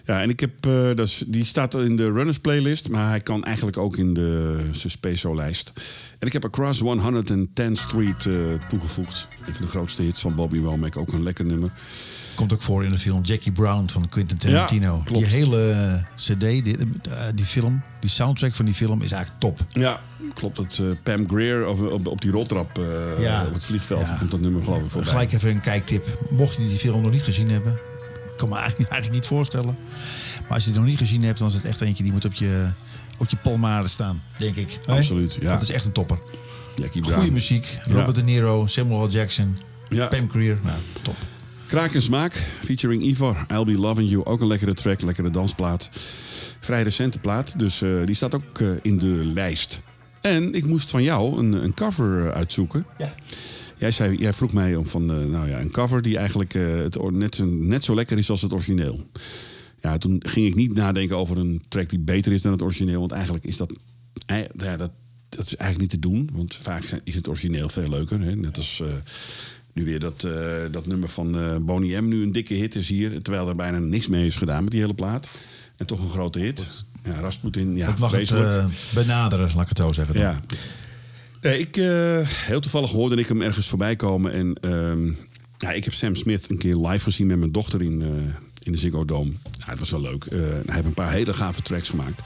Ja, 0.06 0.22
en 0.22 0.30
ik 0.30 0.40
heb, 0.40 0.66
eh, 0.66 0.72
dat 0.96 1.08
is, 1.08 1.24
die 1.28 1.46
staat 1.46 1.74
in 1.76 1.96
de 1.96 2.12
Runners 2.12 2.40
playlist, 2.40 2.90
maar 2.90 3.10
hij 3.10 3.20
kan 3.22 3.44
eigenlijk 3.44 3.78
ook 3.78 3.98
in 3.98 4.14
de 4.14 4.58
Suspeso-lijst. 4.72 5.74
En 6.20 6.28
ik 6.28 6.34
heb 6.34 6.46
Across 6.46 6.82
110th 6.82 7.72
Street 7.78 8.26
eh, 8.26 8.34
toegevoegd. 8.70 9.28
Een 9.48 9.54
van 9.56 9.66
de 9.66 9.72
grootste 9.72 10.02
hits 10.04 10.22
van 10.22 10.36
Bobby 10.36 10.60
Womack, 10.60 10.98
ook 10.98 11.12
een 11.14 11.24
lekker 11.24 11.46
nummer. 11.46 11.70
Komt 12.36 12.54
ook 12.54 12.62
voor 12.62 12.84
in 12.84 12.90
de 12.90 13.00
film 13.00 13.24
Jackie 13.24 13.52
Brown 13.52 13.88
van 13.90 14.10
Quentin 14.10 14.38
Tarantino. 14.38 15.02
Ja, 15.06 15.12
die 15.14 15.26
hele 15.26 15.70
eh, 15.72 16.04
CD, 16.16 16.40
die, 16.40 16.78
die 17.36 17.46
film, 17.46 17.82
die 18.00 18.10
soundtrack 18.10 18.56
van 18.56 18.66
die 18.66 18.74
film 18.74 19.02
is 19.02 19.12
eigenlijk 19.12 19.42
top. 19.42 19.60
Ja, 19.70 20.00
klopt. 20.34 20.56
Dat 20.56 20.80
eh, 20.82 20.86
Pam 21.04 21.28
Greer 21.30 21.68
op, 21.68 21.92
op, 21.92 22.08
op 22.08 22.22
die 22.22 22.32
roltrap 22.32 22.80
Ja. 23.20 23.46
op 23.48 23.54
het 23.54 23.64
vliegveld 23.64 24.08
Ja. 24.08 24.16
komt 24.18 24.32
dat 24.32 24.40
nummer 24.40 24.64
geloof 24.64 24.84
ik 24.84 24.90
voorbij. 24.90 25.10
Gelijk 25.12 25.34
even 25.34 25.50
een 25.50 25.62
kijktip. 25.62 26.26
Mocht 26.30 26.56
je 26.56 26.68
die 26.68 26.78
film 26.78 27.02
nog 27.02 27.12
niet 27.12 27.22
gezien 27.24 27.50
hebben, 27.50 27.80
kan 28.48 28.58
me 28.58 28.64
eigenlijk 28.66 29.12
niet 29.12 29.26
voorstellen. 29.26 29.78
Maar 30.42 30.54
als 30.54 30.64
je 30.66 30.72
die 30.72 30.80
nog 30.80 30.90
niet 30.90 30.98
gezien 30.98 31.24
hebt, 31.24 31.40
dan 31.40 31.48
is 31.48 31.54
het 31.54 31.66
echt 31.66 31.82
eentje 31.82 32.04
die 32.04 32.12
moet 32.12 32.26
op 32.26 32.34
je, 32.34 32.68
op 33.18 33.30
je 33.30 33.38
palmade 33.38 33.88
staan, 33.88 34.24
denk 34.38 34.56
ik. 34.56 34.80
Absoluut, 34.88 35.38
ja. 35.42 35.54
Dat 35.54 35.62
is 35.62 35.72
echt 35.72 35.86
een 35.86 35.92
topper. 35.92 36.20
Goede 37.02 37.32
muziek. 37.32 37.78
Robert 37.84 38.16
De 38.16 38.24
Niro, 38.24 38.68
Samuel 38.68 39.06
L. 39.06 39.10
Jackson, 39.10 39.58
Ja. 39.90 40.08
Pam 40.08 40.30
Grier. 40.30 40.58
Nou, 40.64 40.78
top. 41.02 41.16
Kraak 41.68 41.94
en 41.94 42.02
Smaak, 42.02 42.34
featuring 42.64 43.04
Ivor. 43.04 43.46
I'll 43.52 43.64
Be 43.64 43.78
Loving 43.78 44.10
You, 44.10 44.26
ook 44.26 44.42
een 44.42 44.48
lekkere 44.48 44.74
track, 44.74 45.02
lekkere 45.02 45.30
dansplaat. 45.30 45.90
Vrij 46.60 46.84
recente 46.84 47.20
plaat, 47.20 47.60
dus 47.60 47.82
eh, 47.82 47.90
die 48.06 48.16
staat 48.16 48.36
ook 48.36 48.60
eh, 48.60 48.68
in 48.82 48.98
de 48.98 49.32
lijst. 49.34 49.82
En 50.22 50.54
ik 50.54 50.66
moest 50.66 50.90
van 50.90 51.04
jou 51.04 51.40
een, 51.40 51.64
een 51.64 51.74
cover 51.74 52.28
eh, 52.28 52.36
uitzoeken. 52.36 52.86
Ja. 52.98 53.14
Jij, 53.84 53.92
zei, 53.92 54.18
jij 54.18 54.34
vroeg 54.34 54.54
mij 54.54 54.76
om 54.76 54.86
van 54.86 55.12
eh, 55.12 55.26
nou 55.26 55.50
ja, 55.50 55.60
een 55.60 55.72
cover 55.72 56.02
die 56.02 56.18
eigenlijk 56.18 56.54
eh, 56.54 56.78
het, 56.78 57.12
net, 57.12 57.36
zo- 57.36 57.46
net 57.46 57.84
zo 57.84 57.96
lekker 57.96 58.18
is 58.18 58.30
als 58.30 58.42
het 58.42 58.54
origineel. 58.54 59.08
Ja, 59.82 59.98
toen 59.98 60.24
ging 60.28 60.46
ik 60.48 60.56
niet 60.56 60.74
nadenken 60.74 61.18
over 61.18 61.38
een 61.38 61.62
track 61.68 61.90
die 61.90 62.00
beter 62.00 62.32
is 62.32 62.42
dan 62.42 62.52
het 62.52 62.62
origineel. 62.62 63.00
Want 63.00 63.12
eigenlijk 63.12 63.44
is 63.46 63.58
dat, 63.58 63.74
ei- 64.26 64.48
ja, 64.58 64.78
dat, 64.78 64.92
dat 65.30 65.46
is 65.46 65.56
eigenlijk 65.56 65.80
niet 65.94 66.02
te 66.02 66.10
doen. 66.10 66.30
Want 66.34 66.56
vaak 66.62 66.84
zijn- 66.84 67.02
is 67.04 67.16
het 67.16 67.28
origineel 67.28 67.70
veel 67.70 67.90
leuker. 67.90 68.22
Hè? 68.22 68.36
Net 68.36 68.58
als 68.58 68.80
eh, 68.82 68.88
nu 69.74 69.86
weer 69.86 70.00
dat, 70.00 70.24
eh, 70.24 70.32
dat 70.72 70.86
nummer 70.88 71.10
van 71.10 71.38
eh 71.40 71.56
Boney 71.58 72.02
M. 72.02 72.08
nu 72.08 72.22
een 72.24 72.32
dikke 72.32 72.54
hit 72.54 72.76
is 72.76 72.90
hier. 72.90 73.22
Terwijl 73.22 73.48
er 73.48 73.56
bijna 73.56 73.80
niks 73.80 74.08
mee 74.08 74.26
is 74.26 74.36
gedaan 74.36 74.64
met 74.64 74.72
die 74.72 74.82
hele 74.82 74.94
plaat. 74.94 75.30
En 75.78 75.86
toch 75.86 76.00
een 76.00 76.10
grote 76.10 76.40
hit. 76.40 76.68
Ja, 77.06 77.20
Rasputin, 77.20 77.76
ja, 77.76 77.90
Het 77.90 78.00
mag 78.00 78.12
het 78.12 78.32
eh, 78.32 78.66
benaderen, 78.94 79.52
laat 79.56 79.62
ik 79.64 79.70
het 79.70 79.78
zo 79.78 79.92
zeggen. 79.92 80.14
dan. 80.14 80.24
Ja. 80.24 80.42
Nee, 81.44 81.60
ik, 81.60 81.78
eh, 81.78 82.20
heel 82.28 82.60
toevallig 82.60 82.92
hoorde 82.92 83.16
ik 83.16 83.28
hem 83.28 83.42
ergens 83.42 83.68
voorbij 83.68 83.96
komen. 83.96 84.32
En 84.32 84.56
ehm, 84.62 85.08
ja, 85.58 85.72
ik 85.72 85.84
heb 85.84 85.94
Sam 85.94 86.16
Smith 86.16 86.50
een 86.50 86.58
keer 86.58 86.76
live 86.76 87.04
gezien 87.04 87.28
met 87.28 87.38
mijn 87.38 87.52
dochter 87.52 87.82
in, 87.82 88.02
eh, 88.02 88.08
in 88.64 88.72
de 88.72 88.78
Ziggo 88.78 89.06
Dome. 89.06 89.32
Ja, 89.60 89.66
het 89.70 89.80
was 89.80 89.90
wel 89.90 90.02
leuk. 90.02 90.26
Eh, 90.26 90.40
hij 90.40 90.64
heeft 90.66 90.86
een 90.86 90.94
paar 90.94 91.12
hele 91.12 91.34
gave 91.34 91.62
tracks 91.62 91.90
gemaakt. 91.90 92.22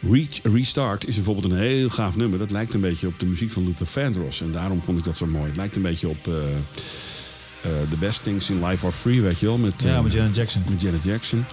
Reach, 0.00 0.42
Restart 0.42 1.06
is 1.06 1.14
bijvoorbeeld 1.14 1.52
een 1.52 1.58
heel 1.58 1.88
gaaf 1.88 2.16
nummer. 2.16 2.38
Dat 2.38 2.50
lijkt 2.50 2.74
een 2.74 2.80
beetje 2.80 3.06
op 3.06 3.18
de 3.18 3.26
muziek 3.26 3.52
van 3.52 3.64
Luther 3.64 3.86
Vandross. 3.86 4.40
En 4.40 4.52
daarom 4.52 4.82
vond 4.82 4.98
ik 4.98 5.04
dat 5.04 5.16
zo 5.16 5.26
mooi. 5.26 5.46
Het 5.46 5.56
lijkt 5.56 5.76
een 5.76 5.82
beetje 5.82 6.08
op 6.08 6.26
eh, 6.26 6.32
eh, 7.62 7.70
The 7.90 7.96
Best 7.96 8.22
Things 8.22 8.50
in 8.50 8.64
Life 8.64 8.86
Are 8.86 8.94
Free, 8.94 9.20
weet 9.20 9.40
je 9.40 9.46
wel. 9.46 9.58
Met, 9.58 9.82
Ja, 9.82 9.96
eh, 9.96 10.02
met 10.02 10.12
Janet 10.12 10.36
Jackson. 10.36 10.62
met 10.70 10.82
Janet 10.82 11.04
Jackson. 11.04 11.44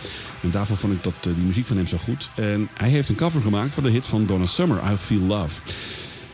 En 0.41 0.51
daarvoor 0.51 0.77
vond 0.77 0.93
ik 0.93 1.03
dat, 1.03 1.13
eh, 1.19 1.35
die 1.35 1.43
muziek 1.43 1.67
van 1.67 1.77
hem 1.77 1.87
zo 1.87 1.97
goed. 1.97 2.29
En 2.35 2.69
hij 2.73 2.89
heeft 2.89 3.09
een 3.09 3.15
cover 3.15 3.41
gemaakt 3.41 3.73
van 3.73 3.83
de 3.83 3.89
hit 3.89 4.05
van 4.05 4.25
Donna 4.25 4.45
Summer, 4.45 4.91
I 4.93 4.97
Feel 4.97 5.21
Love. 5.21 5.61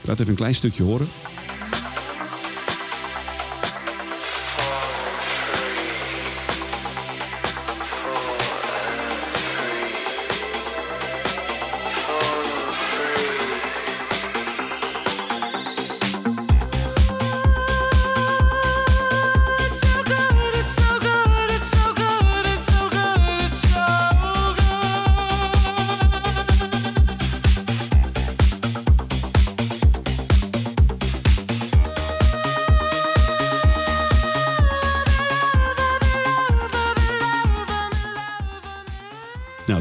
Laat 0.05 0.19
even 0.19 0.31
een 0.31 0.37
klein 0.37 0.55
stukje 0.55 0.83
horen. 0.83 1.07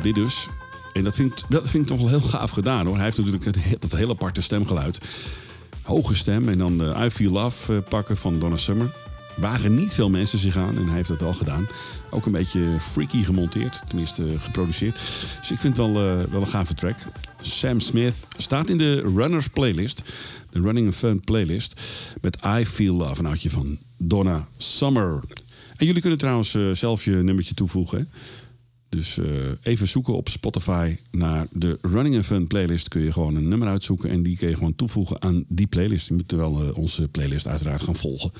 Dit 0.04 0.14
dus. 0.14 0.48
En 0.92 1.04
dat 1.04 1.14
vind, 1.14 1.44
dat 1.48 1.70
vind 1.70 1.82
ik 1.82 1.88
toch 1.88 2.00
wel 2.00 2.08
heel 2.20 2.28
gaaf 2.28 2.50
gedaan 2.50 2.86
hoor. 2.86 2.94
Hij 2.94 3.04
heeft 3.04 3.16
natuurlijk 3.16 3.44
het, 3.44 3.56
he- 3.64 3.76
dat 3.78 3.92
hele 3.92 4.12
aparte 4.12 4.42
stemgeluid. 4.42 4.98
Hoge 5.82 6.14
stem 6.14 6.48
en 6.48 6.58
dan 6.58 6.78
de 6.78 6.94
I 7.04 7.10
Feel 7.10 7.30
Love 7.32 7.72
eh, 7.74 7.88
pakken 7.88 8.16
van 8.16 8.38
Donna 8.38 8.56
Summer. 8.56 8.92
Wagen 9.36 9.74
niet 9.74 9.94
veel 9.94 10.10
mensen 10.10 10.38
zich 10.38 10.56
aan 10.56 10.76
en 10.76 10.86
hij 10.86 10.94
heeft 10.96 11.08
dat 11.08 11.20
wel 11.20 11.32
gedaan. 11.34 11.68
Ook 12.10 12.26
een 12.26 12.32
beetje 12.32 12.60
freaky 12.80 13.22
gemonteerd, 13.24 13.82
tenminste 13.86 14.24
eh, 14.24 14.40
geproduceerd. 14.40 14.94
Dus 15.40 15.50
ik 15.50 15.60
vind 15.60 15.76
het 15.76 15.86
wel, 15.86 15.88
eh, 15.96 16.24
wel 16.30 16.40
een 16.40 16.46
gave 16.46 16.74
track. 16.74 16.98
Sam 17.42 17.80
Smith 17.80 18.14
staat 18.36 18.70
in 18.70 18.78
de 18.78 19.00
Runners 19.00 19.48
playlist. 19.48 20.02
De 20.50 20.60
Running 20.60 20.94
Fun 20.94 21.20
playlist. 21.20 21.80
Met 22.20 22.38
I 22.60 22.66
Feel 22.66 22.94
Love, 22.94 23.18
een 23.20 23.26
oudje 23.26 23.50
van 23.50 23.78
Donna 23.96 24.46
Summer. 24.56 25.20
En 25.76 25.86
jullie 25.86 26.00
kunnen 26.00 26.18
trouwens 26.18 26.54
eh, 26.54 26.62
zelf 26.72 27.04
je 27.04 27.10
nummertje 27.10 27.54
toevoegen. 27.54 27.98
hè? 27.98 28.04
Dus 28.96 29.18
eh, 29.18 29.26
even 29.62 29.88
zoeken 29.88 30.14
op 30.14 30.28
Spotify 30.28 30.96
naar 31.11 31.46
de 31.50 31.78
Running 31.83 32.16
and 32.16 32.24
Fun 32.24 32.46
playlist. 32.46 32.88
Kun 32.88 33.00
je 33.00 33.12
gewoon 33.12 33.37
een 33.37 33.48
nummer 33.48 33.68
uitzoeken 33.68 34.11
en 34.11 34.22
die 34.22 34.37
kun 34.37 34.48
je 34.48 34.54
gewoon 34.54 34.74
toevoegen 34.74 35.22
aan 35.22 35.44
die 35.48 35.66
playlist. 35.66 36.09
Je 36.09 36.14
moet 36.14 36.33
wel 36.33 36.62
eh, 36.62 36.76
onze 36.76 37.09
playlist 37.09 37.46
uiteraard 37.46 37.83
gaan 37.83 37.96
volgen. 37.96 38.33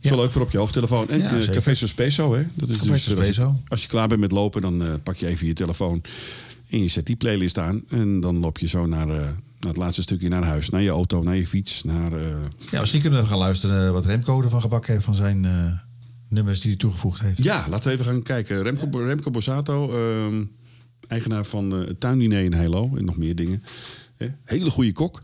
Wel 0.00 0.18
leuk 0.18 0.32
voor 0.32 0.42
op 0.42 0.50
je 0.50 0.58
hoofdtelefoon. 0.58 1.08
En 1.08 1.18
Ja, 1.18 1.40
zeker. 1.40 1.54
Café 1.54 1.70
hè? 1.70 2.42
Dat 2.54 2.68
is 2.68 2.76
Café 2.76 2.92
dus, 2.92 3.16
als, 3.16 3.28
je, 3.28 3.50
als 3.68 3.82
je 3.82 3.88
klaar 3.88 4.08
bent 4.08 4.20
met 4.20 4.32
lopen, 4.32 4.62
dan 4.62 5.00
pak 5.02 5.16
je 5.16 5.26
even 5.26 5.46
je 5.46 5.52
telefoon 5.52 6.02
en 6.68 6.82
je 6.82 6.88
zet 6.88 7.06
die 7.06 7.16
playlist 7.16 7.58
aan. 7.58 7.84
En 7.88 8.20
dan 8.20 8.36
loop 8.36 8.58
je 8.58 8.68
zo 8.68 8.86
naar, 8.86 9.06
naar 9.06 9.34
het 9.60 9.76
laatste 9.76 10.02
stukje 10.02 10.28
naar 10.28 10.44
huis. 10.44 10.70
Naar 10.70 10.82
je 10.82 10.90
auto, 10.90 11.22
naar 11.22 11.36
je 11.36 11.46
fiets, 11.46 11.84
naar... 11.84 12.12
Ja, 12.70 12.80
misschien 12.80 13.00
kunnen 13.00 13.22
we 13.22 13.26
gaan 13.26 13.38
luisteren 13.38 13.92
wat 13.92 14.06
Remco 14.06 14.42
ervan 14.42 14.60
gebakken 14.60 14.92
heeft 14.92 15.04
van 15.04 15.14
zijn 15.14 15.46
nummers 16.32 16.60
die 16.60 16.70
hij 16.70 16.78
toegevoegd 16.78 17.20
heeft. 17.22 17.44
Ja, 17.44 17.66
laten 17.70 17.88
we 17.88 17.92
even 17.92 18.04
gaan 18.12 18.22
kijken. 18.22 18.62
Remco, 18.62 18.98
Remco 18.98 19.30
Borsato, 19.30 19.90
ehm, 19.92 20.44
eigenaar 21.08 21.44
van 21.44 21.70
het 21.70 22.00
tuindiner 22.00 22.42
in 22.44 22.52
Heilo 22.52 22.90
en 22.96 23.04
nog 23.04 23.16
meer 23.16 23.34
dingen. 23.34 23.62
Hè, 24.16 24.26
Hele 24.44 24.70
goede 24.70 24.92
kok. 24.92 25.20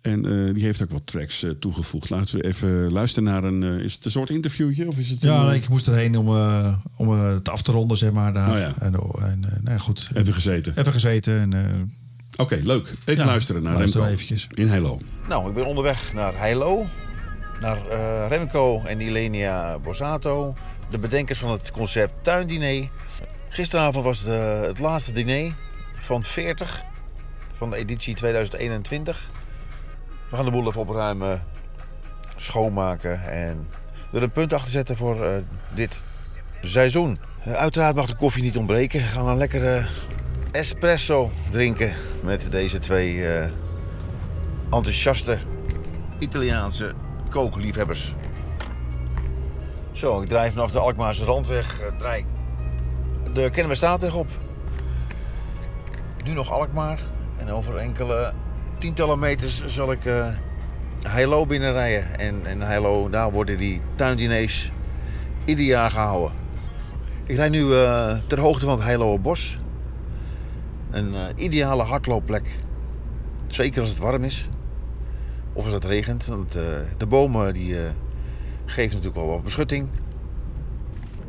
En 0.00 0.24
eh, 0.48 0.54
die 0.54 0.64
heeft 0.64 0.82
ook 0.82 0.90
wat 0.90 1.06
tracks 1.06 1.42
eh, 1.42 1.50
toegevoegd. 1.50 2.10
Laten 2.10 2.38
we 2.38 2.44
even 2.46 2.92
luisteren 2.92 3.24
naar 3.28 3.44
een... 3.44 3.62
is 3.62 3.94
het 3.94 4.04
een 4.04 4.10
soort 4.10 4.30
interviewtje? 4.30 4.88
Of 4.88 4.98
is 4.98 5.08
het 5.10 5.22
Ja, 5.22 5.40
een, 5.40 5.46
nee, 5.46 5.56
ik 5.56 5.68
moest 5.68 5.88
erheen 5.88 6.16
om, 6.18 6.26
eh, 6.28 6.74
om 6.96 7.10
het 7.10 7.48
af 7.48 7.62
te 7.62 7.72
ronden, 7.72 7.96
zeg 7.96 8.12
maar. 8.12 8.32
Daar. 8.32 8.50
Oh 8.52 8.58
ja. 8.58 8.74
En, 8.78 9.00
oh, 9.00 9.22
en 9.22 9.44
eh, 9.44 9.50
nou 9.50 9.70
ja, 9.70 9.78
goed. 9.78 10.10
Even 10.14 10.34
gezeten. 10.34 10.72
Even 10.78 10.92
gezeten. 10.92 11.40
En, 11.40 11.52
eh, 11.52 11.64
Oké, 12.36 12.60
leuk. 12.64 12.94
Even 13.04 13.24
Ja, 13.24 13.30
luisteren 13.30 13.62
naar 13.62 13.74
luisteren 13.74 14.06
Remco 14.06 14.22
eventjes. 14.22 14.46
in 14.54 14.68
Heilo. 14.68 15.00
Nou, 15.28 15.48
ik 15.48 15.54
ben 15.54 15.66
onderweg 15.66 16.12
naar 16.12 16.38
Heilo. 16.38 16.86
Naar 17.62 17.88
eh, 17.88 18.26
Remco 18.28 18.82
en 18.84 19.00
Ilenia 19.00 19.78
Borsato. 19.78 20.54
De 20.90 20.98
bedenkers 20.98 21.38
van 21.38 21.50
het 21.50 21.70
concept 21.70 22.12
tuindiner. 22.22 22.88
Gisteravond 23.48 24.04
was 24.04 24.20
het, 24.20 24.76
eh, 24.76 24.82
laatste 24.82 25.12
diner 25.12 25.54
van 25.92 26.22
40 26.22 26.82
van 27.52 27.70
de 27.70 27.76
editie 27.76 28.14
2021. 28.14 29.30
We 30.30 30.36
gaan 30.36 30.44
de 30.44 30.50
boel 30.50 30.68
even 30.68 30.80
opruimen, 30.80 31.44
schoonmaken 32.36 33.22
en 33.30 33.68
er 34.12 34.22
een 34.22 34.30
punt 34.30 34.52
achter 34.52 34.70
zetten 34.70 34.96
voor 34.96 35.24
eh, 35.24 35.36
dit 35.74 36.02
seizoen. 36.62 37.18
Uiteraard 37.44 37.94
mag 37.94 38.06
de 38.06 38.16
koffie 38.16 38.42
niet 38.42 38.56
ontbreken. 38.56 39.00
We 39.00 39.06
gaan 39.06 39.28
een 39.28 39.36
lekkere 39.36 39.86
espresso 40.50 41.30
drinken 41.50 41.92
met 42.22 42.50
deze 42.50 42.78
twee 42.78 43.26
enthousiaste 44.70 45.38
Italiaanse 46.18 46.94
kookliefhebbers. 47.32 48.14
Zo, 49.92 50.20
ik 50.20 50.28
draai 50.28 50.50
vanaf 50.50 50.70
de 50.70 50.78
Alkmaarse 50.78 51.24
Randweg. 51.24 51.80
eh, 51.80 51.96
draai 51.98 52.24
de 53.32 53.50
Kennemerstraatweg 53.50 54.14
op. 54.14 54.26
Nu 56.24 56.32
nog 56.32 56.50
Alkmaar. 56.50 57.00
En 57.38 57.50
over 57.50 57.76
enkele 57.76 58.32
tientallen 58.78 59.18
meters 59.18 59.66
zal 59.66 59.92
ik 59.92 60.04
eh 60.04 60.26
Heilo 61.02 61.46
binnenrijden. 61.46 62.18
En, 62.18 62.46
en 62.46 62.60
Heilo, 62.60 63.10
daar 63.10 63.32
worden 63.32 63.58
die 63.58 63.80
tuindiners 63.94 64.70
ieder 65.44 65.64
jaar 65.64 65.90
gehouden. 65.90 66.32
Ik 67.26 67.36
rijd 67.36 67.50
nu 67.50 67.74
eh, 67.74 68.16
ter 68.26 68.40
hoogte 68.40 68.64
van 68.64 68.74
het 68.74 68.84
Heiloe 68.84 69.18
Bos. 69.18 69.58
Een 70.90 71.14
ideale 71.36 71.82
hardloopplek. 71.82 72.58
Zeker 73.46 73.80
als 73.80 73.90
het 73.90 73.98
warm 73.98 74.24
is. 74.24 74.48
Of 75.52 75.64
als 75.64 75.72
het 75.72 75.84
regent. 75.84 76.26
Want 76.26 76.54
eh, 76.54 76.62
de 76.96 77.06
bomen 77.06 77.52
die, 77.52 77.84
eh, 77.84 77.90
geven 78.64 78.96
natuurlijk 78.96 79.14
wel 79.14 79.26
wat 79.26 79.42
beschutting. 79.42 79.88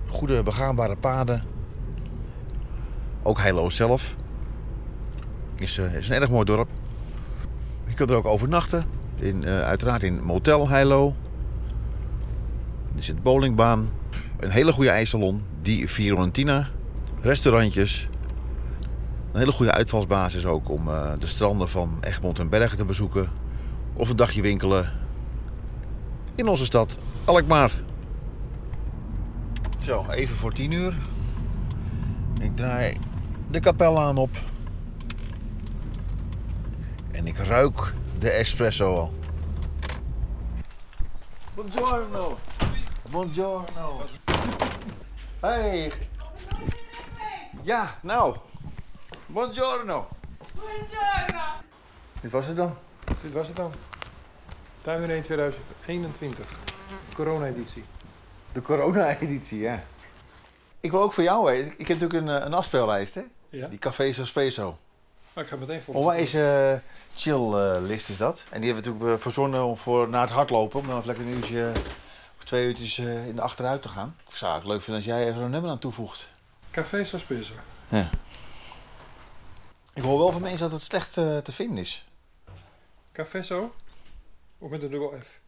Goede 0.08 0.44
begaanbare 0.44 0.96
paden. 0.96 1.44
Ook 3.24 3.40
Heilo 3.40 3.70
zelf. 3.70 4.16
Is, 5.56 5.78
eh, 5.78 5.96
is 5.96 6.10
een 6.10 6.22
erg 6.22 6.30
mooi 6.30 6.46
dorp. 6.46 6.70
Je 7.86 7.94
kunt 7.94 8.10
er 8.10 8.16
ook 8.16 8.26
overnachten. 8.26 8.86
In, 9.16 9.46
uiteraard 9.46 10.04
in 10.04 10.24
Motel 10.24 10.70
Heilo. 10.70 11.16
Er 12.96 13.04
zit 13.04 13.24
bowlingbaan. 13.24 13.90
Een 14.40 14.50
hele 14.50 14.74
goede 14.74 14.90
ijssalon. 14.90 15.44
Die 15.62 15.88
Fiorentina. 15.88 16.70
Restaurantjes. 17.22 18.10
Een 19.32 19.40
hele 19.40 19.52
goede 19.52 19.72
uitvalsbasis 19.72 20.46
ook 20.46 20.70
om 20.70 20.86
de 21.20 21.28
stranden 21.28 21.70
van 21.70 21.98
Egmond 22.02 22.40
en 22.40 22.50
Bergen 22.50 22.78
te 22.78 22.86
bezoeken. 22.86 23.43
Of 23.94 24.10
een 24.10 24.16
dagje 24.16 24.42
winkelen 24.42 24.92
in 26.36 26.48
onze 26.48 26.66
stad 26.66 26.98
Alkmaar. 27.26 27.72
Zo, 29.80 30.06
even 30.10 30.36
voor 30.36 30.52
10 30.52 30.72
uur. 30.72 30.98
Ik 32.40 32.56
draai 32.56 32.98
de 33.50 33.60
kapel 33.60 34.00
aan 34.00 34.18
op. 34.18 34.30
En 37.12 37.28
ik 37.28 37.38
ruik 37.38 37.94
de 38.20 38.30
espresso 38.30 38.96
al. 38.96 39.14
Buongiorno. 41.54 42.38
Buongiorno. 43.10 44.02
Hey. 45.40 45.92
Ja, 47.62 47.96
nou. 48.02 48.36
Buongiorno. 49.26 50.08
Buongiorno. 50.54 51.44
Dit 52.22 52.32
was 52.32 52.48
het 52.48 52.56
dan. 52.56 52.76
Dit 53.22 53.34
was 53.34 53.48
het 53.48 53.56
dan. 53.56 53.74
Tuinwinner 54.82 55.24
2021. 55.24 56.48
Corona-editie. 57.14 57.84
De 58.52 58.62
corona-editie, 58.62 59.60
ja. 59.60 59.84
Ik 60.80 60.92
wil 60.92 61.02
ook 61.02 61.14
voor 61.14 61.24
jou, 61.24 61.52
hè. 61.52 61.60
ik 61.60 61.88
heb 61.88 62.00
natuurlijk 62.00 62.14
een, 62.14 62.40
eh, 62.40 62.46
een 62.46 62.54
afspeellijst, 62.54 63.16
hè? 63.16 63.22
Ja? 63.50 63.68
Die 63.68 63.80
Café 63.80 64.14
Sospeso. 64.14 64.78
Maar 65.34 65.44
ik 65.44 65.50
ga 65.50 65.56
meteen 65.56 65.82
voor. 65.82 65.94
Onwijs 65.94 66.34
eh, 66.34 66.74
chill 67.16 67.54
eh, 67.54 67.82
list 67.82 68.10
is 68.10 68.18
dat. 68.18 68.46
En 68.50 68.62
die 68.62 68.74
hebben 68.74 68.92
we 68.92 68.94
natuurlijk 68.94 69.22
verzonnen 69.22 69.66
om 69.66 69.78
voor 69.78 70.10
na 70.10 70.22
het 70.22 70.30
hardlopen, 70.30 70.80
om 70.80 70.88
dan 70.88 70.96
even 70.96 71.08
lekker 71.08 71.26
een 71.26 71.34
uurtje 71.34 71.72
of 72.38 72.44
twee 72.44 72.68
uurtjes 72.68 72.98
in 73.00 73.36
de 73.36 73.42
achteruit 73.42 73.82
te 73.82 73.90
gaan. 73.90 74.16
Ik 74.30 74.36
zou 74.36 74.56
het 74.56 74.66
leuk 74.66 74.82
vinden 74.82 75.04
als 75.04 75.14
jij 75.14 75.28
even 75.28 75.42
een 75.42 75.52
nummer 75.52 75.70
aan 75.72 75.80
toevoegt. 75.80 76.30
Café 76.72 77.04
Suspense. 77.04 77.54
Ja. 77.90 78.10
Ik 79.94 80.04
hoor 80.04 80.18
wel 80.18 80.32
van 80.32 80.42
mensen 80.42 80.70
dat 80.70 80.80
het 80.80 80.90
slecht 80.90 81.14
te 81.14 81.52
vinden 81.52 81.78
is. 81.78 82.06
Café 83.14 83.44
zo? 83.44 83.74
Of 84.58 84.70
met 84.70 84.84
een 84.84 84.90
dubbel 84.90 85.20
F? 85.22 85.40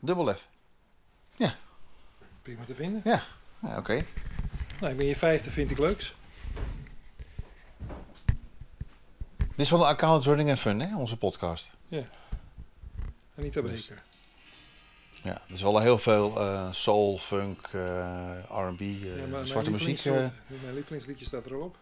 Dubbel 0.00 0.34
F. 0.34 0.48
Prima 2.42 2.64
te 2.64 2.74
vinden. 2.74 3.00
Ja, 3.04 3.22
ja 3.62 3.78
oké. 3.78 4.04
Nou, 4.80 4.92
ik 4.92 4.98
ben 4.98 5.06
je 5.06 5.16
vijfde, 5.16 5.50
vind 5.50 5.70
ik 5.70 5.78
leuks. 5.78 6.14
Dit 9.36 9.64
is 9.64 9.68
van 9.68 9.78
de 9.78 9.86
account 9.86 10.24
Running 10.24 10.48
and 10.48 10.58
Fun, 10.58 10.80
hè? 10.80 10.96
onze 10.96 11.16
podcast. 11.16 11.70
Anita 13.38 13.62
Beker. 13.62 14.02
Ja, 15.22 15.32
er 15.32 15.54
is 15.54 15.62
wel 15.62 15.80
heel 15.80 15.98
veel 15.98 16.40
eh, 16.40 16.72
soul, 16.72 17.18
funk, 17.18 17.68
eh, 17.72 18.38
R&B, 18.48 18.80
eh, 18.80 19.30
Ja, 19.30 19.42
zwarte 19.42 19.70
muziek. 19.70 20.04
Mijn 20.04 20.74
lievelingsliedje 20.74 21.24
staat 21.24 21.46
er 21.46 21.54
al 21.54 21.60
op. 21.60 21.76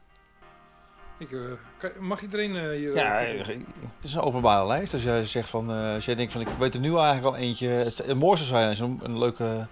Ik, 1.18 1.32
eh, 1.32 1.38
kan- 1.78 1.90
mag 2.06 2.22
iedereen 2.22 2.56
eh, 2.56 2.62
hier... 2.62 2.94
Ja, 2.94 3.18
eh, 3.18 3.40
eh, 3.40 3.46
het 3.46 3.58
is 4.02 4.14
een 4.14 4.20
openbare 4.20 4.66
lijst. 4.66 4.92
Als 4.94 5.02
jij 5.02 5.26
zegt 5.26 5.48
van, 5.48 5.70
eh, 5.70 5.94
als 5.94 6.04
jij 6.04 6.14
denkt 6.14 6.32
van 6.32 6.40
ik 6.40 6.48
weet 6.58 6.74
er 6.74 6.80
nu 6.80 6.96
eigenlijk 6.96 7.26
al 7.26 7.36
eentje. 7.36 7.68
Het, 7.68 7.98
het 7.98 8.18
mooiste 8.18 8.44
zou 8.46 8.58
zijn 8.58 8.70
is 8.72 8.78
een, 8.78 9.00
een 9.02 9.18
leuke. 9.18 9.66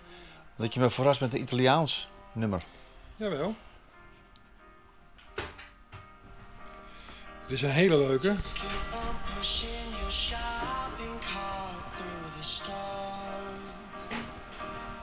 Dat 0.57 0.75
je 0.75 0.81
me 0.81 0.91
verrast 0.91 1.21
met 1.21 1.33
een 1.35 1.41
Italiaans 1.41 2.09
nummer. 2.33 2.63
Jawel. 3.17 3.55
Dit 7.47 7.57
is 7.59 7.63
een 7.63 7.71
hele 7.71 7.97
leuke. 7.97 8.35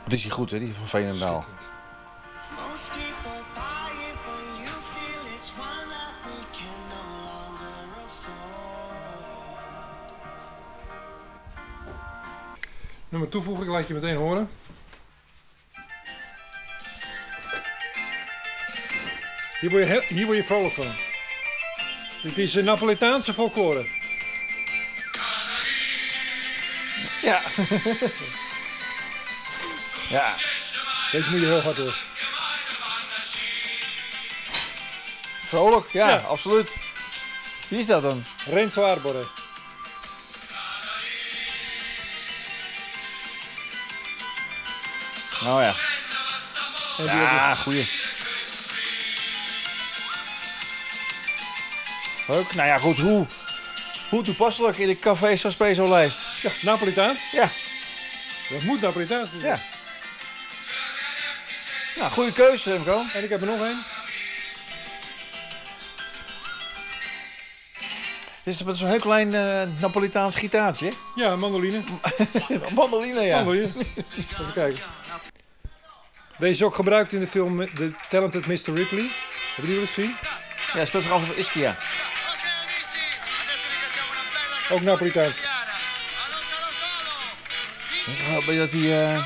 Wat 0.03 0.13
is 0.13 0.21
die 0.21 0.31
goed 0.31 0.51
hè, 0.51 0.59
die 0.59 0.73
van 0.73 0.85
Veenendaal. 0.87 1.45
Nummer 13.09 13.29
toevoegen, 13.29 13.63
ik 13.63 13.69
laat 13.69 13.87
je 13.87 13.93
meteen 13.93 14.15
horen. 14.15 14.49
Hier 19.59 19.69
word 19.69 19.85
je, 19.87 19.91
heel- 19.91 20.01
hier 20.07 20.25
word 20.25 20.37
je 20.37 20.43
vrolijk 20.43 20.73
van. 20.73 20.87
Dit 22.21 22.37
is 22.37 22.55
een 22.55 22.65
Napolitaanse 22.65 23.33
folklore. 23.33 23.85
Ja. 27.21 27.29
ja. 30.17 30.35
Deze 31.11 31.29
moet 31.31 31.39
je 31.39 31.45
heel 31.45 31.61
hard 31.61 31.75
door. 31.75 31.95
Vrolijk, 35.47 35.91
ja, 35.91 36.09
Ja. 36.09 36.17
absoluut. 36.17 36.69
Wie 37.67 37.79
is 37.79 37.85
dat 37.85 38.01
dan? 38.01 38.23
Renzo 38.49 38.83
Arbore. 38.83 39.23
Nou 45.43 45.61
ja. 45.63 45.73
Ja, 46.97 47.55
goeie. 47.55 47.87
Leuk. 52.27 52.55
Nou 52.55 52.67
ja, 52.67 52.77
goed. 52.77 52.97
Hoe, 52.97 53.25
hoe 54.09 54.23
toepasselijk 54.23 54.77
in 54.77 54.87
de 54.87 54.99
Café 54.99 55.35
Saspezo 55.37 55.89
lijst. 55.89 56.19
Ja, 56.41 56.51
Napolitaans. 56.61 57.19
Ja, 57.31 57.49
Dat 58.49 58.61
moet 58.63 58.81
Napolitaans 58.81 59.29
zijn. 59.29 59.41
ja. 59.41 59.59
Nou, 61.97 62.11
goede 62.11 62.31
keuze, 62.33 62.71
Remco. 62.71 63.03
En 63.13 63.23
ik 63.23 63.29
heb 63.29 63.41
er 63.41 63.47
nog 63.47 63.61
één. 63.61 63.83
Dit 68.43 68.53
is 68.53 68.63
met 68.63 68.77
zo'n 68.77 68.87
heel 68.87 68.99
klein 68.99 69.33
eh, 69.33 69.61
Napolitaans 69.79 70.35
gitaartje. 70.35 70.91
Ja, 71.15 71.35
mandoline. 71.35 71.81
Een 72.49 72.61
mandoline, 72.75 73.21
ja. 73.21 73.35
Mandoline. 73.35 73.67
Even 73.67 74.53
kijken. 74.53 74.81
Deze 76.39 76.51
is 76.53 76.63
ook 76.63 76.75
gebruikt 76.75 77.13
in 77.13 77.19
de 77.19 77.27
film 77.27 77.73
The 77.75 77.91
Talented 78.09 78.45
Mr. 78.45 78.73
Ripley. 78.73 79.09
Hebben 79.55 79.73
jullie 79.73 79.79
dat 79.79 79.89
gezien? 79.89 80.15
Ja, 80.73 80.85
speelt 80.85 81.03
zich 81.03 81.11
af 81.11 81.29
op 81.29 81.35
Ischia. 81.37 81.75
Ook 84.71 84.81
Napolitaans. 84.81 85.37
Dat 88.05 88.15
is 88.15 88.45
wel 88.45 88.57
dat 88.57 88.71
hij, 88.71 89.13
eh, 89.13 89.23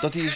dat 0.00 0.14
hij 0.14 0.32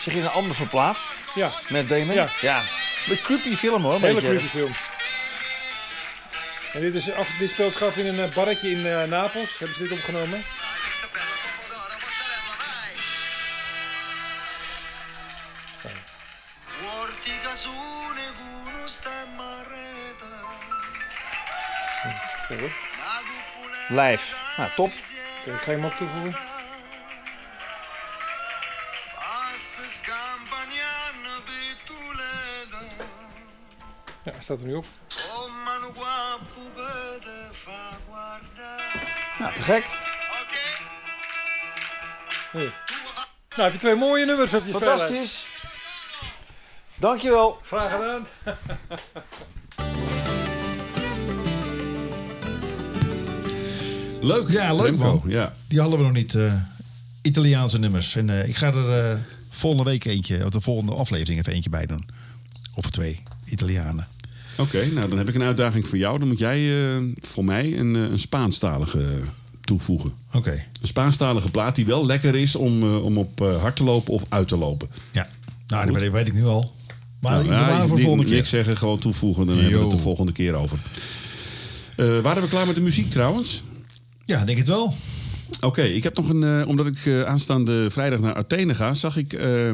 zich 0.00 0.14
in 0.14 0.22
een 0.22 0.30
ander 0.30 0.54
verplaatst. 0.54 1.10
Ja, 1.34 1.50
Met 1.68 1.88
Damon. 1.88 2.14
Ja. 2.14 2.28
ja. 2.40 2.62
Een 3.08 3.20
creepy 3.22 3.56
film 3.56 3.82
hoor. 3.82 3.94
een 3.94 4.00
hele 4.00 4.14
beetje. 4.14 4.28
creepy 4.28 4.46
film. 4.46 4.72
En 6.72 6.80
dit, 6.80 6.94
is 6.94 7.12
af, 7.12 7.28
dit 7.38 7.50
speelt 7.50 7.72
zich 7.72 7.82
af 7.82 7.96
in 7.96 8.06
een 8.06 8.28
eh, 8.28 8.34
barretje 8.34 8.70
in 8.70 8.86
eh, 8.86 9.04
Napels. 9.04 9.58
Hebben 9.58 9.76
ze 9.76 9.82
dit 9.82 9.92
opgenomen? 9.92 10.44
Live. 23.92 24.36
Nou, 24.56 24.70
top. 24.76 24.90
Ik 25.44 25.60
ga 25.60 25.70
je 25.70 25.76
hem 25.76 25.84
ook 25.84 25.92
toevoegen. 25.92 26.36
Ja, 34.24 34.32
staat 34.38 34.60
er 34.60 34.66
nu 34.66 34.74
op. 34.74 34.86
Nou, 39.38 39.54
te 39.54 39.62
gek. 39.62 39.84
Hier. 42.52 42.72
Nou, 43.48 43.62
heb 43.62 43.72
je 43.72 43.78
twee 43.78 43.94
mooie 43.94 44.24
nummers 44.26 44.54
op 44.54 44.66
je. 44.66 44.72
Fantastisch. 44.72 45.46
Dankjewel. 46.98 47.60
Graag 47.64 47.90
gedaan. 47.90 48.26
Leuk. 54.22 54.50
Ja, 54.50 54.74
leuk, 54.74 54.84
Remco, 54.84 55.04
man. 55.04 55.22
Ja. 55.26 55.54
Die 55.68 55.80
hadden 55.80 55.98
we 55.98 56.04
nog 56.04 56.12
niet. 56.14 56.34
eh, 56.34 56.54
Italiaanse 57.22 57.78
nummers. 57.78 58.16
En 58.16 58.30
eh, 58.40 58.48
ik 58.48 58.56
ga 58.56 58.72
er 58.72 58.92
eh, 58.92 59.18
volgende 59.50 59.90
week 59.90 60.04
eentje, 60.04 60.44
of 60.44 60.50
de 60.50 60.60
volgende 60.60 60.92
aflevering 60.94 61.40
even 61.40 61.52
eentje 61.52 61.70
bij 61.70 61.86
doen. 61.86 62.06
Of 62.74 62.90
twee 62.90 63.22
Italianen. 63.44 64.06
Oké, 64.56 64.86
nou 64.94 65.08
dan 65.08 65.18
heb 65.18 65.28
ik 65.28 65.34
een 65.34 65.42
uitdaging 65.42 65.88
voor 65.88 65.98
jou. 65.98 66.18
Dan 66.18 66.28
moet 66.28 66.38
jij 66.38 66.70
voor 67.20 67.44
mij 67.44 67.78
een, 67.78 67.94
een 67.94 68.18
Spaanstalige 68.18 69.18
toevoegen. 69.60 70.12
Oké. 70.32 70.50
Een 70.80 70.86
Spaanstalige 70.86 71.50
plaat 71.50 71.74
die 71.74 71.86
wel 71.86 72.06
lekker 72.06 72.34
is 72.34 72.56
om, 72.56 72.82
om 72.96 73.18
op 73.18 73.38
hard 73.38 73.76
te 73.76 73.84
lopen 73.84 74.12
of 74.12 74.22
uit 74.28 74.48
te 74.48 74.56
lopen. 74.56 74.88
Ja. 75.10 75.28
Nou, 75.66 75.92
dat 75.92 76.10
weet, 76.10 76.26
ik 76.28 76.34
nu 76.34 76.44
al. 76.46 76.74
Maar 77.18 77.32
Nou, 77.32 77.44
ik 77.44 77.50
ja, 77.50 77.66
bewaar 77.66 77.86
voor 77.88 77.96
de 77.96 78.02
volgende 78.02 78.26
keer. 78.26 78.36
Niks 78.36 78.48
zeggen, 78.50 78.76
gewoon 78.76 78.98
toevoegen. 78.98 79.46
Dan 79.46 79.56
hebben 79.56 79.74
we 79.78 79.82
het 79.82 79.90
de 79.90 79.98
volgende 79.98 80.32
keer 80.32 80.54
over. 80.54 80.78
Waren 82.22 82.42
we 82.42 82.48
klaar 82.48 82.66
met 82.66 82.74
de 82.74 82.80
muziek 82.80 83.10
trouwens? 83.10 83.62
Ja, 84.24 84.44
denk 84.44 84.58
het 84.58 84.66
wel. 84.68 84.94
Oké, 85.60 85.82
ik 85.82 86.02
heb 86.02 86.16
nog 86.16 86.28
een. 86.28 86.42
eh, 86.42 86.68
omdat 86.68 86.86
ik 86.86 87.06
eh, 87.06 87.22
aanstaande 87.22 87.90
vrijdag 87.90 88.20
naar 88.20 88.34
Athene 88.34 88.74
ga, 88.74 88.94
zag 88.94 89.16
ik. 89.16 89.32
eh, 89.32 89.70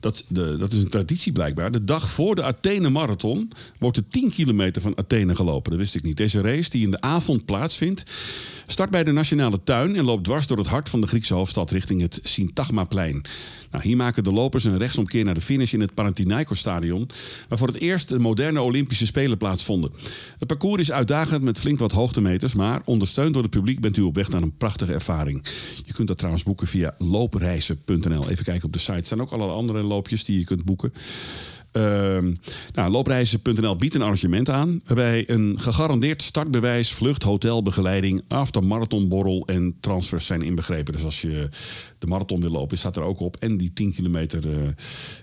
dat, 0.00 0.24
de, 0.28 0.56
dat 0.56 0.72
is 0.72 0.82
een 0.82 0.88
traditie 0.88 1.32
blijkbaar. 1.32 1.70
De 1.72 1.84
dag 1.84 2.10
voor 2.10 2.34
de 2.34 2.42
Athene 2.42 2.90
Marathon 2.90 3.50
wordt 3.78 3.96
er 3.96 4.04
10 4.08 4.30
kilometer 4.30 4.82
van 4.82 4.96
Athene 4.98 5.34
gelopen. 5.34 5.70
Dat 5.70 5.80
wist 5.80 5.94
ik 5.94 6.02
niet. 6.02 6.16
Deze 6.16 6.40
race, 6.40 6.70
die 6.70 6.82
in 6.84 6.90
de 6.90 7.00
avond 7.00 7.44
plaatsvindt, 7.44 8.04
start 8.66 8.90
bij 8.90 9.04
de 9.04 9.12
Nationale 9.12 9.60
Tuin 9.64 9.96
en 9.96 10.04
loopt 10.04 10.24
dwars 10.24 10.46
door 10.46 10.58
het 10.58 10.66
hart 10.66 10.88
van 10.88 11.00
de 11.00 11.06
Griekse 11.06 11.34
hoofdstad 11.34 11.70
richting 11.70 12.00
het 12.00 12.20
Syntagmaplein. 12.22 13.22
Nou, 13.70 13.84
hier 13.84 13.96
maken 13.96 14.24
de 14.24 14.32
lopers 14.32 14.64
een 14.64 14.78
rechtsomkeer 14.78 15.24
naar 15.24 15.34
de 15.34 15.40
finish 15.40 15.72
in 15.72 15.80
het 15.80 15.94
Panathinaikos-stadion, 15.94 17.08
waar 17.48 17.58
voor 17.58 17.68
het 17.68 17.80
eerst 17.80 18.08
de 18.08 18.18
moderne 18.18 18.60
Olympische 18.60 19.06
Spelen 19.06 19.38
plaatsvonden. 19.38 19.90
Het 20.38 20.48
parcours 20.48 20.82
is 20.82 20.92
uitdagend 20.92 21.42
met 21.42 21.58
flink 21.58 21.78
wat 21.78 21.92
hoogtemeters, 21.92 22.54
maar 22.54 22.80
ondersteund 22.84 23.34
door 23.34 23.42
het 23.42 23.50
publiek 23.50 23.80
bent 23.80 23.96
u 23.96 24.02
op 24.02 24.14
weg 24.14 24.28
naar 24.28 24.42
een 24.42 24.56
prachtige 24.56 24.92
ervaring. 24.92 25.44
Je 25.84 25.92
kunt 25.92 26.08
dat 26.08 26.16
trouwens 26.16 26.44
boeken 26.44 26.66
via 26.66 26.94
loopreizen.nl. 26.98 28.28
Even 28.30 28.44
kijken 28.44 28.64
op 28.64 28.72
de 28.72 28.78
site. 28.78 28.92
Er 28.92 29.04
staan 29.04 29.20
ook 29.20 29.32
allerlei 29.32 29.58
andere 29.58 29.82
loopjes 29.82 30.24
die 30.24 30.38
je 30.38 30.44
kunt 30.44 30.64
boeken. 30.64 30.92
Ehm, 31.72 32.34
nou, 32.74 32.90
loopreizen.nl 32.90 33.76
biedt 33.76 33.94
een 33.94 34.02
arrangement 34.02 34.50
aan. 34.50 34.80
Waarbij 34.86 35.30
een 35.30 35.60
gegarandeerd 35.60 36.22
startbewijs, 36.22 36.92
vlucht, 36.92 37.22
hotel, 37.22 37.62
begeleiding, 37.62 38.22
aftermarathonborrel 38.28 39.46
en 39.46 39.74
transfers 39.80 40.26
zijn 40.26 40.42
inbegrepen. 40.42 40.92
Dus 40.92 41.04
als 41.04 41.20
je 41.20 41.48
de 41.98 42.06
marathon 42.06 42.40
wil 42.40 42.50
lopen, 42.50 42.78
staat 42.78 42.96
er 42.96 43.02
ook 43.02 43.20
op. 43.20 43.36
En 43.36 43.56
die 43.56 43.72
10 43.72 43.92
kilometer 43.92 44.50
eh, 44.50 44.56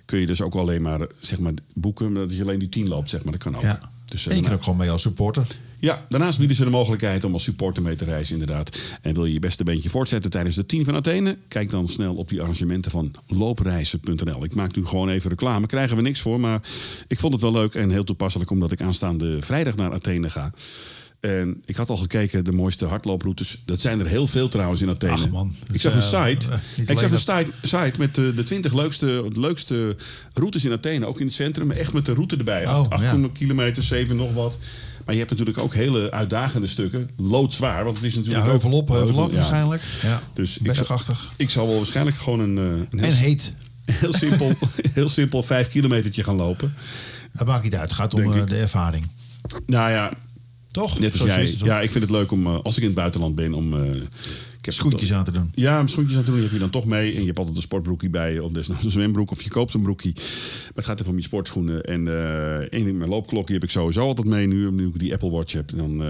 kun 0.06 0.20
je 0.20 0.26
dus 0.26 0.42
ook 0.42 0.56
alleen 0.56 0.82
maar, 0.82 1.08
zeg 1.20 1.40
maar 1.40 1.54
boeken. 1.74 2.14
Dat 2.14 2.36
je 2.36 2.42
alleen 2.42 2.60
die 2.60 2.70
10 2.70 2.88
loopt, 2.88 3.10
zeg 3.10 3.24
maar. 3.24 3.34
Dat 3.34 3.44
kan 3.44 3.56
ook. 3.56 3.80
Dus, 4.06 4.28
eh, 4.28 4.38
je 4.38 4.54
ook 4.54 4.64
gewoon 4.64 4.80
mee 4.80 4.92
als 4.92 5.02
supporter. 5.02 5.48
ja, 5.80 6.06
daarnaast 6.10 6.38
bieden 6.38 6.56
ze 6.56 6.64
de 6.64 6.70
mogelijkheid 6.70 7.24
om 7.24 7.34
als 7.34 7.44
supporter 7.44 7.84
mee 7.84 7.96
te 7.96 8.06
reizen, 8.06 8.40
inderdaad. 8.40 8.98
En 9.02 9.14
wil 9.14 9.26
je 9.26 9.34
je 9.34 9.40
beste 9.40 9.64
beentje 9.64 9.90
voortzetten 9.90 10.32
tijdens 10.32 10.56
de 10.56 10.66
10 10.66 10.86
van 10.86 10.96
Athene? 10.96 11.38
Kijk 11.48 11.70
dan 11.70 11.88
snel 11.90 12.16
op 12.16 12.30
die 12.30 12.42
arrangementen 12.42 12.92
van 12.92 13.14
loopreizen.nl. 13.28 14.44
Ik 14.44 14.56
maak 14.56 14.76
nu 14.76 14.86
gewoon 14.86 15.10
even 15.10 15.30
reclame. 15.30 15.66
Krijgen 15.66 15.96
we 15.96 16.02
niks 16.02 16.22
voor, 16.22 16.40
maar 16.40 16.62
ik 17.08 17.20
vond 17.20 17.34
het 17.34 17.42
wel 17.42 17.52
leuk 17.52 17.76
en 17.76 17.90
heel 17.90 18.04
toepasselijk 18.04 18.50
omdat 18.52 18.72
ik 18.72 18.82
aanstaande 18.82 19.42
vrijdag 19.42 19.76
naar 19.76 19.94
Athene 19.94 20.30
ga. 20.30 20.52
En 21.26 21.62
ik 21.66 21.76
had 21.76 21.90
al 21.90 21.96
gekeken, 21.98 22.46
de 22.46 22.52
mooiste 22.52 22.86
hardlooproutes. 22.86 23.62
Dat 23.66 23.82
zijn 23.82 24.00
er 24.00 24.08
heel 24.08 24.28
veel 24.28 24.48
trouwens 24.50 24.82
in 24.82 24.90
Athene. 24.90 25.14
Ach, 25.14 25.30
man. 25.30 25.56
Ik 25.72 25.82
zag 25.82 25.94
een 25.94 26.00
eh, 26.00 26.28
site. 26.28 26.48
eh, 26.50 26.90
ik 26.90 27.00
zag 27.00 27.12
een 27.12 27.20
site, 27.20 27.48
site 27.62 27.94
met 27.98 28.16
de, 28.16 28.34
de 28.34 28.44
20 28.44 28.74
leukste, 28.74 29.26
leukste 29.32 29.96
routes 30.34 30.66
in 30.66 30.72
Athene. 30.72 31.06
Ook 31.06 31.20
in 31.20 31.26
het 31.26 31.36
centrum. 31.36 31.72
Echt 31.72 31.94
met 31.94 32.06
de 32.06 32.14
route 32.14 32.38
erbij. 32.38 32.68
Oh, 32.68 32.90
800 32.90 33.38
kilometer, 33.38 33.84
7 33.84 34.16
nog 34.16 34.34
wat. 34.34 34.58
Maar 35.06 35.14
je 35.14 35.20
hebt 35.20 35.32
natuurlijk 35.32 35.58
ook 35.58 35.74
hele 35.74 36.12
uitdagende 36.12 36.68
stukken. 36.68 37.08
Loodzwaar, 37.18 37.84
want 37.84 37.96
het 37.96 38.06
is 38.06 38.16
natuurlijk 38.16 38.44
Ja, 38.46 38.50
heuvel 38.52 38.72
op, 38.72 38.88
heuvel 38.88 39.24
af 39.24 39.30
ja. 39.32 39.36
waarschijnlijk. 39.36 39.82
Ja, 40.02 40.22
Dus 40.34 40.58
ik 40.58 40.66
zou, 40.66 40.76
bergachtig. 40.78 41.32
ik 41.38 41.50
zou 41.50 41.68
wel 41.68 41.76
waarschijnlijk 41.78 42.18
gewoon 42.18 42.40
een, 42.40 42.58
eh, 42.58 42.64
een 42.64 43.00
heel, 43.00 43.10
En 43.10 43.16
heet. 43.16 43.54
heel 43.92 44.14
simpel, 44.14 44.52
heel 44.94 45.10
simpel 45.10 45.44
5 45.44 45.68
kilometertje 45.68 46.24
gaan 46.24 46.36
lopen. 46.36 46.74
Dat 47.32 47.48
maakt 47.48 47.64
niet 47.64 47.76
uit. 47.76 47.84
Het 47.90 47.94
gaat 47.94 48.14
om 48.14 48.22
Denk 48.22 48.36
eh, 48.36 48.46
de 48.46 48.56
ervaring. 48.58 49.08
Nou 49.66 49.92
ja, 49.92 50.12
Toch? 50.76 51.00
net 51.00 51.12
als 51.12 51.22
Zo 51.22 51.28
jij. 51.28 51.44
is? 51.44 51.56
Ja, 51.64 51.82
ik 51.82 51.92
vind 51.92 52.04
het 52.04 52.14
leuk 52.14 52.32
om, 52.32 52.46
eh, 52.46 52.60
als 52.64 52.76
ik 52.76 52.82
in 52.82 52.88
het 52.90 52.98
buitenland 52.98 53.36
ben, 53.36 53.54
om... 53.54 53.74
eh, 53.74 53.90
ik 54.58 54.66
heb 54.66 54.74
Schoentjes 54.74 55.14
aan 55.14 55.24
te 55.24 55.32
doen. 55.32 55.52
Ja, 55.54 55.88
schoentjes 55.88 56.18
aan 56.18 56.24
te 56.24 56.32
doen 56.32 56.42
heb 56.42 56.52
je 56.52 56.58
dan 56.58 56.70
toch 56.70 56.86
mee. 56.86 57.14
En 57.14 57.20
je 57.20 57.26
hebt 57.26 57.38
altijd 57.38 57.56
een 57.56 57.62
sportbroekje 57.62 58.10
bij 58.10 58.34
je. 58.34 58.44
Of 58.44 58.52
desnoods 58.52 58.84
een 58.86 58.92
zwembroek. 58.92 59.32
Of 59.32 59.42
je 59.42 59.50
koopt 59.50 59.74
een 59.74 59.82
broekje. 59.82 60.12
Maar 60.16 60.72
het 60.76 60.86
gaat 60.86 61.00
even 61.00 61.12
om 61.12 61.18
je 61.18 61.24
sportschoenen. 61.24 61.84
En 61.84 62.08
eh 62.08 62.58
één 62.58 62.86
ding, 62.86 62.98
mijn 62.98 63.10
loopklokje 63.10 63.54
heb 63.54 63.64
ik 63.64 63.70
sowieso 63.70 64.06
altijd 64.08 64.28
mee 64.28 64.48
nu. 64.48 64.72
Nu 64.72 64.88
ik 64.88 65.00
die 65.00 65.14
Apple 65.14 65.30
Watch 65.30 65.54
heb. 65.54 65.72
En 65.72 65.78
dan 65.78 66.02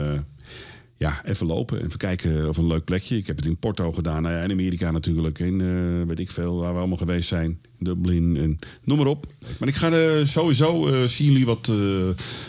ja, 0.97 1.21
even 1.25 1.47
lopen. 1.47 1.79
En 1.79 1.85
even 1.85 1.99
kijken 1.99 2.49
of 2.49 2.57
een 2.57 2.67
leuk 2.67 2.83
plekje. 2.83 3.17
Ik 3.17 3.27
heb 3.27 3.35
het 3.35 3.45
in 3.45 3.57
Porto 3.57 3.91
gedaan. 3.91 4.21
Nou 4.21 4.43
in 4.43 4.51
Amerika 4.51 4.91
natuurlijk. 4.91 5.39
In 5.39 5.61
eh, 5.61 6.07
weet 6.07 6.19
ik 6.19 6.31
veel 6.31 6.55
waar 6.55 6.73
we 6.73 6.79
allemaal 6.79 6.97
geweest 6.97 7.27
zijn. 7.27 7.59
Dublin 7.79 8.37
en 8.37 8.59
noem 8.83 8.97
maar 8.97 9.07
op. 9.07 9.27
Maar 9.59 9.67
ik 9.67 9.75
ga 9.75 10.25
sowieso, 10.25 10.87
eh, 10.87 11.07
zien 11.07 11.27
jullie 11.27 11.45
wat, 11.45 11.69
eh, 11.69 11.75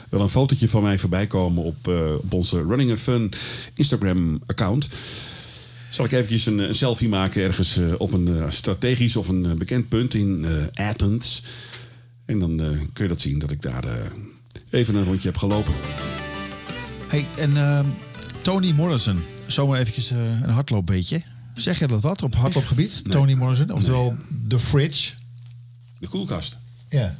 wel 0.09 0.21
een 0.21 0.29
fotootje 0.29 0.69
van 0.69 0.83
mij 0.83 0.99
voorbij 0.99 1.27
komen 1.27 1.63
op, 1.63 1.89
op 2.23 2.33
onze 2.33 2.63
Running 2.63 2.91
and 2.91 3.01
Fun 3.01 3.33
Instagram 3.75 4.41
account. 4.47 4.89
Zal 5.91 6.05
ik 6.05 6.13
eventjes 6.13 6.47
een, 6.47 6.59
een 6.59 6.75
selfie 6.75 7.09
maken 7.09 7.43
ergens 7.43 7.81
op 7.99 8.13
een 8.13 8.53
strategisch 8.53 9.17
of 9.17 9.29
een 9.29 9.59
bekend 9.59 9.89
punt 9.89 10.15
in 10.15 10.47
Athens. 10.75 11.43
En 12.25 12.39
dan 12.39 12.57
kun 12.93 13.05
je 13.05 13.09
dat 13.09 13.21
zien 13.21 13.39
dat 13.39 13.51
ik 13.51 13.63
daar 13.63 13.85
even 14.71 14.95
een 14.95 15.05
rondje 15.05 15.29
heb 15.29 15.37
gelopen. 15.37 15.73
Hey, 17.09 17.27
en 17.37 17.57
ehm, 17.57 17.87
Tony 18.47 18.73
Morrison, 18.73 19.23
zomaar 19.47 19.79
eventjes 19.79 20.11
eh, 20.11 20.19
een 20.43 20.51
hardloopbeetje. 20.51 21.23
Zeg 21.55 21.79
je 21.79 21.87
dat 21.87 22.01
wat 22.01 22.23
op 22.23 22.35
hardloopgebied? 22.35 23.03
Tony 23.11 23.33
Morrison, 23.35 23.71
oftewel 23.71 24.17
The 24.49 24.59
Fridge. 24.59 25.13
De 25.99 26.09
koelkast. 26.09 26.57
Ja. 26.91 27.17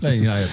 Nee, 0.00 0.20
ja, 0.20 0.36
ja. 0.36 0.46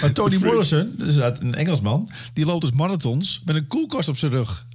Maar 0.00 0.12
Tony 0.20 0.36
Morrison, 0.36 0.94
dus 0.98 1.16
een 1.16 1.54
Engelsman, 1.54 2.08
die 2.32 2.44
loopt 2.44 2.60
dus 2.60 2.70
marathons 2.72 3.42
met 3.44 3.56
een 3.56 3.66
koelkast 3.66 4.08
op 4.08 4.16
zijn 4.16 4.30
rug. 4.30 4.66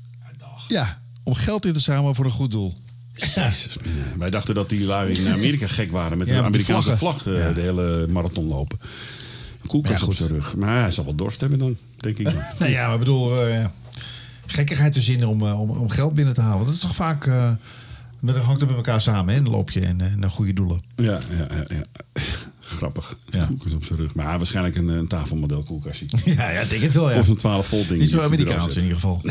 Ja, 0.68 1.02
om 1.24 1.34
geld 1.34 1.66
in 1.66 1.74
te 1.74 1.80
zamelen 1.80 2.16
voor 2.16 2.26
een 2.26 2.32
goed 2.32 2.52
doel. 2.52 2.74
Wij 4.18 4.30
dachten 4.30 4.56
dat 4.56 4.70
die 4.70 4.84
lui 4.84 5.14
in 5.14 5.32
Amerika 5.34 5.68
gek 5.68 5.92
waren 5.92 6.18
met 6.18 6.28
Ja, 6.28 6.36
de 6.40 6.44
Amerikaanse 6.44 6.98
vlag 6.98 7.28
eh, 7.28 7.38
Ja. 7.38 7.52
de 7.52 7.62
hele 7.62 8.08
marathon 8.10 8.46
lopen. 8.48 8.80
Koelkast 9.68 10.04
op 10.04 10.14
zijn 10.14 10.30
rug. 10.30 10.56
Maar 10.56 10.82
hij 10.82 10.92
zal 10.92 11.06
wel 11.06 11.16
dorst 11.16 11.40
hebben 11.40 11.60
dan, 11.60 11.78
denk 11.98 12.18
ik. 12.18 12.26
dan. 12.26 12.34
Nou 12.60 12.72
ja, 12.72 12.86
maar 12.86 12.94
ik 12.94 13.00
bedoel, 13.00 13.46
eh, 13.48 13.66
gekkigheid 14.54 14.94
te 14.94 15.02
zinnen 15.02 15.28
om, 15.28 15.42
eh, 15.48 15.62
om, 15.62 15.70
om 15.70 15.90
geld 15.90 16.14
binnen 16.14 16.34
te 16.34 16.42
halen. 16.42 16.66
Dat 16.66 16.74
is 16.74 16.80
toch 16.80 16.96
vaak, 16.96 17.26
eh 17.26 17.52
met, 18.22 18.36
hangt 18.36 18.60
het 18.60 18.70
met 18.70 18.78
elkaar 18.78 19.02
samen, 19.02 19.34
hè? 19.34 19.40
Een 19.40 19.50
loopje 19.50 19.80
en, 19.80 20.02
eh, 20.02 20.12
en 20.12 20.30
goede 20.30 20.54
doelen. 20.54 20.82
Ja, 20.96 21.20
ja, 21.30 21.48
ja. 21.50 21.66
ja. 21.68 21.84
Grappig. 22.60 23.18
Ja. 23.30 23.46
Koelkast 23.46 23.76
op 23.76 23.86
zijn 23.86 24.00
rug. 24.00 24.16
Maar 24.16 24.38
waarschijnlijk 24.38 24.76
een, 24.76 24.88
een 24.88 25.08
tafelmodel 25.08 25.64
koelkastje. 25.64 26.06
Ja, 26.36 26.52
ja, 26.52 26.60
ik 26.60 26.70
denk 26.70 26.82
het 26.82 26.94
wel, 26.94 27.12
ja. 27.12 27.20
Of 27.20 27.28
een 27.28 27.36
12 27.36 27.68
volt 27.68 27.88
ding. 27.88 28.00
Niet 28.00 28.10
zo 28.10 28.22
Amerikaans 28.22 28.76
in 28.76 28.82
ieder 28.82 28.96
geval. 28.96 29.22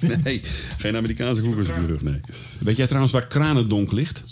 Nee, 0.00 0.16
nee, 0.24 0.40
geen 0.78 0.96
Amerikaanse 0.96 1.42
koelkast 1.42 1.68
op 1.68 1.76
je 1.76 1.86
rug, 1.86 2.02
nee. 2.02 2.20
Weet 2.58 2.76
jij 2.76 2.86
trouwens 2.86 3.12
waar 3.12 3.26
Kranendonk 3.26 3.92
ligt? 3.92 4.24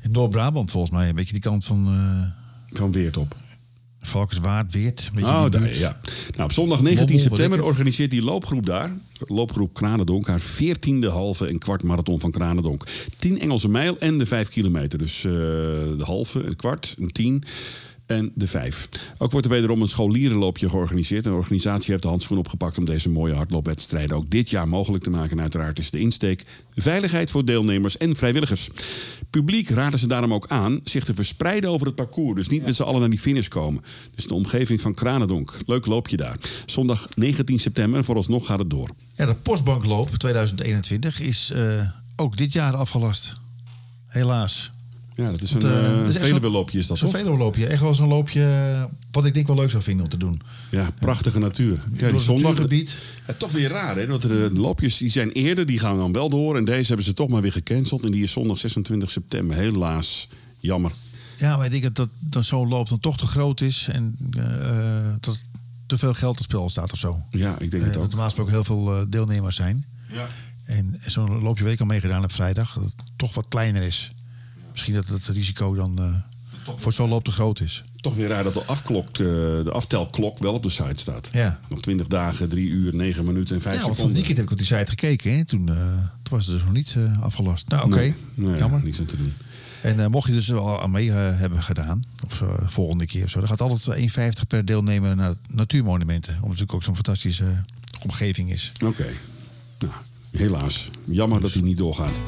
In 0.00 0.10
Noord-Brabant 0.10 0.70
volgens 0.70 0.92
mij, 0.92 1.08
een 1.08 1.14
beetje 1.14 1.32
die 1.32 1.42
kant 1.42 1.64
van 1.64 1.88
Van 2.72 2.92
Weert 2.92 3.16
op. 3.16 3.36
Valkenswaard, 4.06 4.72
Weert. 4.72 5.10
Oh, 5.22 5.50
daar, 5.50 5.74
ja. 5.76 6.00
Nou, 6.30 6.44
op 6.44 6.52
zondag 6.52 6.82
19 6.82 7.06
Mommel, 7.06 7.24
september 7.24 7.64
organiseert 7.64 8.10
die 8.10 8.22
loopgroep 8.22 8.66
daar, 8.66 8.92
loopgroep 9.26 9.74
Kranendonk, 9.74 10.26
haar 10.26 10.40
14e 10.40 11.06
halve 11.08 11.46
en 11.46 11.58
kwart 11.58 11.82
marathon 11.82 12.20
van 12.20 12.30
Kranendonk. 12.30 12.84
10 13.16 13.40
Engelse 13.40 13.68
mijl 13.68 13.98
en 13.98 14.18
de 14.18 14.26
5 14.26 14.48
kilometer. 14.48 14.98
Dus 14.98 15.24
eh, 15.24 15.32
de 15.32 16.02
halve, 16.04 16.44
een 16.44 16.56
kwart, 16.56 16.94
een 16.98 17.12
10 17.12 17.42
en 18.06 18.32
de 18.34 18.46
5. 18.46 18.88
Ook 19.18 19.30
wordt 19.30 19.46
er 19.46 19.52
wederom 19.52 19.82
een 19.82 19.88
scholierenloopje 19.88 20.68
georganiseerd. 20.68 21.26
Een 21.26 21.32
organisatie 21.32 21.90
heeft 21.90 22.02
de 22.02 22.08
handschoen 22.08 22.38
opgepakt 22.38 22.78
om 22.78 22.84
deze 22.84 23.08
mooie 23.08 23.34
hardloopwedstrijden 23.34 24.16
ook 24.16 24.30
dit 24.30 24.50
jaar 24.50 24.68
mogelijk 24.68 25.04
te 25.04 25.10
maken. 25.10 25.30
En 25.30 25.40
uiteraard 25.40 25.78
is 25.78 25.90
de 25.90 25.98
insteek 25.98 26.42
veiligheid 26.74 27.30
voor 27.30 27.44
deelnemers 27.44 27.96
en 27.96 28.16
vrijwilligers. 28.16 28.68
Publiek 29.30 29.68
raden 29.68 29.98
ze 29.98 30.06
daarom 30.06 30.34
ook 30.34 30.48
aan 30.48 30.80
zich 30.84 31.04
te 31.04 31.14
verspreiden 31.14 31.70
over 31.70 31.86
het 31.86 31.94
parcours. 31.94 32.34
Dus 32.34 32.48
niet 32.48 32.64
met 32.64 32.76
z'n 32.76 32.82
allen 32.82 33.00
naar 33.00 33.10
die 33.10 33.18
finish 33.18 33.48
komen. 33.48 33.82
Dus 34.14 34.26
de 34.26 34.34
omgeving 34.34 34.80
van 34.80 34.94
Kranendonk. 34.94 35.58
Leuk 35.66 35.86
loopje 35.86 36.16
daar. 36.16 36.36
Zondag 36.66 37.08
19 37.14 37.60
september 37.60 37.98
en 37.98 38.04
vooralsnog 38.04 38.46
gaat 38.46 38.58
het 38.58 38.70
door. 38.70 38.90
Ja, 39.14 39.26
de 39.26 39.34
Postbankloop 39.34 40.10
2021 40.10 41.20
is 41.20 41.50
eh, 41.50 41.88
ook 42.16 42.36
dit 42.36 42.52
jaar 42.52 42.74
afgelast. 42.74 43.32
Helaas. 44.06 44.70
Ja, 45.16 45.30
dat 45.30 45.42
is 45.42 45.52
een 45.52 45.62
eh, 45.62 45.68
uh, 45.68 45.98
dat 45.98 46.08
is 46.08 46.14
echt 46.14 46.26
Veluwe-loopje 46.26 46.78
is 46.78 46.86
dat 46.86 46.98
Zo'n 46.98 47.10
toch? 47.10 47.18
Veluwe-loopje. 47.18 47.66
Echt 47.66 47.80
wel 47.80 47.94
zo'n 47.94 48.08
loopje 48.08 48.44
eh, 48.44 48.84
wat 49.10 49.24
ik 49.24 49.34
denk 49.34 49.46
wel 49.46 49.56
leuk 49.56 49.70
zou 49.70 49.82
vinden 49.82 50.04
om 50.04 50.10
te 50.10 50.16
doen. 50.16 50.40
Ja, 50.70 50.90
prachtige 50.98 51.38
natuur. 51.38 51.82
Ja, 51.92 51.96
die 51.96 52.06
het 52.06 52.20
zondag. 52.20 52.68
Ja, 53.26 53.34
toch 53.38 53.52
weer 53.52 53.70
raar, 53.70 53.96
hè? 53.96 54.06
Dat 54.06 54.22
de 54.22 54.50
loopjes 54.52 54.96
die 54.96 55.10
zijn 55.10 55.30
eerder, 55.30 55.66
die 55.66 55.78
gaan 55.78 55.96
dan 55.96 56.12
wel 56.12 56.28
door. 56.28 56.56
En 56.56 56.64
deze 56.64 56.86
hebben 56.86 57.04
ze 57.04 57.12
toch 57.12 57.28
maar 57.28 57.42
weer 57.42 57.52
gecanceld. 57.52 58.04
En 58.04 58.12
die 58.12 58.22
is 58.22 58.32
zondag 58.32 58.58
26 58.58 59.10
september. 59.10 59.56
Helaas. 59.56 60.28
Jammer. 60.60 60.92
Ja, 61.38 61.56
maar 61.56 61.64
ik 61.64 61.70
denk 61.70 61.82
dat, 61.82 61.96
dat, 61.96 62.10
dat 62.18 62.44
zo'n 62.44 62.68
loop 62.68 62.88
dan 62.88 63.00
toch 63.00 63.18
te 63.18 63.26
groot 63.26 63.60
is. 63.60 63.88
En 63.92 64.16
eh, 64.36 64.42
dat 65.20 65.38
te 65.86 65.98
veel 65.98 66.14
geld 66.14 66.30
op 66.30 66.36
het 66.36 66.44
spel 66.44 66.68
staat 66.68 66.92
of 66.92 66.98
zo. 66.98 67.22
Ja, 67.30 67.58
ik 67.58 67.70
denk 67.70 67.84
het 67.84 67.92
dat 67.92 68.02
ook. 68.02 68.08
normaal 68.08 68.24
gesproken 68.24 68.52
heel 68.52 68.64
veel 68.64 69.06
deelnemers 69.08 69.56
zijn. 69.56 69.84
Ja. 70.08 70.26
En 70.64 71.00
zo'n 71.06 71.42
loopje 71.42 71.64
week 71.64 71.80
al 71.80 71.86
meegedaan 71.86 72.24
op 72.24 72.32
vrijdag, 72.32 72.74
dat 72.74 72.84
het 72.84 72.94
toch 73.16 73.34
wat 73.34 73.46
kleiner 73.48 73.82
is. 73.82 74.12
Misschien 74.74 74.94
dat 74.94 75.06
het 75.06 75.26
risico 75.26 75.74
dan 75.74 75.98
eh, 75.98 76.14
voor 76.76 76.92
zo'n 76.92 77.08
loop 77.08 77.24
te 77.24 77.30
groot 77.30 77.60
is. 77.60 77.84
Toch 78.00 78.14
weer 78.14 78.28
raar 78.28 78.44
dat 78.44 78.54
de, 78.54 78.62
afklok, 78.64 79.08
eh, 79.08 79.16
de 79.16 79.70
aftelklok 79.72 80.38
wel 80.38 80.52
op 80.52 80.62
de 80.62 80.68
site 80.68 81.00
staat. 81.00 81.28
Ja. 81.32 81.58
Nog 81.68 81.80
20 81.80 82.06
dagen, 82.06 82.48
3 82.48 82.68
uur, 82.68 82.94
9 82.94 83.24
minuten 83.24 83.54
en 83.54 83.62
5 83.62 83.74
Ja, 83.74 83.82
want 83.82 83.82
van 83.82 83.88
het 83.88 83.96
seconden. 83.96 84.14
weekend 84.14 84.36
heb 84.36 84.46
ik 84.46 84.52
op 84.52 84.58
die 84.58 84.66
site 84.66 84.90
gekeken. 84.90 85.36
Hè? 85.36 85.44
Toen, 85.44 85.68
eh, 85.68 85.76
toen 86.22 86.36
was 86.36 86.46
het 86.46 86.54
dus 86.54 86.64
nog 86.64 86.72
niet 86.72 86.96
afgelast. 87.20 87.68
Nou, 87.68 87.84
oké. 87.84 87.96
Nee, 87.96 88.14
nee, 88.34 88.58
Jammer. 88.58 88.84
niks 88.84 88.98
aan 88.98 89.04
te 89.04 89.16
doen. 89.16 89.32
En 89.82 90.10
mocht 90.10 90.28
je 90.28 90.34
dus 90.34 90.46
wel 90.46 90.82
aan 90.82 90.90
mee 90.90 91.10
hebben 91.10 91.62
gedaan, 91.62 92.02
of 92.24 92.42
volgende 92.66 93.06
keer 93.06 93.24
of 93.24 93.30
zo, 93.30 93.38
dan 93.38 93.48
gaat 93.48 93.60
altijd 93.60 93.98
1,50 93.98 94.46
per 94.48 94.64
deelnemer 94.64 95.16
naar 95.16 95.34
natuurmonumenten. 95.46 96.32
Omdat 96.34 96.40
het 96.40 96.50
natuurlijk 96.50 96.74
ook 96.74 96.82
zo'n 96.82 96.94
fantastische 96.94 97.64
omgeving 98.02 98.52
is. 98.52 98.72
Oké. 98.84 99.06
Nou, 99.78 99.92
helaas. 100.30 100.90
Jammer 101.06 101.40
dat 101.40 101.52
hij 101.52 101.62
niet 101.62 101.76
doorgaat. 101.78 102.22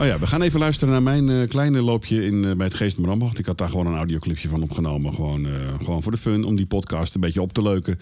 Oh 0.00 0.06
ja, 0.06 0.18
we 0.18 0.26
gaan 0.26 0.42
even 0.42 0.60
luisteren 0.60 0.92
naar 0.92 1.02
mijn 1.02 1.28
eh, 1.30 1.48
kleine 1.48 1.82
loopje 1.82 2.24
in, 2.24 2.44
eh, 2.44 2.52
bij 2.52 2.66
het 2.66 2.74
Geest. 2.74 2.98
Ik 3.32 3.46
had 3.46 3.58
daar 3.58 3.68
gewoon 3.68 3.86
een 3.86 3.96
audioclipje 3.96 4.48
van 4.48 4.62
opgenomen. 4.62 5.14
Gewoon, 5.14 5.46
eh, 5.46 5.52
gewoon 5.84 6.02
voor 6.02 6.12
de 6.12 6.18
fun, 6.18 6.44
om 6.44 6.56
die 6.56 6.66
podcast 6.66 7.14
een 7.14 7.20
beetje 7.20 7.42
op 7.42 7.52
te 7.52 7.62
leuken. 7.62 7.98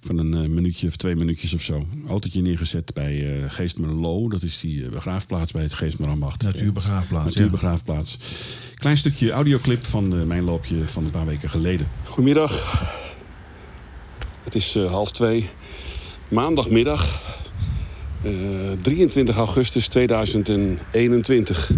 Van 0.00 0.18
een 0.18 0.54
minuutje 0.54 0.88
of 0.88 0.96
twee 0.96 1.16
minuutjes 1.16 1.54
of 1.54 1.60
zo. 1.60 1.86
Autootje 2.08 2.42
neergezet 2.42 2.94
bij 2.94 3.42
eh 3.42 3.50
Geestmerlo. 3.50 4.28
Dat 4.28 4.42
is 4.42 4.60
die 4.60 4.88
begraafplaats 4.88 5.52
bij 5.52 5.62
het 5.62 5.74
Geestmerambacht. 5.74 6.42
Natuurbegraafplaats, 6.42 7.34
ja. 7.34 7.40
Natuurbegraafplaats. 7.40 8.18
Klein 8.74 8.96
stukje 8.96 9.30
audioclip 9.30 9.84
van 9.84 10.16
eh, 10.16 10.22
mijn 10.22 10.44
loopje 10.44 10.88
van 10.88 11.04
een 11.04 11.10
paar 11.10 11.26
weken 11.26 11.48
geleden. 11.48 11.88
Goedemiddag. 12.04 12.82
Het 14.44 14.54
is 14.54 14.74
eh, 14.74 14.90
half 14.90 15.12
twee. 15.12 15.48
Maandagmiddag. 16.28 17.22
Eh, 18.22 18.32
23 18.80 19.36
augustus 19.36 19.88
2021. 19.88 21.70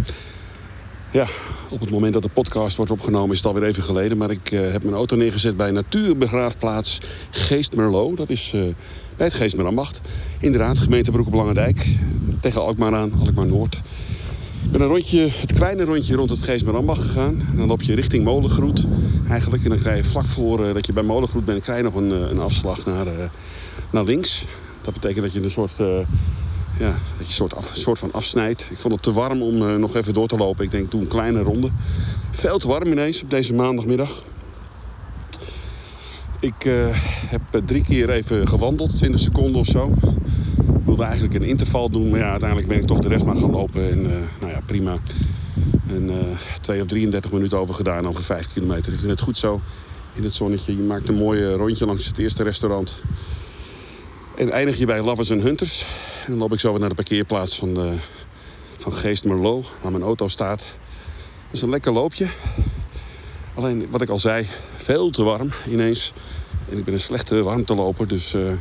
Ja, 1.10 1.26
op 1.68 1.80
het 1.80 1.90
moment 1.90 2.12
dat 2.12 2.22
de 2.22 2.28
podcast 2.28 2.76
wordt 2.76 2.90
opgenomen 2.90 3.30
is 3.30 3.36
het 3.36 3.46
alweer 3.46 3.62
even 3.62 3.82
geleden. 3.82 4.18
Maar 4.18 4.30
ik 4.30 4.50
eh, 4.50 4.70
heb 4.72 4.82
mijn 4.82 4.94
auto 4.94 5.16
neergezet 5.16 5.56
bij 5.56 5.70
natuurbegraafplaats 5.70 7.00
Geestmerlo. 7.30 8.14
Dat 8.14 8.28
is 8.28 8.52
eh, 8.54 8.60
bij 9.16 9.26
het 9.26 9.34
Geestmerambacht. 9.34 10.00
Inderdaad, 10.40 10.78
gemeente 10.78 11.10
Broek 11.10 11.26
op 11.26 11.34
Langendijk. 11.34 11.86
Tegen 12.40 12.60
Alkmaar 12.60 12.94
aan, 12.94 13.12
Alkmaar 13.12 13.46
Noord. 13.46 13.80
Ik 14.64 14.70
ben 14.70 14.80
een 14.80 14.88
rondje, 14.88 15.28
het 15.30 15.52
kleine 15.52 15.84
rondje 15.84 16.14
rond 16.16 16.30
het 16.30 16.42
Geestmerambacht 16.42 17.00
gegaan. 17.00 17.42
Dan 17.56 17.66
loop 17.66 17.82
je 17.82 17.94
richting 17.94 18.24
Molengroet 18.24 18.86
eigenlijk. 19.28 19.62
En 19.64 19.68
dan 19.68 19.78
krijg 19.78 19.96
je 19.96 20.04
vlak 20.04 20.26
voor 20.26 20.64
eh, 20.64 20.74
dat 20.74 20.86
je 20.86 20.92
bij 20.92 21.02
Molengroet 21.02 21.44
bent... 21.44 21.62
krijg 21.62 21.78
je 21.78 21.84
nog 21.84 21.94
een, 21.94 22.12
eh, 22.12 22.38
afslag 22.38 22.86
naar, 22.86 23.06
eh, 23.06 23.28
naar 23.90 24.04
links. 24.04 24.46
Dat 24.88 25.00
betekent 25.00 25.24
dat 25.24 25.34
je 25.34 25.42
een 25.42 25.50
soort... 25.50 25.80
eh, 25.80 25.98
ja, 26.78 26.90
dat 26.90 26.98
je 27.18 27.24
een 27.24 27.32
soort, 27.32 27.54
soort 27.72 27.98
van 27.98 28.12
afsnijdt. 28.12 28.68
Ik 28.70 28.78
vond 28.78 28.94
het 28.94 29.02
te 29.02 29.12
warm 29.12 29.42
om 29.42 29.68
eh, 29.68 29.76
nog 29.76 29.94
even 29.96 30.14
door 30.14 30.28
te 30.28 30.36
lopen. 30.36 30.64
Ik 30.64 30.70
denk, 30.70 30.90
doe 30.90 31.00
een 31.00 31.08
kleine 31.08 31.40
ronde. 31.40 31.68
Veel 32.30 32.58
te 32.58 32.68
warm 32.68 32.86
ineens 32.86 33.22
op 33.22 33.30
deze 33.30 33.54
maandagmiddag. 33.54 34.24
Ik 36.40 36.64
eh, 36.64 36.72
heb 37.26 37.42
drie 37.64 37.82
keer 37.82 38.10
even 38.10 38.48
gewandeld, 38.48 38.96
20 38.96 39.20
seconden 39.20 39.60
of 39.60 39.66
zo. 39.66 39.94
Ik 40.56 40.84
wilde 40.84 41.02
eigenlijk 41.02 41.34
een 41.34 41.48
interval 41.48 41.90
doen, 41.90 42.10
maar 42.10 42.18
ja, 42.18 42.30
uiteindelijk 42.30 42.68
ben 42.68 42.78
ik 42.78 42.86
toch 42.86 42.98
de 42.98 43.08
rest 43.08 43.24
maar 43.24 43.36
gaan 43.36 43.50
lopen. 43.50 43.90
En 43.90 44.02
nou 44.40 44.52
ja, 44.52 44.60
prima. 44.66 44.96
En 45.88 46.10
2 46.60 46.80
of 46.80 46.86
33 46.86 47.32
minuten 47.32 47.58
over 47.58 47.74
gedaan, 47.74 48.08
over 48.08 48.22
5 48.22 48.52
kilometer. 48.52 48.92
Ik 48.92 48.98
vind 48.98 49.10
het 49.10 49.20
goed 49.20 49.36
zo 49.36 49.60
in 50.14 50.24
het 50.24 50.34
zonnetje. 50.34 50.76
Je 50.76 50.82
maakt 50.82 51.08
een 51.08 51.14
mooi 51.14 51.52
rondje 51.52 51.86
langs 51.86 52.06
het 52.06 52.18
eerste 52.18 52.42
restaurant. 52.42 52.94
En 54.38 54.50
eindig 54.50 54.78
je 54.78 54.86
bij 54.86 55.02
Lovers 55.02 55.30
and 55.30 55.42
Hunters. 55.42 55.84
En 56.24 56.30
dan 56.30 56.38
loop 56.38 56.52
ik 56.52 56.60
zo 56.60 56.70
weer 56.70 56.80
naar 56.80 56.88
de 56.88 56.94
parkeerplaats 56.94 57.56
van, 57.56 57.74
de, 57.74 57.96
van 58.76 58.92
Geest 58.92 59.24
waar 59.24 59.90
mijn 59.90 60.02
auto 60.02 60.28
staat. 60.28 60.58
Dat 61.46 61.52
is 61.52 61.62
een 61.62 61.70
lekker 61.70 61.92
loopje. 61.92 62.26
Alleen, 63.54 63.86
wat 63.90 64.02
ik 64.02 64.08
al 64.08 64.18
zei, 64.18 64.46
veel 64.76 65.10
te 65.10 65.22
warm 65.22 65.52
ineens. 65.68 66.12
En 66.70 66.78
ik 66.78 66.84
ben 66.84 66.94
een 66.94 67.00
slechte 67.00 67.42
warmteloper, 67.42 68.08
dus 68.08 68.34
eh, 68.34 68.52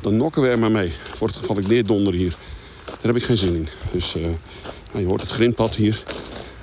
dan 0.00 0.16
nokken 0.16 0.42
we 0.42 0.48
er 0.48 0.58
maar 0.58 0.70
mee. 0.70 0.92
Voor 1.16 1.26
het 1.26 1.36
geval 1.36 1.58
ik 1.58 1.68
neerdonder 1.68 2.12
hier. 2.12 2.34
Daar 2.84 2.96
heb 3.00 3.16
ik 3.16 3.24
geen 3.24 3.38
zin 3.38 3.54
in. 3.54 3.68
Dus 3.92 4.14
eh, 4.14 4.22
nou, 4.22 5.02
je 5.02 5.06
hoort 5.06 5.20
het 5.20 5.30
grindpad 5.30 5.74
hier 5.74 6.02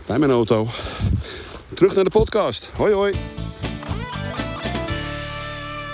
bij 0.05 0.19
mijn 0.19 0.31
auto. 0.31 0.67
Terug 1.73 1.95
naar 1.95 2.03
de 2.03 2.09
podcast. 2.09 2.71
Hoi 2.75 2.93
hoi. 2.93 3.34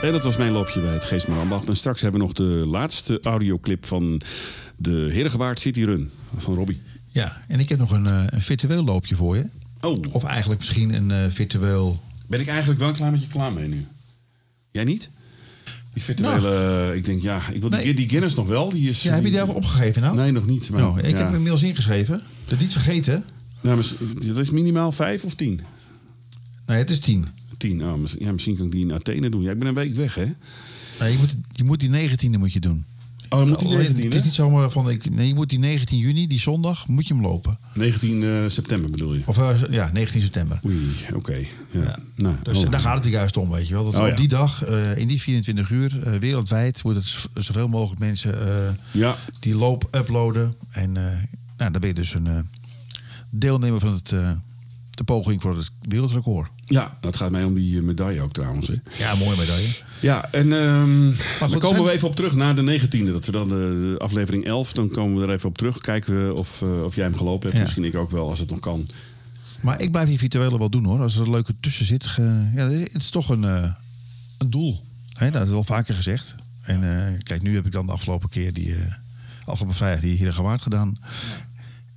En 0.02 0.12
dat 0.12 0.24
was 0.24 0.38
mijn 0.38 0.52
loopje 0.52 0.82
bij 0.82 0.93
het 0.93 1.04
Geestmerambacht. 1.04 1.68
En 1.68 1.76
straks 1.76 2.02
hebben 2.02 2.20
we 2.20 2.26
nog 2.28 2.36
de 2.36 2.43
laatste 2.68 3.20
audioclip 3.24 3.86
van 3.86 4.22
de 4.78 5.08
Heergewaard 5.12 5.60
City 5.60 5.84
Run 5.84 6.12
van 6.38 6.56
Robbie. 6.56 6.82
Ja, 7.12 7.41
en 7.47 7.60
ik 7.60 7.70
heb 7.70 7.80
nog 7.80 7.91
een, 7.91 8.08
eh, 8.08 8.24
een 8.30 8.41
virtueel 8.41 8.84
loopje 8.84 9.16
voor 9.16 9.36
je. 9.38 9.45
Oh, 9.82 9.95
Of 10.12 10.24
eigenlijk 10.24 10.60
misschien 10.60 10.93
een 10.93 11.12
eh, 11.12 11.18
virtueel... 11.30 12.04
ben 12.28 12.39
ik 12.39 12.47
eigenlijk 12.47 12.80
wel 12.80 12.88
een 12.89 12.95
klein 12.95 13.12
beetje 13.12 13.28
klaar 13.28 13.54
mee 13.54 13.68
nu. 13.68 13.86
Jij 14.72 14.84
niet? 14.84 15.10
Die 15.93 16.04
virtuele, 16.04 16.91
ik 16.95 17.06
denk 17.06 17.22
ja, 17.22 17.36
ik 17.52 17.62
wil 17.62 17.70
die, 17.70 17.80
Nee. 17.80 17.93
die 17.93 18.10
Guinness 18.10 18.36
nog 18.36 18.47
wel. 18.47 18.70
Die 18.70 18.89
is, 18.89 19.02
Ja, 19.04 19.10
heb 19.14 19.24
je 19.24 19.28
die 19.30 19.38
daarvoor 19.38 19.56
opgegeven 19.56 20.02
nou? 20.02 20.16
Nee, 20.16 20.32
nog 20.32 20.45
niet. 20.45 20.70
Maar, 20.70 20.82
Nou, 20.82 20.99
ik 20.99 21.06
ja. 21.06 21.16
heb 21.16 21.26
hem 21.26 21.34
inmiddels 21.36 21.62
ingeschreven. 21.64 22.22
Dat 22.45 22.60
niet 22.60 22.72
vergeten. 22.72 23.24
Nou, 23.62 23.76
maar 23.78 23.86
dat 24.26 24.38
is 24.38 24.49
minimaal 24.49 24.91
vijf 24.91 25.24
of 25.24 25.34
tien? 25.36 25.62
Nee, 26.66 26.78
het 26.78 26.89
is 26.89 26.99
tien. 26.99 27.28
10. 27.62 27.84
Oh, 27.84 27.95
misschien, 27.99 28.26
ja, 28.26 28.32
misschien 28.32 28.55
kan 28.57 28.66
ik 28.66 28.72
die 28.72 28.82
in 28.82 28.93
Athene 28.93 29.30
doen. 29.30 29.41
Ja, 29.41 29.51
ik 29.51 29.59
ben 29.59 29.68
een 29.68 29.74
week 29.74 29.95
weg, 29.95 30.16
hè? 30.16 30.26
Nee, 30.99 31.12
je, 31.12 31.18
moet, 31.18 31.36
je 31.51 31.64
moet 31.64 31.80
die 31.80 31.89
19e 32.09 32.38
moet 32.39 32.53
je 32.53 32.59
doen. 32.59 32.86
Oh, 33.30 33.45
moet 33.47 33.59
die 33.59 33.68
Alleen, 33.68 33.95
19e? 33.95 34.03
Het 34.03 34.16
is 34.16 34.24
niet 34.24 34.34
zomaar 34.34 34.72
van, 34.72 34.89
ik, 34.89 35.09
nee, 35.09 35.28
je 35.28 35.34
moet 35.34 35.49
die 35.49 35.59
19 35.59 35.97
juni, 35.99 36.28
die 36.28 36.39
zondag, 36.39 36.88
moet 36.88 37.07
je 37.07 37.14
hem 37.14 37.24
lopen. 37.24 37.57
19 37.74 38.24
eh, 38.24 38.30
september 38.47 38.89
bedoel 38.89 39.14
je? 39.14 39.22
Of 39.26 39.38
eh, 39.38 39.62
ja, 39.70 39.89
19 39.93 40.22
september. 40.22 40.59
Oei, 40.66 40.78
oké. 41.14 41.38
Ja. 41.72 41.97
Nou, 42.16 42.36
Dus 42.43 42.64
oh. 42.66 42.72
daar 42.72 42.80
gaat 42.80 42.95
het 42.95 43.05
er 43.05 43.12
juist 43.12 43.38
om, 43.38 43.49
weet 43.49 43.68
je 43.68 43.74
wel. 43.74 43.84
Dat 43.91 43.95
Oh, 43.95 44.05
ja. 44.05 44.12
op 44.12 44.18
die 44.18 44.28
dag, 44.28 44.64
eh, 44.64 44.97
in 44.97 45.07
die 45.07 45.22
24 45.22 45.70
uur, 45.70 46.20
wereldwijd, 46.20 46.84
moeten 46.84 47.03
z- 47.03 47.26
zoveel 47.34 47.68
mogelijk 47.68 47.99
mensen 47.99 48.36
Ja. 48.91 49.16
die 49.39 49.55
loop 49.55 49.88
uploaden. 49.95 50.53
En 50.72 50.91
nou, 50.91 51.72
dan 51.72 51.72
ben 51.72 51.88
je 51.88 51.93
dus 51.93 52.14
een 52.14 52.49
deelnemer 53.30 53.80
van 53.80 53.93
het, 53.93 54.14
eh, 55.02 55.08
de 55.08 55.14
poging 55.14 55.41
voor 55.41 55.58
het 55.58 55.70
wereldrecord. 55.82 56.49
Ja, 56.66 56.97
dat 56.99 57.16
gaat 57.16 57.32
mij 57.32 57.43
om 57.43 57.54
die 57.56 57.78
eh, 57.78 57.84
medaille 57.84 58.22
ook 58.22 58.34
trouwens. 58.34 58.68
Hè. 58.68 58.74
Ja, 58.97 59.16
mooie 59.16 59.38
medaille. 59.38 59.68
Ja, 60.02 60.26
en 60.32 60.54
ehm 60.54 61.04
dan 61.39 61.49
goed, 61.49 61.49
komen 61.60 61.68
zijn- 61.76 61.84
we 61.84 61.91
even 61.91 62.08
op 62.08 62.16
terug 62.16 62.36
naar 62.36 62.56
de 62.56 62.62
19e. 62.80 63.12
Dat 63.12 63.26
we 63.26 63.32
dan 63.32 63.49
de, 63.49 63.56
de 63.93 64.04
aflevering 64.04 64.45
11, 64.45 64.74
dan 64.74 64.89
komen 64.89 65.18
we 65.22 65.28
er 65.28 65.34
even 65.34 65.49
op 65.49 65.58
terug. 65.58 65.78
Kijken 65.78 66.28
we 66.28 66.36
of, 66.36 66.62
eh, 66.62 66.84
of 66.84 66.95
jij 66.95 67.04
hem 67.06 67.16
gelopen 67.18 67.43
hebt. 67.43 67.56
Ja. 67.56 67.62
Misschien 67.62 67.84
ik 67.84 67.95
ook 67.95 68.12
wel, 68.12 68.30
als 68.30 68.39
het 68.39 68.49
nog 68.49 68.60
kan. 68.60 68.88
Maar 69.62 69.82
ik 69.82 69.91
blijf 69.91 70.08
die 70.08 70.18
virtuele 70.18 70.58
wel 70.58 70.70
doen 70.70 70.84
hoor. 70.86 70.99
Als 71.02 71.16
er 71.16 71.22
een 71.22 71.30
leuke 71.32 71.54
tussen 71.60 71.86
zit. 71.86 72.08
ge- 72.08 72.49
ja, 72.56 72.70
het 72.70 72.93
is 72.93 73.10
toch 73.10 73.30
een, 73.30 73.43
eh, 73.43 73.72
een 74.38 74.49
doel. 74.49 74.84
Hè, 75.14 75.32
dat 75.32 75.43
is 75.43 75.49
wel 75.49 75.64
vaker 75.64 75.95
gezegd. 75.95 76.36
En 76.62 76.97
eh, 76.97 77.20
kijk, 77.24 77.41
nu 77.41 77.56
heb 77.56 77.66
ik 77.66 77.72
dan 77.72 77.86
de 77.86 77.91
afgelopen 77.91 78.30
keer 78.30 78.54
die 78.54 78.76
eh, 78.76 78.93
afgelopen 79.45 79.76
vrijdag 79.78 80.02
die 80.02 80.18
hier 80.18 80.34
gewaard 80.34 80.62
gedaan. 80.62 80.97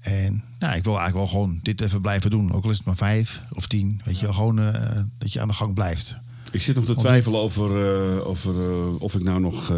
En 0.04 0.42
nou, 0.58 0.76
ik 0.76 0.84
wil 0.84 0.98
eigenlijk 0.98 1.14
wel 1.14 1.26
gewoon 1.26 1.58
dit 1.62 1.80
even 1.80 2.00
blijven 2.00 2.30
doen. 2.30 2.52
Ook 2.52 2.64
al 2.64 2.70
is 2.70 2.76
het 2.76 2.86
maar 2.86 2.96
vijf 2.96 3.40
of 3.52 3.66
tien. 3.66 4.00
Weet 4.04 4.20
je 4.20 4.32
gewoon 4.32 4.58
eh, 4.58 5.00
dat 5.18 5.32
je 5.32 5.40
aan 5.40 5.48
de 5.48 5.54
gang 5.54 5.74
blijft. 5.74 6.16
Ik 6.50 6.60
zit 6.62 6.74
nog 6.74 6.84
te 6.84 6.94
twijfelen 6.94 7.40
over, 7.40 7.70
eh, 7.70 8.26
over 8.26 8.54
eh, 8.54 9.00
of 9.00 9.14
ik 9.14 9.22
nou 9.22 9.40
nog 9.40 9.68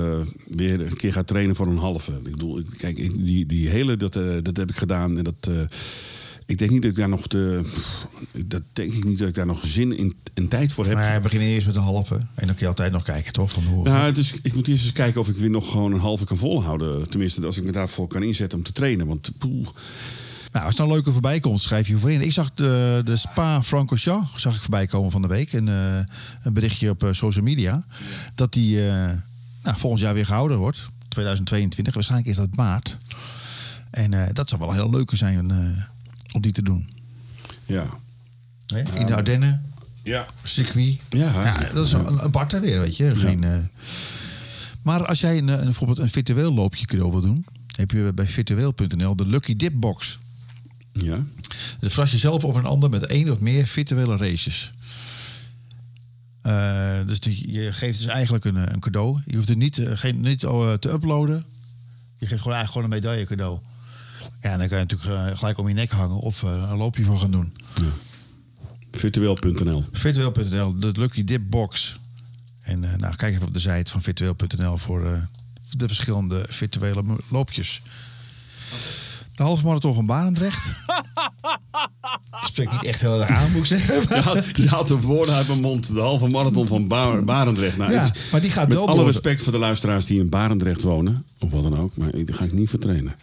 weer 0.47 0.81
een 0.81 0.97
keer 0.97 1.13
ga 1.13 1.23
trainen 1.23 1.57
voor 1.57 1.67
een 1.67 1.77
halve. 1.77 2.13
Ik 2.13 2.31
bedoel, 2.31 2.63
kijk, 2.77 2.97
die, 2.97 3.47
die 3.47 3.69
hele, 3.69 3.97
dat, 3.97 4.13
dat 4.43 4.57
heb 4.57 4.71
ik 4.71 4.77
gedaan. 4.77 5.19
En 5.19 5.25
dat, 5.25 5.51
ik 6.47 6.59
denk 6.59 6.71
niet 6.71 6.83
dat 6.83 6.91
ik 6.91 6.97
daar 6.97 7.09
nog 7.09 7.27
de. 7.27 7.61
Dat 8.47 8.63
denk 8.73 8.93
ik 8.93 9.05
niet 9.05 9.19
dat 9.19 9.29
ik 9.29 9.35
daar 9.35 9.47
nog 9.47 9.61
zin 9.67 9.97
in 9.97 10.15
en 10.35 10.49
tijd 10.49 10.73
voor 10.73 10.87
heb. 10.87 10.95
Maar 10.95 11.21
begin 11.21 11.41
eerst 11.41 11.67
met 11.67 11.77
een 11.77 11.83
halve. 11.83 12.15
En 12.15 12.47
dan 12.47 12.47
kun 12.47 12.57
je 12.59 12.67
altijd 12.67 12.93
nog 12.93 13.03
kijken, 13.03 13.33
toch? 13.33 13.53
Van 13.53 13.65
hoe, 13.65 13.85
Nou, 13.85 14.13
dus 14.13 14.35
ik 14.43 14.55
moet 14.55 14.69
eerst 14.69 14.83
eens 14.83 14.93
kijken 14.93 15.21
of 15.21 15.29
ik 15.29 15.37
weer 15.37 15.51
nog 15.51 15.71
gewoon 15.71 15.93
een 15.93 16.01
halve 16.01 16.25
kan 16.25 16.37
volhouden. 16.37 17.11
Tenminste, 17.11 17.47
als 17.47 17.57
ik 17.57 17.65
me 17.65 17.73
daarvoor 17.73 18.07
kan 18.07 18.23
inzetten 18.23 18.59
om 18.59 18.65
te 18.65 18.73
trainen. 18.73 19.07
Want 19.07 19.31
poeh, 19.39 19.69
Nou, 20.53 20.65
als 20.65 20.75
er 20.75 20.81
een 20.81 20.91
leuke 20.91 21.13
voorbij 21.13 21.41
komt, 21.41 21.63
schrijf 21.63 21.89
je 21.89 21.99
voor 21.99 22.11
in. 22.11 22.21
Ik 22.21 22.33
zag 22.33 22.53
de, 22.55 23.01
de 23.05 23.17
Spa 23.17 23.63
Francorchamps 23.63 24.43
zag 24.43 24.55
ik 24.55 24.61
voorbij 24.61 24.87
komen 24.87 25.11
van 25.11 25.23
de 25.23 25.29
week. 25.29 25.53
En, 25.53 25.69
eh, 25.69 26.05
een 26.43 26.53
berichtje 26.53 26.91
op 26.91 27.05
eh, 27.05 27.13
social 27.13 27.45
media. 27.45 27.85
Dat 28.35 28.53
die 28.53 28.89
eh, 28.89 29.11
nou, 29.63 29.79
volgend 29.79 30.03
jaar 30.03 30.15
weer 30.15 30.27
gehouden 30.27 30.59
wordt. 30.59 30.83
2022. 31.09 31.95
Waarschijnlijk 31.95 32.31
is 32.31 32.37
dat 32.37 32.57
maart. 32.57 32.99
En 33.91 34.31
dat 34.33 34.49
zou 34.49 34.61
wel 34.61 34.71
een 34.71 34.77
heel 34.77 34.91
leuke 34.91 35.17
zijn 35.17 35.53
om 36.37 36.43
die 36.43 36.53
te 36.53 36.63
doen. 36.63 36.89
ja. 37.67 37.87
Hè? 38.67 38.79
In 38.99 39.07
de 39.07 39.15
Ardennen, 39.15 39.65
Ja. 40.03 40.27
circuit. 40.43 40.99
Ja, 41.09 41.59
dat 41.75 41.87
is 41.87 41.93
een, 41.93 42.25
een 42.25 42.31
weer, 42.61 42.81
weet 42.81 42.97
je. 42.97 43.17
Geen, 43.17 43.45
eh, 43.45 43.59
maar 44.83 45.07
als 45.07 45.21
jij 45.21 45.39
een, 45.39 45.49
een, 45.49 45.65
bijvoorbeeld 45.65 45.99
een 45.99 46.09
virtueel 46.11 46.53
loopje 46.53 46.87
cadeau 46.87 47.11
wil 47.11 47.21
doen... 47.21 47.47
heb 47.77 47.91
je 47.91 48.13
bij 48.15 48.27
virtueel.nl 48.27 49.17
de 49.17 49.27
Lucky 49.27 49.57
Dip 49.57 49.73
Box. 49.81 50.19
Ja. 50.93 51.25
Dus 51.79 51.93
verras 51.93 52.11
jezelf 52.11 52.45
of 52.45 52.57
een 52.57 52.65
ander 52.65 52.91
met 52.91 53.07
één 53.07 53.31
of 53.31 53.41
meer 53.41 53.67
virtuele 53.67 54.17
races. 54.17 54.73
Eh, 56.43 56.99
dus 57.07 57.21
die- 57.21 57.53
je 57.53 57.73
geeft 57.73 57.99
dus 57.99 58.07
eigenlijk 58.07 58.45
een, 58.45 58.57
eh, 58.57 58.73
een 58.73 58.81
cadeau. 58.81 59.21
Je 59.27 59.37
hoeft 59.37 59.49
het 59.49 59.59
niet, 59.59 59.81
geen, 59.95 60.21
niet 60.21 60.41
te 60.41 60.91
uploaden. 60.93 61.45
Je 62.19 62.27
geeft 62.27 62.43
gewoon 62.43 62.57
eigenlijk 62.57 62.71
gewoon 62.73 62.85
een 62.85 63.03
medaille 63.03 63.27
cadeau. 63.27 63.59
Ja, 64.47 64.53
en 64.53 64.59
dan 64.59 64.69
kan 64.69 64.79
je 64.79 64.85
natuurlijk 64.89 65.31
eh, 65.31 65.39
gelijk 65.39 65.59
om 65.59 65.69
je 65.69 65.75
nek 65.75 65.91
hangen 65.91 66.19
of 66.19 66.43
eh, 66.43 66.51
een 66.71 66.77
loopje 66.77 67.05
voor 67.05 67.19
gaan 67.19 67.31
doen. 67.31 67.53
Virtueel.nl. 68.93 69.85
Virtueel.nl, 69.93 70.79
de 70.79 70.93
Lucky 70.97 71.25
Dip 71.25 71.43
Box. 71.51 71.97
En 72.61 72.85
eh, 72.85 72.99
nou, 72.99 73.17
kijk 73.17 73.35
even 73.35 73.47
op 73.47 73.53
de 73.53 73.59
site 73.61 73.91
van 73.91 74.03
virtueel.nl 74.03 74.77
voor 74.79 75.07
eh, 75.07 75.13
de 75.71 75.87
verschillende 75.87 76.47
virtuele 76.49 77.03
loopjes. 77.29 77.83
De 79.35 79.43
halve 79.43 79.65
marathon 79.67 79.95
van 79.95 80.07
Barendrecht. 80.07 80.67
Dat 82.31 82.45
spreekt 82.45 82.73
niet 82.73 82.85
echt 82.85 83.01
heel 83.01 83.21
erg 83.21 83.31
aan, 83.31 83.51
moet 83.53 83.61
ik 83.61 83.67
zeggen. 83.67 84.17
Je 84.17 84.23
had, 84.23 84.57
je 84.57 84.69
had 84.69 84.87
de 84.89 85.01
woorden 85.01 85.35
uit 85.35 85.49
mijn 85.49 85.61
mond. 85.61 85.95
De 85.95 86.01
halve 86.01 86.27
marathon 86.29 86.67
van 86.67 86.89
Ba- 86.89 87.23
Barendrecht. 87.23 87.77
Nou, 87.77 87.93
Ja, 87.93 88.05
ik- 88.05 88.29
maar 88.33 88.41
die 88.41 88.51
gaat 88.51 88.69
met 88.69 88.77
wel 88.77 88.87
alle 88.87 88.97
door. 88.97 89.07
respect 89.07 89.43
voor 89.43 89.53
de 89.53 89.59
luisteraars 89.59 90.05
die 90.07 90.21
in 90.21 90.29
Barendrecht 90.29 90.83
wonen. 90.83 91.25
Of 91.39 91.51
wat 91.51 91.63
dan 91.63 91.79
ook. 91.79 91.97
Maar 91.97 92.15
ik- 92.15 92.27
daar 92.27 92.37
ga 92.37 92.45
ik 92.45 92.53
niet 92.53 92.71
voor 92.71 92.79
trainen. 92.79 93.15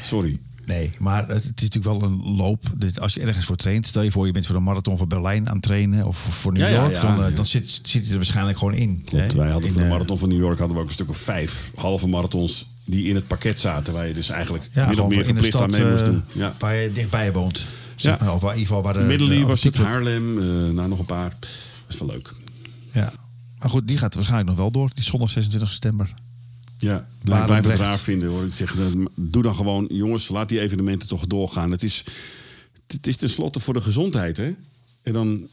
Sorry. 0.00 0.38
Nee, 0.66 0.92
maar 0.98 1.28
het, 1.28 1.44
het 1.44 1.60
is 1.62 1.68
natuurlijk 1.68 2.00
wel 2.00 2.02
een 2.10 2.34
loop. 2.36 2.62
Dit- 2.76 3.00
Als 3.00 3.14
je 3.14 3.20
ergens 3.20 3.44
voor 3.46 3.56
traint, 3.56 3.86
stel 3.86 4.02
je 4.02 4.10
voor 4.10 4.26
je 4.26 4.32
bent 4.32 4.46
voor 4.46 4.54
de 4.54 4.60
marathon 4.60 4.96
van 4.98 5.08
Berlijn 5.08 5.48
aan 5.48 5.54
het 5.54 5.62
trainen 5.62 6.06
of 6.06 6.16
voor 6.18 6.52
New 6.52 6.62
Ja, 6.62 6.70
York, 6.70 6.92
ja, 6.92 7.00
dan, 7.00 7.22
eh, 7.24 7.30
ja. 7.30 7.36
dan 7.36 7.46
zit, 7.46 7.80
zit 7.82 8.08
er 8.10 8.14
waarschijnlijk 8.16 8.58
gewoon 8.58 8.74
in. 8.74 9.02
Klopt, 9.04 9.34
wij 9.34 9.50
hadden 9.50 9.66
In, 9.68 9.72
voor 9.72 9.80
de 9.82 9.86
eh, 9.86 9.92
marathon 9.92 10.18
van 10.18 10.28
New 10.28 10.38
York 10.38 10.58
hadden 10.58 10.76
we 10.76 10.82
ook 10.82 10.88
een 10.88 10.94
stuk 10.94 11.08
of 11.08 11.16
vijf 11.16 11.72
halve 11.76 12.06
marathons 12.08 12.66
die 12.84 13.08
in 13.08 13.14
het 13.14 13.26
pakket 13.26 13.60
zaten. 13.60 13.92
Waar 13.92 14.06
je 14.08 14.14
dus 14.14 14.28
eigenlijk 14.28 14.68
Ja, 14.72 14.80
min 14.80 14.88
of 14.90 14.94
gewoon 14.94 15.10
meer 15.10 15.24
verplicht 15.24 15.60
aan 15.60 15.70
mee 15.70 15.84
moest 15.90 16.00
eh, 16.00 16.06
doen. 16.08 16.22
Ja. 16.32 16.54
waar 16.58 16.74
je 16.76 16.92
dichtbij 16.92 17.32
woont. 17.32 17.64
Zeg 17.96 18.18
maar, 18.20 18.34
of 18.34 18.40
waar, 18.40 18.52
in 18.52 18.58
ieder 18.58 18.74
geval 18.74 18.92
waar 18.92 19.02
de... 19.02 19.08
Middelly 19.08 19.38
de 19.38 19.46
was 19.46 19.62
het, 19.62 19.76
Haarlem, 19.76 20.34
nou 20.74 20.88
nog 20.88 20.98
een 20.98 21.04
paar. 21.04 21.28
Dat 21.40 21.48
is 21.88 21.98
wel 21.98 22.08
leuk. 22.08 22.32
Ja. 22.92 23.12
Maar 23.58 23.70
goed, 23.70 23.88
die 23.88 23.98
gaat 23.98 24.14
waarschijnlijk 24.14 24.48
nog 24.50 24.58
wel 24.58 24.70
door. 24.70 24.90
Die 24.94 25.04
zondag 25.04 25.30
26 25.30 25.70
september. 25.72 26.14
Ja, 26.82 26.96
ik 26.96 27.28
Barendrecht. 27.28 27.62
blijf 27.62 27.78
het 27.78 27.88
raar 27.88 27.98
vinden 27.98 28.28
hoor. 28.28 28.44
Ik 28.44 28.54
zeg, 28.54 28.76
doe 29.14 29.42
dan 29.42 29.54
gewoon, 29.54 29.86
jongens, 29.90 30.28
laat 30.28 30.48
die 30.48 30.60
evenementen 30.60 31.08
toch 31.08 31.26
doorgaan. 31.26 31.70
Het 31.70 31.82
is, 31.82 32.04
het 32.86 33.06
is 33.06 33.16
tenslotte 33.16 33.60
voor 33.60 33.74
de 33.74 33.80
gezondheid, 33.80 34.36
hè? 34.36 34.54
En 35.02 35.12
dan, 35.12 35.46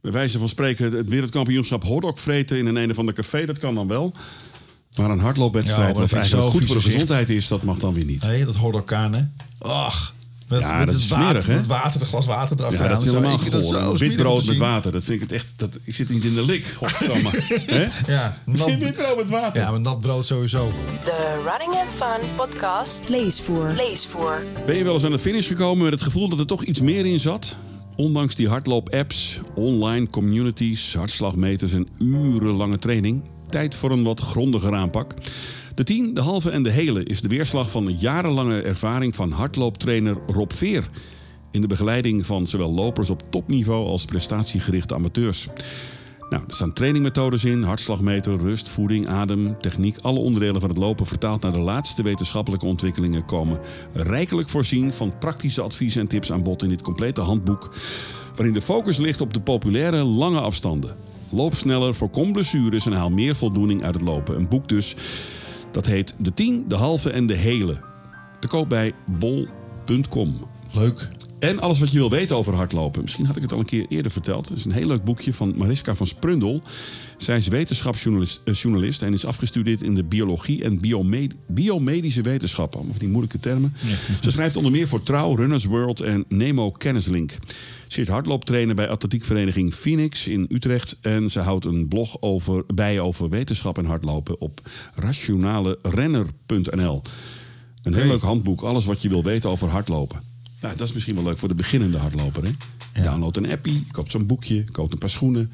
bij 0.00 0.12
wijze 0.12 0.38
van 0.38 0.48
spreken, 0.48 0.92
het 0.92 1.08
wereldkampioenschap 1.08 1.84
hotdog 1.84 2.20
vreten 2.20 2.58
in 2.58 2.66
een 2.66 2.76
een 2.76 2.90
of 2.90 2.98
ander 2.98 3.14
café, 3.14 3.46
dat 3.46 3.58
kan 3.58 3.74
dan 3.74 3.88
wel. 3.88 4.12
Maar 4.96 5.10
een 5.10 5.18
hardloopwedstrijd, 5.18 5.96
dat 5.96 5.98
wat 5.98 6.12
eigenlijk 6.12 6.44
zo 6.44 6.50
goed 6.50 6.66
voor 6.66 6.76
de 6.76 6.82
gezondheid 6.82 7.30
is, 7.30 7.48
dat 7.48 7.62
mag 7.62 7.78
dan 7.78 7.94
weer 7.94 8.04
niet. 8.04 8.22
Nee, 8.22 8.44
dat 8.44 8.56
elkaar, 8.56 9.12
hè? 9.12 9.22
Ach. 9.58 10.14
Met, 10.54 10.62
Ja, 10.62 10.76
met 10.76 10.86
dat 10.86 10.94
het 10.94 11.04
is 11.04 11.10
water, 11.10 11.26
smerig, 11.26 11.46
hè? 11.46 11.52
Het 11.54 11.66
water, 11.66 12.00
een 12.00 12.06
glas 12.06 12.26
water 12.26 12.56
eraf. 12.58 12.72
Ja, 12.72 12.88
dat 12.88 12.98
is 12.98 13.04
helemaal 13.04 13.38
goor. 13.38 13.98
Wit 13.98 14.16
brood 14.16 14.44
met 14.46 14.56
water, 14.56 14.92
dat 14.92 15.04
vind 15.04 15.22
ik 15.22 15.28
het 15.28 15.38
echt... 15.40 15.52
Dat, 15.56 15.78
ik 15.84 15.94
zit 15.94 16.08
niet 16.08 16.24
in 16.24 16.34
de 16.34 16.44
lik? 16.44 16.64
Ja, 18.06 18.36
nat, 18.44 18.76
Wit 18.76 18.92
brood 18.96 19.16
met 19.16 19.30
water. 19.30 19.62
ja, 19.62 19.70
maar 19.70 19.80
nat 19.80 20.00
brood 20.00 20.26
sowieso. 20.26 20.72
De 21.04 21.42
Running 21.46 21.80
and 21.80 21.90
Fun 21.96 22.30
podcast 22.36 23.08
Leesvoer. 23.08 23.72
Leesvoer. 23.76 24.44
Ben 24.66 24.76
je 24.76 24.84
wel 24.84 24.94
eens 24.94 25.04
aan 25.04 25.10
de 25.10 25.18
finish 25.18 25.46
gekomen 25.46 25.84
met 25.84 25.92
het 25.92 26.02
gevoel 26.02 26.28
dat 26.28 26.38
er 26.38 26.46
toch 26.46 26.62
iets 26.62 26.80
meer 26.80 27.06
in 27.06 27.20
zat? 27.20 27.56
Ondanks 27.96 28.34
die 28.34 28.48
hardloop-apps, 28.48 29.40
online 29.54 30.08
communities, 30.10 30.94
hartslagmeters 30.94 31.72
en 31.72 31.86
urenlange 31.98 32.78
training. 32.78 33.22
Tijd 33.50 33.74
voor 33.74 33.90
een 33.90 34.02
wat 34.02 34.20
grondiger 34.20 34.74
aanpak. 34.74 35.14
De 35.74 35.84
10, 35.84 36.14
de 36.14 36.20
halve 36.20 36.50
en 36.50 36.62
de 36.62 36.70
hele 36.70 37.04
is 37.04 37.20
de 37.20 37.28
weerslag 37.28 37.70
van 37.70 37.86
een 37.86 37.98
jarenlange 37.98 38.60
ervaring 38.60 39.14
van 39.14 39.30
hardlooptrainer 39.30 40.16
Rob 40.26 40.50
Veer. 40.52 40.86
In 41.50 41.60
de 41.60 41.66
begeleiding 41.66 42.26
van 42.26 42.46
zowel 42.46 42.72
lopers 42.72 43.10
op 43.10 43.22
topniveau 43.30 43.86
als 43.86 44.04
prestatiegerichte 44.04 44.94
amateurs. 44.94 45.48
Nou, 46.30 46.42
er 46.46 46.54
staan 46.54 46.72
trainingmethodes 46.72 47.44
in, 47.44 47.62
hartslagmeter, 47.62 48.38
rust, 48.38 48.68
voeding, 48.68 49.08
adem, 49.08 49.60
techniek. 49.60 49.96
Alle 50.02 50.18
onderdelen 50.18 50.60
van 50.60 50.70
het 50.70 50.78
lopen 50.78 51.06
vertaald 51.06 51.42
naar 51.42 51.52
de 51.52 51.58
laatste 51.58 52.02
wetenschappelijke 52.02 52.66
ontwikkelingen 52.66 53.24
komen 53.24 53.58
rijkelijk 53.92 54.48
voorzien 54.48 54.92
van 54.92 55.18
praktische 55.18 55.62
adviezen 55.62 56.00
en 56.00 56.08
tips 56.08 56.32
aan 56.32 56.42
bod 56.42 56.62
in 56.62 56.68
dit 56.68 56.82
complete 56.82 57.20
handboek. 57.20 57.74
Waarin 58.36 58.54
de 58.54 58.62
focus 58.62 58.98
ligt 58.98 59.20
op 59.20 59.34
de 59.34 59.40
populaire 59.40 60.04
lange 60.04 60.40
afstanden. 60.40 60.96
Loop 61.28 61.54
sneller, 61.54 61.94
voorkom 61.94 62.32
blessures 62.32 62.86
en 62.86 62.92
haal 62.92 63.10
meer 63.10 63.36
voldoening 63.36 63.84
uit 63.84 63.94
het 63.94 64.02
lopen. 64.02 64.36
Een 64.36 64.48
boek 64.48 64.68
dus, 64.68 64.96
dat 65.74 65.86
heet 65.86 66.14
De 66.18 66.34
10, 66.34 66.64
de 66.68 66.74
halve 66.74 67.10
en 67.10 67.26
de 67.26 67.34
hele. 67.34 67.76
Te 68.38 68.48
koop 68.48 68.68
bij 68.68 68.92
bol.com. 69.04 70.36
Leuk. 70.72 71.08
En 71.44 71.60
alles 71.60 71.80
wat 71.80 71.92
je 71.92 71.98
wil 71.98 72.10
weten 72.10 72.36
over 72.36 72.54
hardlopen. 72.54 73.02
Misschien 73.02 73.26
had 73.26 73.36
ik 73.36 73.42
het 73.42 73.52
al 73.52 73.58
een 73.58 73.64
keer 73.64 73.86
eerder 73.88 74.10
verteld. 74.10 74.48
Het 74.48 74.58
is 74.58 74.64
een 74.64 74.72
heel 74.72 74.86
leuk 74.86 75.04
boekje 75.04 75.32
van 75.32 75.54
Mariska 75.56 75.94
van 75.94 76.06
Sprundel. 76.06 76.62
Zij 77.16 77.36
is 77.36 77.48
wetenschapsjournalist 77.48 78.40
eh, 78.44 78.54
journalist 78.54 79.02
en 79.02 79.12
is 79.12 79.26
afgestudeerd 79.26 79.82
in 79.82 79.94
de 79.94 80.04
biologie 80.04 80.64
en 80.64 80.80
biome- 80.80 81.28
biomedische 81.46 82.22
wetenschappen. 82.22 82.74
Allemaal 82.74 82.92
van 82.92 83.04
die 83.04 83.12
moeilijke 83.12 83.40
termen. 83.40 83.74
Ze 84.22 84.30
schrijft 84.30 84.56
onder 84.56 84.72
meer 84.72 84.88
voor 84.88 85.02
Trouw, 85.02 85.34
Runners 85.34 85.64
World 85.64 86.00
en 86.00 86.24
Nemo 86.28 86.70
Kennislink. 86.70 87.32
Ze 87.86 88.00
is 88.00 88.08
hardlooptrainer 88.08 88.74
bij 88.74 88.88
atletiekvereniging 88.88 89.74
Phoenix 89.74 90.28
in 90.28 90.46
Utrecht. 90.48 90.96
En 91.00 91.30
ze 91.30 91.40
houdt 91.40 91.64
een 91.64 91.88
blog 91.88 92.16
over, 92.20 92.64
bij 92.74 93.00
over 93.00 93.28
wetenschap 93.28 93.78
en 93.78 93.84
hardlopen 93.84 94.40
op 94.40 94.60
rationalerenner.nl. 94.94 97.02
Een 97.82 97.94
heel 97.94 98.06
leuk 98.06 98.22
handboek. 98.22 98.62
Alles 98.62 98.84
wat 98.84 99.02
je 99.02 99.08
wil 99.08 99.22
weten 99.22 99.50
over 99.50 99.68
hardlopen. 99.68 100.33
Nou, 100.64 100.76
dat 100.76 100.86
is 100.88 100.92
misschien 100.94 101.14
wel 101.14 101.24
leuk 101.24 101.38
voor 101.38 101.48
de 101.48 101.54
beginnende 101.54 101.98
hardloper. 101.98 102.44
Hè? 102.44 102.50
Ja. 102.94 103.02
Download 103.02 103.36
een 103.36 103.50
appie, 103.50 103.86
koopt 103.90 104.10
zo'n 104.10 104.26
boekje, 104.26 104.64
koopt 104.64 104.92
een 104.92 104.98
paar 104.98 105.10
schoenen. 105.10 105.52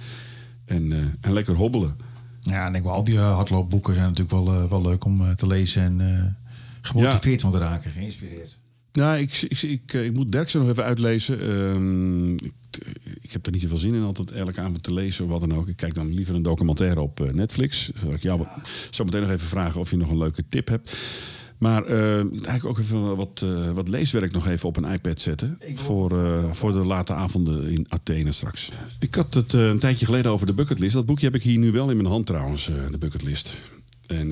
En, 0.64 0.92
eh, 0.92 0.98
en 1.20 1.32
lekker 1.32 1.54
hobbelen. 1.54 1.96
Ja, 2.40 2.66
en 2.66 2.74
ik 2.74 2.82
wel, 2.82 2.92
al 2.92 3.04
die 3.04 3.16
eh, 3.16 3.34
hardloopboeken 3.34 3.94
zijn 3.94 4.06
natuurlijk 4.06 4.30
wel, 4.44 4.54
eh, 4.54 4.70
wel 4.70 4.82
leuk 4.82 5.04
om 5.04 5.36
te 5.36 5.46
lezen 5.46 5.82
en 5.82 6.36
gemotiveerd 6.80 7.40
van 7.40 7.50
te 7.50 7.58
raken, 7.58 7.90
geïnspireerd. 7.90 8.56
Nou, 8.92 9.18
ik, 9.18 9.42
ik, 9.42 9.62
ik, 9.62 9.92
ik 9.92 10.14
moet 10.14 10.32
Derksen 10.32 10.60
nog 10.60 10.68
even 10.68 10.84
uitlezen. 10.84 11.40
Ehm, 11.40 12.32
ik, 12.32 12.52
ik 13.20 13.32
heb 13.32 13.46
er 13.46 13.52
niet 13.52 13.60
zoveel 13.60 13.78
zin 13.78 13.94
in 13.94 14.02
altijd 14.02 14.30
elke 14.30 14.60
avond 14.60 14.82
te 14.82 14.92
lezen 14.92 15.24
of 15.24 15.30
wat 15.30 15.40
dan 15.40 15.54
ook. 15.54 15.68
Ik 15.68 15.76
kijk 15.76 15.94
dan 15.94 16.14
liever 16.14 16.34
een 16.34 16.42
documentaire 16.42 17.00
op 17.00 17.32
Netflix. 17.32 17.90
Zal 17.94 18.12
ik 18.12 18.22
jou 18.22 18.46
zo 18.90 19.04
meteen 19.04 19.20
nog 19.20 19.30
even 19.30 19.48
vragen 19.48 19.80
of 19.80 19.90
je 19.90 19.96
nog 19.96 20.10
een 20.10 20.18
leuke 20.18 20.44
tip 20.48 20.68
hebt. 20.68 20.96
Maar 21.60 21.84
eh, 21.84 22.16
eigenlijk 22.16 22.64
ook 22.64 22.78
even 22.78 23.16
wat, 23.16 23.42
eh, 23.44 23.70
wat 23.70 23.88
leeswerk 23.88 24.32
nog 24.32 24.46
even 24.46 24.68
op 24.68 24.76
een 24.76 24.92
iPad 24.92 25.20
zetten. 25.20 25.58
Voor, 25.74 26.24
eh, 26.24 26.52
voor 26.52 26.72
de 26.72 26.78
late 26.78 27.12
avonden 27.12 27.70
in 27.70 27.86
Athene 27.88 28.32
straks. 28.32 28.70
Ik 28.98 29.14
had 29.14 29.34
het 29.34 29.52
een 29.52 29.78
tijdje 29.78 30.06
geleden 30.06 30.32
over 30.32 30.46
de 30.46 30.52
bucketlist. 30.52 30.94
Dat 30.94 31.06
boekje 31.06 31.26
heb 31.26 31.34
ik 31.34 31.42
hier 31.42 31.58
nu 31.58 31.72
wel 31.72 31.90
in 31.90 31.96
mijn 31.96 32.08
hand 32.08 32.26
trouwens, 32.26 32.70
de 32.90 32.98
bucketlist. 32.98 33.56
En, 34.06 34.28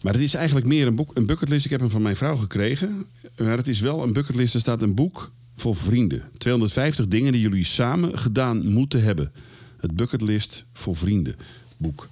maar 0.00 0.12
het 0.12 0.22
is 0.22 0.34
eigenlijk 0.34 0.66
meer 0.66 0.86
een, 0.86 0.94
boek, 0.94 1.16
een 1.16 1.26
bucketlist. 1.26 1.64
Ik 1.64 1.70
heb 1.70 1.80
hem 1.80 1.90
van 1.90 2.02
mijn 2.02 2.16
vrouw 2.16 2.36
gekregen. 2.36 3.04
Maar 3.38 3.56
het 3.56 3.68
is 3.68 3.80
wel 3.80 4.02
een 4.02 4.12
bucketlist. 4.12 4.54
Er 4.54 4.60
staat 4.60 4.82
een 4.82 4.94
boek 4.94 5.30
voor 5.54 5.76
vrienden. 5.76 6.22
250 6.38 7.08
dingen 7.08 7.32
die 7.32 7.40
jullie 7.40 7.64
samen 7.64 8.18
gedaan 8.18 8.66
moeten 8.66 9.02
hebben. 9.02 9.32
Het 9.76 9.96
bucketlist 9.96 10.64
voor 10.72 10.96
vrienden 10.96 11.36
boek. 11.76 12.08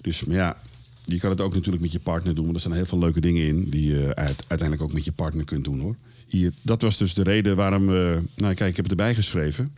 Dus 0.00 0.24
maar 0.24 0.36
ja, 0.36 0.56
je 1.04 1.18
kan 1.18 1.30
het 1.30 1.40
ook 1.40 1.54
natuurlijk 1.54 1.82
met 1.82 1.92
je 1.92 1.98
partner 2.00 2.34
doen. 2.34 2.44
Want 2.44 2.54
er 2.56 2.60
staan 2.62 2.72
heel 2.72 2.86
veel 2.86 2.98
leuke 2.98 3.20
dingen 3.20 3.46
in 3.46 3.64
die 3.70 3.88
je 3.88 4.14
uit- 4.14 4.44
uiteindelijk 4.48 4.82
ook 4.82 4.92
met 4.92 5.04
je 5.04 5.12
partner 5.12 5.44
kunt 5.44 5.64
doen 5.64 5.80
hoor. 5.80 5.96
Hier, 6.26 6.52
dat 6.62 6.82
was 6.82 6.98
dus 6.98 7.14
de 7.14 7.22
reden 7.22 7.56
waarom. 7.56 7.88
eh, 7.88 8.16
nou, 8.36 8.54
kijk, 8.54 8.70
ik 8.70 8.76
heb 8.76 8.84
het 8.84 8.90
erbij 8.90 9.14
geschreven. 9.14 9.72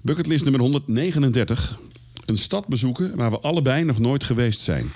Bucketlist 0.00 0.42
nummer 0.44 0.60
139. 0.60 1.78
Een 2.26 2.38
stad 2.38 2.66
bezoeken 2.68 3.16
waar 3.16 3.30
we 3.30 3.40
allebei 3.40 3.84
nog 3.84 3.98
nooit 3.98 4.24
geweest 4.24 4.60
zijn. 4.60 4.86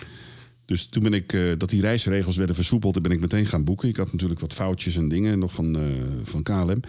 Dus 0.65 0.87
toen 0.87 1.03
ben 1.03 1.13
ik, 1.13 1.33
eh, 1.33 1.41
dat 1.59 1.69
die 1.69 1.81
reisregels 1.81 2.37
werden 2.37 2.55
versoepeld, 2.55 3.03
ben 3.03 3.13
ik 3.13 3.21
meteen 3.21 3.47
gaan 3.47 3.65
boeken. 3.65 3.89
Ik 3.89 3.97
had 3.97 4.13
natuurlijk 4.13 4.41
wat 4.41 4.53
foutjes 4.53 4.97
en 4.97 5.09
dingen 5.09 5.39
nog 5.39 5.53
van, 5.53 5.77
eh, 5.77 5.83
van 6.23 6.43
KLM. 6.43 6.81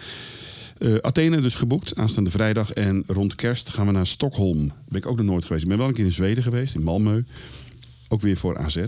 Eh, 0.78 0.94
Athene 0.94 1.40
dus 1.40 1.56
geboekt, 1.56 1.96
aanstaande 1.96 2.30
vrijdag. 2.30 2.72
En 2.72 3.02
rond 3.06 3.34
kerst 3.34 3.68
gaan 3.70 3.86
we 3.86 3.92
naar 3.92 4.06
Stockholm. 4.06 4.72
Ben 4.88 4.98
ik 4.98 5.06
ook 5.06 5.16
nog 5.16 5.26
nooit 5.26 5.44
geweest. 5.44 5.62
Ik 5.62 5.68
ben 5.68 5.78
wel 5.78 5.88
een 5.88 5.94
keer 5.94 6.04
in 6.04 6.12
Zweden 6.12 6.42
geweest, 6.42 6.74
in 6.74 6.80
Malmö. 6.82 7.24
Ook 8.12 8.20
weer 8.20 8.36
voor 8.36 8.58
AZ. 8.58 8.82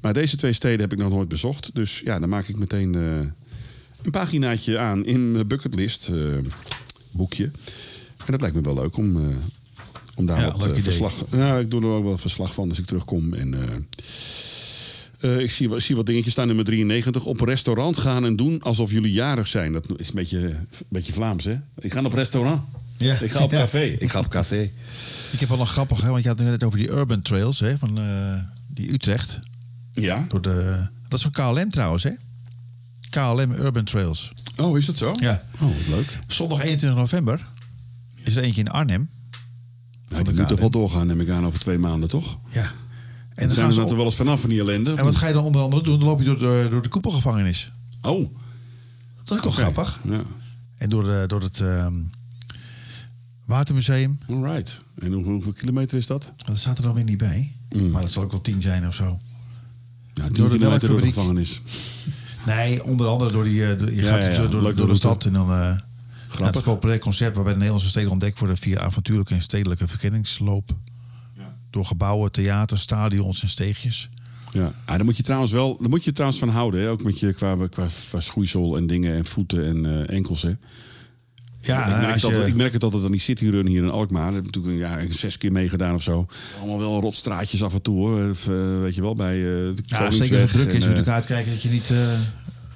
Maar 0.00 0.14
deze 0.14 0.36
twee 0.36 0.52
steden 0.52 0.80
heb 0.80 0.92
ik 0.92 0.98
nog 0.98 1.10
nooit 1.10 1.28
bezocht. 1.28 1.70
Dus 1.74 2.00
ja, 2.04 2.18
dan 2.18 2.28
maak 2.28 2.48
ik 2.48 2.58
meteen 2.58 2.94
eh, 2.94 3.02
een 4.02 4.10
paginaatje 4.10 4.78
aan 4.78 5.04
in 5.04 5.32
mijn 5.32 5.46
bucketlist 5.46 6.08
eh, 6.08 6.16
boekje. 7.10 7.44
En 8.24 8.32
dat 8.32 8.40
lijkt 8.40 8.56
me 8.56 8.62
wel 8.62 8.74
leuk 8.74 8.96
om, 8.96 9.16
eh, 9.16 9.36
om 10.14 10.26
daar 10.26 10.40
Ja, 10.40 10.56
wat 10.56 10.78
verslag... 10.78 11.24
Ja, 11.32 11.58
ik 11.58 11.70
doe 11.70 11.82
er 11.82 11.88
ook 11.88 12.04
wel 12.04 12.18
verslag 12.18 12.54
van 12.54 12.68
als 12.68 12.78
ik 12.78 12.86
terugkom. 12.86 13.34
En, 13.34 13.54
ik 15.38 15.50
zie, 15.50 15.80
zie 15.80 15.96
wat 15.96 16.06
dingetjes 16.06 16.32
staan, 16.32 16.46
nummer 16.46 16.64
93. 16.64 17.24
Op 17.24 17.40
restaurant 17.40 17.98
gaan 17.98 18.24
en 18.24 18.36
doen 18.36 18.62
alsof 18.62 18.90
jullie 18.90 19.12
jarig 19.12 19.46
zijn. 19.46 19.72
Dat 19.72 19.88
is 19.96 20.08
een 20.08 20.14
beetje, 20.14 20.38
een 20.38 20.86
beetje 20.88 21.12
Vlaams, 21.12 21.44
hè? 21.44 21.56
Ik 21.78 21.92
ga 21.92 22.02
op 22.02 22.12
restaurant. 22.12 22.62
Ja. 22.98 23.18
Ik 23.20 23.30
ga 23.30 23.42
op 23.42 23.50
Ja. 23.50 23.58
café. 23.58 23.82
Ik 23.82 24.10
ga 24.10 24.18
op 24.18 24.28
café. 24.28 24.70
Ik 25.32 25.40
heb 25.40 25.48
wel 25.48 25.58
nog 25.58 25.70
grappig, 25.70 26.00
hè, 26.00 26.08
want 26.10 26.22
je 26.22 26.28
had 26.28 26.38
het 26.38 26.48
net 26.48 26.64
over 26.64 26.78
die 26.78 26.90
urban 26.90 27.22
trails 27.22 27.60
hè, 27.60 27.78
van 27.78 27.98
eh, 27.98 28.40
die 28.68 28.92
Utrecht. 28.92 29.40
Ja? 29.92 30.24
Door 30.28 30.42
de, 30.42 30.86
dat 31.08 31.18
is 31.18 31.22
van 31.22 31.30
KLM 31.30 31.70
trouwens, 31.70 32.02
hè? 32.02 32.10
KLM 33.10 33.52
Urban 33.52 33.84
Trails. 33.84 34.32
Oh, 34.56 34.78
is 34.78 34.86
dat 34.86 34.96
zo? 34.96 35.14
Ja. 35.20 35.42
Oh, 35.60 35.60
wat 35.76 35.86
leuk. 35.86 36.18
Zondag 36.26 36.62
21 36.62 36.98
november 36.98 37.46
is 38.22 38.36
er 38.36 38.42
eentje 38.42 38.60
in 38.60 38.70
Arnhem. 38.70 39.08
Nou, 40.08 40.24
die 40.24 40.34
moet 40.34 40.48
toch 40.48 40.58
wel 40.60 40.70
doorgaan, 40.70 41.06
neem 41.06 41.20
ik 41.20 41.28
aan, 41.30 41.46
over 41.46 41.60
twee 41.60 41.78
maanden, 41.78 42.08
toch? 42.08 42.38
Ja. 42.50 42.60
En, 42.60 42.68
En 43.34 43.46
dan 43.46 43.50
zijn 43.50 43.50
gaan 43.50 43.66
we 43.66 43.72
ze 43.74 43.80
dat 43.80 43.90
er 43.90 43.96
wel 43.96 44.04
eens 44.04 44.14
vanaf 44.14 44.40
van 44.40 44.50
die 44.50 44.60
ellende? 44.60 44.94
en 44.94 45.04
wat 45.04 45.16
ga 45.16 45.26
je 45.26 45.32
dan 45.32 45.44
onder 45.44 45.62
andere 45.62 45.82
doen? 45.82 45.98
Dan 45.98 46.08
loop 46.08 46.18
je 46.18 46.24
door 46.24 46.38
de, 46.38 46.66
door 46.70 46.82
de 46.82 46.88
koepelgevangenis. 46.88 47.72
Oh, 48.02 48.18
Dat 49.16 49.24
is 49.30 49.32
ook 49.36 49.42
wel 49.42 49.52
grappig. 49.52 50.00
Ja, 50.04 50.20
En 50.76 50.88
door, 50.88 51.02
de, 51.02 51.24
door 51.26 51.40
het 51.42 51.60
ehm, 51.60 51.94
Watermuseum. 53.46 54.18
alright. 54.28 54.80
En 54.98 55.12
hoe- 55.12 55.24
hoeveel 55.24 55.52
kilometer 55.52 55.98
is 55.98 56.06
dat? 56.06 56.32
Dat 56.46 56.58
staat 56.58 56.76
er 56.76 56.82
dan 56.82 56.94
weer 56.94 57.04
niet 57.04 57.18
bij. 57.18 57.52
Maar 57.92 58.02
dat 58.02 58.10
zal 58.10 58.22
ook 58.22 58.30
wel 58.30 58.40
tien 58.40 58.62
zijn 58.62 58.86
of 58.86 58.94
zo. 58.94 59.18
Ja, 60.14 60.28
Door 60.28 60.48
10 60.48 60.58
de 60.58 60.64
melkfabriek. 60.68 61.04
gevangenis. 61.04 61.60
Nee, 62.46 62.84
onder 62.84 63.06
andere 63.06 63.30
door 63.30 63.44
die. 63.44 63.66
eh, 63.66 63.78
door- 63.78 63.90
je 63.92 64.02
Ja, 64.02 64.08
gaat 64.12 64.22
ja, 64.22 64.28
ja. 64.28 64.46
door, 64.46 64.74
door, 64.74 64.86
de 64.86 64.94
stad 64.94 65.24
en 65.24 65.32
dan. 65.32 65.50
eh 65.50 65.78
ja, 66.38 66.44
het 66.44 66.54
is 66.54 66.60
een 66.60 66.66
populair 66.66 66.98
concept 66.98 67.34
waarbij 67.34 67.52
de 67.52 67.58
Nederlandse 67.58 67.90
steden 67.90 68.10
ontdekt 68.10 68.38
worden 68.38 68.56
via 68.56 68.80
avontuurlijke 68.80 69.34
en 69.34 69.42
stedelijke 69.42 69.88
verkenningsloop. 69.88 70.76
Door 71.70 71.84
gebouwen, 71.84 72.32
theaters, 72.32 72.80
stadions 72.80 73.42
en 73.42 73.48
steegjes. 73.48 74.08
Ja. 74.52 74.72
Ah, 74.84 74.96
daar 74.96 75.04
moet 75.04 75.16
je 75.16 75.22
trouwens 75.22 75.52
wel, 75.52 75.76
daar 75.80 75.88
moet 75.88 76.04
je 76.04 76.12
trouwens 76.12 76.40
van 76.40 76.48
houden, 76.48 76.80
hè? 76.80 76.90
ook 76.90 77.02
met 77.02 77.20
je 77.20 77.32
qua, 77.32 77.54
qua, 77.68 77.86
qua 78.08 78.20
schoeisel 78.20 78.76
en 78.76 78.86
dingen 78.86 79.14
en 79.16 79.24
voeten 79.24 79.64
en 79.66 79.86
eh, 80.08 80.16
enkels. 80.16 80.42
Hè? 80.42 80.52
Ja, 81.66 81.86
ik, 81.86 81.96
merk 82.00 82.04
als 82.12 82.14
het 82.14 82.24
altijd, 82.24 82.42
je, 82.42 82.48
ik 82.50 82.56
merk 82.56 82.72
het 82.72 82.82
altijd 82.84 83.04
aan 83.04 83.10
die 83.10 83.20
cityrun 83.20 83.66
hier 83.66 83.82
in 83.82 83.90
Alkmaar. 83.90 84.28
Ik 84.28 84.34
heb 84.34 84.44
natuurlijk 84.44 84.72
een 84.74 84.78
jaar 84.80 85.06
zes 85.10 85.38
keer 85.38 85.52
meegedaan 85.52 85.94
of 85.94 86.02
zo. 86.02 86.26
Allemaal 86.58 86.78
wel 86.78 87.00
rotstraatjes 87.00 87.62
af 87.62 87.74
en 87.74 87.82
toe, 87.82 87.96
hoor. 87.96 88.30
Of, 88.30 88.48
eh, 88.48 88.54
weet 88.80 88.94
je 88.94 89.02
wel, 89.02 89.14
bij 89.14 89.36
eh 89.36 89.42
de 89.44 89.74
ja, 89.82 90.10
zeker 90.10 90.40
als 90.40 90.52
het 90.52 90.60
druk 90.60 90.66
is, 90.72 90.72
en, 90.72 90.72
moet 90.72 90.72
je 90.72 90.72
eh, 90.72 90.80
natuurlijk 90.80 91.08
uitkijken 91.08 91.52
dat 91.52 91.62
je 91.62 91.68
niet 91.68 91.92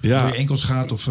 Ja. 0.00 0.26
je 0.26 0.34
enkels 0.34 0.62
gaat. 0.62 0.92
Of, 0.92 1.08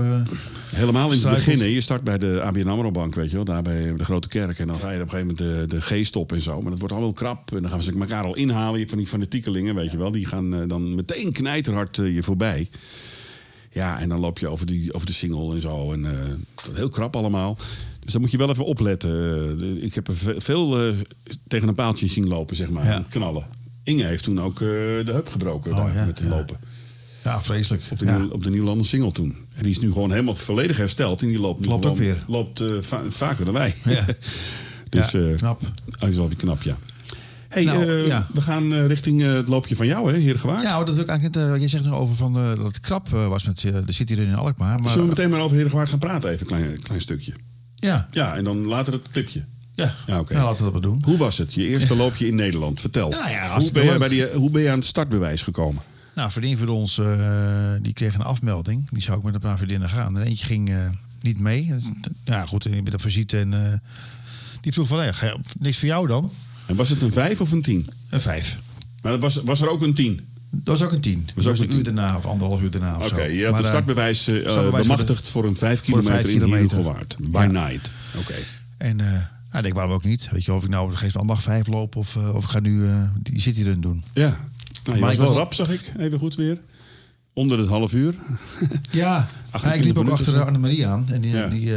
Helemaal 0.69 1.11
in 1.11 1.19
het 1.19 1.29
begin. 1.29 1.59
hè. 1.59 1.65
Je 1.65 1.81
start 1.81 2.03
bij 2.03 2.17
de 2.17 2.41
ABN 2.41 2.67
AMRO 2.67 2.91
Bank, 2.91 3.15
weet 3.15 3.29
je 3.29 3.35
wel. 3.35 3.45
Daar 3.45 3.61
bij 3.61 3.93
de 3.97 4.03
Grote 4.03 4.27
Kerk. 4.27 4.59
En 4.59 4.67
dan 4.67 4.79
ga 4.79 4.89
je 4.91 4.95
op 4.95 5.03
een 5.03 5.09
gegeven 5.09 5.35
moment 5.37 5.69
de, 5.69 5.75
de 5.77 5.81
G 5.81 6.05
stop 6.05 6.31
en 6.31 6.41
zo. 6.41 6.61
Maar 6.61 6.69
dat 6.69 6.79
wordt 6.79 6.93
allemaal 6.93 7.13
krap. 7.13 7.53
En 7.53 7.61
dan 7.61 7.69
gaan 7.69 7.81
ze 7.81 7.93
elkaar 7.99 8.23
al 8.23 8.35
inhalen. 8.35 8.71
Je 8.73 8.77
hebt 8.77 8.89
van 8.89 8.99
die 8.99 9.07
fanatiekelingen, 9.07 9.75
weet 9.75 9.91
je 9.91 9.97
wel. 9.97 10.11
Die 10.11 10.25
gaan 10.25 10.67
dan 10.67 10.95
meteen 10.95 11.31
knijterhard 11.31 11.95
je 11.95 12.23
voorbij. 12.23 12.69
Ja, 13.71 13.99
en 13.99 14.09
dan 14.09 14.19
loop 14.19 14.39
je 14.39 14.47
over, 14.47 14.65
die, 14.65 14.93
over 14.93 15.07
de 15.07 15.13
single 15.13 15.55
en 15.55 15.61
zo. 15.61 15.91
En 15.93 16.01
dat 16.65 16.75
heel 16.75 16.89
krap 16.89 17.15
allemaal. 17.15 17.57
Dus 18.03 18.11
daar 18.11 18.21
moet 18.21 18.31
je 18.31 18.37
wel 18.37 18.49
even 18.49 18.65
opletten. 18.65 19.11
Eh, 19.59 19.83
ik 19.83 19.95
heb 19.95 20.07
er 20.07 20.15
ve- 20.15 20.41
veel 20.41 20.79
eh, 20.87 20.93
tegen 21.47 21.67
een 21.67 21.75
paaltje 21.75 22.07
zien 22.07 22.27
lopen, 22.27 22.55
zeg 22.55 22.69
maar. 22.69 22.85
Ja. 22.85 23.03
knallen. 23.09 23.45
Inge 23.83 24.03
heeft 24.05 24.23
toen 24.23 24.41
ook 24.41 24.57
de 24.59 25.01
heup 25.05 25.29
gebroken 25.29 25.71
Oh, 25.71 25.77
daar, 25.77 25.93
ja, 25.95 26.05
met 26.05 26.19
het 26.19 26.27
ja. 26.29 26.35
lopen. 26.35 26.57
ja, 27.23 27.41
vreselijk. 27.41 27.83
Op 27.91 27.99
de, 27.99 28.05
Ja. 28.05 28.17
nieuw, 28.17 28.29
op 28.29 28.43
de 28.43 28.49
Nieuwlander 28.49 28.85
single 28.85 29.11
toen. 29.11 29.35
En 29.55 29.63
die 29.63 29.71
is 29.71 29.79
nu 29.79 29.91
gewoon 29.91 30.11
helemaal 30.11 30.35
volledig 30.35 30.77
hersteld. 30.77 31.21
En 31.21 31.27
die 31.27 31.39
loopt 31.39 31.59
nu 31.59 31.67
Loopt 31.67 31.85
ook 31.85 31.97
weer. 31.97 32.23
Loopt 32.27 32.63
va- 32.81 33.03
vaker 33.09 33.45
dan 33.45 33.53
wij. 33.53 33.73
Ja. 33.85 34.05
dus, 34.89 35.11
Ja, 35.11 35.35
knap. 35.37 35.61
Oh, 36.03 36.09
is 36.09 36.15
wel 36.15 36.27
weer 36.27 36.37
knap, 36.37 36.61
ja. 36.61 36.77
Hey, 37.49 37.63
Nou, 37.63 37.85
eh, 37.99 38.07
ja. 38.07 38.27
we 38.33 38.41
gaan 38.41 38.73
eh, 38.73 38.85
richting 38.85 39.23
eh, 39.23 39.33
het 39.33 39.47
loopje 39.47 39.75
van 39.75 39.87
jou, 39.87 40.13
hè, 40.13 40.19
Heergewaard. 40.19 40.61
Ja, 40.61 40.77
dat 40.83 40.93
wil 40.93 41.03
ik 41.03 41.09
eigenlijk 41.09 41.39
net. 41.49 41.59
jij 41.59 41.69
zegt 41.69 41.83
nog 41.83 41.93
over 41.99 42.15
van, 42.15 42.33
dat 42.33 42.57
het 42.65 42.79
krap 42.79 43.09
was 43.09 43.43
met 43.43 43.61
de 43.61 43.83
City 43.87 44.13
in 44.13 44.35
Alkmaar. 44.35 44.79
Maar, 44.79 44.89
Zullen 44.89 45.03
we 45.03 45.09
meteen 45.15 45.29
maar 45.29 45.39
over 45.39 45.57
Heergewaard 45.57 45.89
gaan 45.89 45.99
praten? 45.99 46.29
Even 46.29 46.51
een 46.51 46.57
klein, 46.57 46.81
klein 46.81 47.01
stukje. 47.01 47.33
ja, 47.75 48.07
Ja, 48.11 48.35
en 48.35 48.43
dan 48.43 48.65
later 48.65 48.93
het 48.93 49.13
tipje. 49.13 49.43
ja. 49.75 49.93
Ja, 50.07 50.19
oké. 50.19 50.33
Nou, 50.33 50.45
laten 50.45 50.57
we 50.65 50.71
dat 50.71 50.81
maar 50.81 50.91
doen. 50.91 51.01
Hoe 51.05 51.17
was 51.17 51.37
het? 51.37 51.53
Je 51.53 51.67
eerste 51.67 51.95
loopje 51.95 52.27
in 52.27 52.35
Nederland. 52.35 52.81
Vertel. 52.81 53.09
Nou 53.09 53.29
ja, 53.29 53.59
hoe, 53.59 53.71
ben 53.71 53.85
je 53.85 53.97
bij 53.97 54.09
die, 54.09 54.27
hoe 54.27 54.49
ben 54.49 54.61
je 54.61 54.69
aan 54.69 54.77
het 54.77 54.87
startbewijs 54.87 55.41
gekomen? 55.41 55.81
Nou, 56.15 56.31
vriendin 56.31 56.57
van 56.57 56.69
ons, 56.69 57.01
die 57.81 57.93
kreeg 57.93 58.13
een 58.15 58.21
afmelding. 58.21 58.89
Die 58.89 59.01
zou 59.01 59.17
ook 59.17 59.23
met 59.23 59.33
een 59.33 59.39
paar 59.39 59.57
vriendinnen 59.57 59.89
gaan. 59.89 60.17
En 60.17 60.23
eentje 60.23 60.45
ging 60.45 60.71
niet 61.21 61.39
mee. 61.39 61.67
Dus, 61.67 61.83
Ja, 62.23 62.45
goed, 62.45 62.65
ik 62.65 62.83
ben 62.83 62.93
op 62.93 63.01
visite. 63.01 63.39
En 63.39 63.81
die 64.61 64.73
vroeg 64.73 64.87
van, 64.87 65.05
je- 65.05 65.37
niks 65.59 65.77
voor 65.77 65.87
jou 65.87 66.07
dan? 66.07 66.31
En 66.69 66.75
was 66.75 66.89
het 66.89 67.01
een 67.01 67.13
vijf 67.13 67.41
of 67.41 67.51
een 67.51 67.61
tien? 67.61 67.89
Een 68.09 68.21
vijf. 68.21 68.59
Maar 69.01 69.11
dat 69.11 69.21
was, 69.21 69.35
was 69.43 69.61
er 69.61 69.69
ook 69.69 69.81
een 69.81 69.93
tien? 69.93 70.19
Dat 70.49 70.77
was 70.77 70.87
ook 70.87 70.93
een 70.93 70.99
tien. 71.01 71.23
Dat 71.25 71.35
was, 71.35 71.45
ook 71.45 71.53
ook 71.53 71.59
een 71.59 71.69
een 71.69 71.77
uur 71.77 71.83
daarna 71.83 72.17
of 72.17 72.25
anderhalf 72.25 72.61
uur 72.61 72.71
daarna 72.71 72.97
of 72.97 73.11
Oké, 73.11 73.23
je 73.23 73.41
had 73.43 73.51
Maar, 73.51 73.59
een 73.59 73.65
eh, 73.65 73.71
startbewijs, 73.71 74.21
startbewijs 74.21 74.53
voor 74.71 74.71
bemachtigd 74.81 75.27
voor, 75.27 75.45
een 75.45 75.55
vijf 75.55 75.77
voor 75.77 75.85
kilometer 75.87 76.13
vijf 76.13 76.25
in 76.27 76.33
kilometer. 76.33 76.75
Heergewaard. 76.75 77.15
By 77.31 77.37
Ja. 77.39 77.45
night. 77.67 77.91
Oké. 78.17 78.33
En 78.77 78.99
eh, 78.99 79.25
nou, 79.51 79.65
ik 79.65 79.73
waarom 79.73 79.93
ook 79.93 80.03
niet. 80.03 80.27
Weet 80.31 80.45
je, 80.45 80.53
of 80.53 80.63
ik 80.63 80.69
nou 80.69 80.95
geef 80.95 81.15
een 81.15 81.27
dag 81.27 81.41
vijf 81.41 81.67
loop 81.67 81.95
of, 81.95 82.15
eh, 82.15 82.35
of 82.35 82.43
ik 82.43 82.49
ga 82.49 82.59
nu 82.59 82.87
die 83.21 83.39
City 83.41 83.63
Run 83.63 83.81
doen. 83.81 84.03
Ja. 84.13 84.37
Nou, 84.83 84.99
Maar 84.99 85.11
ik 85.11 85.17
was 85.17 85.29
rap, 85.29 85.53
zag 85.53 85.69
ik. 85.69 85.81
Even 85.97 86.19
goed 86.19 86.35
weer. 86.35 86.57
Onder 87.33 87.59
het 87.59 87.67
half 87.69 87.93
uur. 87.93 88.15
Ja, 88.91 89.27
28 89.49 89.73
ik 89.79 89.83
liep 89.83 89.97
ook 89.97 90.09
achter. 90.19 90.43
Annemarie 90.45 90.87
aan. 90.87 91.05
En 91.11 91.21
die, 91.21 91.31
Ja. 91.31 91.47
die, 91.47 91.71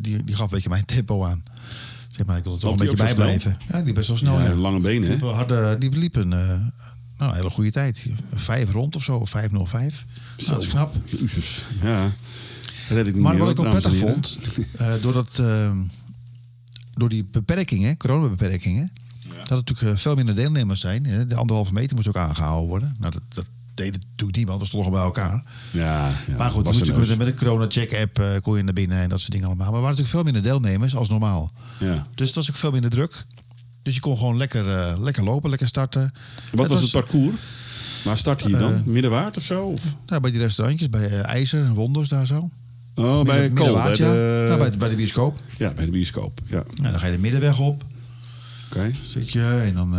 die, 0.00 0.24
die 0.24 0.34
gaf 0.34 0.44
een 0.44 0.54
beetje 0.54 0.68
mijn 0.68 0.84
tempo 0.84 1.24
aan. 1.24 1.42
Zeg 2.16 2.26
maar, 2.26 2.36
ik 2.36 2.44
wil 2.44 2.52
er 2.52 2.58
toch 2.58 2.70
een 2.72 2.76
beetje 2.76 2.92
ook 2.92 2.98
bij 2.98 3.14
blijven. 3.14 3.56
Ja, 3.72 3.82
die 3.82 3.92
best 3.92 4.08
wel 4.08 4.16
snel. 4.16 4.40
Ja, 4.40 4.54
lange 4.54 4.80
benen? 4.80 5.18
Die 5.48 5.90
die 5.90 5.98
liep 5.98 6.16
een, 6.16 6.32
eh, 6.32 6.48
nou, 7.18 7.30
een 7.30 7.34
hele 7.34 7.50
goede 7.50 7.70
tijd. 7.70 8.06
Vijf 8.34 8.70
rond 8.70 8.96
of 8.96 9.02
zo, 9.02 9.16
of 9.16 9.30
505. 9.30 10.04
Nou, 10.36 10.50
dat 10.50 10.62
is 10.62 10.68
knap. 10.68 10.94
Jezus. 11.04 11.62
Ja. 11.82 12.12
Red 12.88 13.06
ik 13.06 13.14
niet 13.14 13.22
Maar 13.22 13.34
meer, 13.34 13.44
wat 13.44 13.58
ik 13.58 13.64
en 13.64 13.70
prettig 13.70 13.96
vond, 13.96 14.38
eh, 14.76 14.94
doordat, 15.02 15.38
eh, 15.38 15.70
door 16.90 17.08
die 17.08 17.24
beperkingen, 17.24 17.96
coronabeperkingen, 17.96 18.92
dat 19.28 19.50
er 19.50 19.56
natuurlijk 19.56 19.92
eh, 19.92 20.02
veel 20.02 20.14
minder 20.14 20.34
deelnemers 20.34 20.80
zijn. 20.80 21.02
De 21.28 21.34
anderhalve 21.34 21.72
meter 21.72 21.96
moest 21.96 22.08
ook 22.08 22.16
aangehouden 22.16 22.68
worden. 22.68 22.96
Nou, 22.98 23.12
dat, 23.12 23.22
dat, 23.28 23.48
deed 23.74 23.94
het 23.94 24.04
natuurlijk 24.10 24.36
niemand, 24.36 24.60
we 24.60 24.66
stonden 24.66 24.92
gewoon 24.92 25.12
bij 25.12 25.22
elkaar. 25.22 25.42
Ja, 25.70 26.08
ja, 26.26 26.36
maar 26.36 26.50
goed, 26.50 26.64
was 26.64 26.80
een 26.80 26.86
natuurlijk 26.86 27.18
met 27.18 27.26
de 27.26 27.34
corona-check-app 27.44 28.18
eh, 28.18 28.26
kon 28.42 28.56
je 28.56 28.62
naar 28.62 28.72
binnen 28.72 28.98
en 28.98 29.08
dat 29.08 29.20
soort 29.20 29.32
dingen 29.32 29.46
allemaal. 29.46 29.66
Maar 29.66 29.74
er 29.76 29.82
waren 29.82 29.96
natuurlijk 29.96 30.24
veel 30.24 30.32
minder 30.32 30.52
deelnemers 30.52 30.96
als 30.96 31.08
normaal. 31.08 31.52
Ja. 31.78 32.06
Dus 32.14 32.26
het 32.26 32.36
was 32.36 32.50
ook 32.50 32.56
veel 32.56 32.70
minder 32.70 32.90
druk. 32.90 33.24
Dus 33.82 33.94
je 33.94 34.00
kon 34.00 34.16
gewoon 34.18 34.36
lekker, 34.36 34.78
eh, 34.78 34.98
lekker 34.98 35.24
lopen, 35.24 35.50
lekker 35.50 35.68
starten. 35.68 36.12
Wat 36.52 36.66
was 36.68 36.82
het 36.82 36.90
parcours? 36.90 37.36
Waar 38.04 38.16
startte 38.16 38.48
je 38.48 38.56
dan? 38.56 38.72
Eh, 38.74 38.82
Middenwaard 38.82 39.36
of 39.36 39.42
zo? 39.42 39.64
Of? 39.66 39.94
Nou, 40.06 40.20
bij 40.20 40.30
die 40.30 40.40
restaurantjes, 40.40 40.88
bij 40.88 41.20
IJzer, 41.20 41.68
Wonders 41.68 42.08
daar 42.08 42.26
zo. 42.26 42.50
Oh, 42.94 43.22
bij 43.22 43.50
Kool, 43.50 43.72
bij 43.74 43.90
ja. 43.90 43.96
de... 43.96 44.44
Nou, 44.48 44.58
bij, 44.60 44.70
de- 44.70 44.76
bij 44.76 44.88
de 44.88 44.96
bioscoop. 44.96 45.38
Ja, 45.58 45.72
bij 45.72 45.84
de 45.84 45.90
bioscoop. 45.90 46.40
Ja, 46.46 46.58
oké. 46.58 46.80
Nou, 46.80 46.90
dan 46.90 47.00
ga 47.00 47.06
je 47.06 47.12
de 47.12 47.18
middenweg 47.18 47.58
op, 47.58 47.84
zit 49.02 49.32
je 49.32 49.60
en 49.64 49.74
dan 49.74 49.94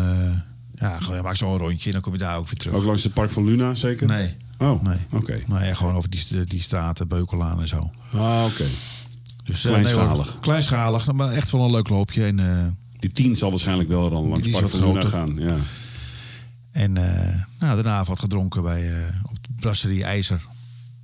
ja, 0.76 1.00
gewoon, 1.00 1.16
je 1.18 1.22
maakt 1.24 1.38
zo'n 1.38 1.58
rondje 1.58 1.86
en 1.88 1.92
dan 1.92 2.02
kom 2.02 2.14
je 2.14 2.20
daar 2.20 2.38
ook 2.38 2.46
weer 2.48 2.58
terug. 2.60 2.74
Ook 2.76 2.84
langs 2.84 3.04
het 3.04 3.14
Park 3.14 3.30
van 3.32 3.46
Luna, 3.46 3.76
zeker? 3.76 4.08
Nee. 4.08 4.36
Oh, 4.58 4.82
Nee. 4.84 4.98
oké. 5.12 5.40
Maar 5.48 5.66
ja, 5.66 5.74
gewoon 5.74 5.96
over 5.96 6.10
die, 6.10 6.44
die 6.44 6.62
straten, 6.62 7.08
Beukelaan 7.08 7.62
en 7.62 7.68
zo. 7.68 7.90
Ah, 8.14 8.44
oké. 8.46 8.66
Dus, 9.44 9.66
eh, 9.66 9.72
Kleinschalig. 9.72 10.26
nee 10.32 10.40
kleinschalig, 10.40 11.12
maar 11.12 11.32
echt 11.32 11.52
wel 11.52 11.62
een 11.64 11.72
leuk 11.72 11.90
loopje. 11.90 12.26
En, 12.26 12.40
eh, 12.40 12.66
Die 13.00 13.12
tien 13.12 13.36
zal 13.36 13.50
waarschijnlijk 13.50 13.90
wel 13.90 14.10
dan 14.10 14.28
langs 14.28 14.48
het 14.48 14.60
Park 14.60 14.70
van 14.70 14.88
Luna 14.88 15.06
gaan. 15.06 15.36
Ja. 15.38 15.56
en 16.72 16.98
eh, 16.98 17.36
nou, 17.60 17.76
daarna 17.76 18.04
wat 18.04 18.20
gedronken 18.20 18.62
bij, 18.64 18.92
op 19.24 19.36
de 19.42 19.50
brasserie 19.56 20.04
IJzer. 20.04 20.42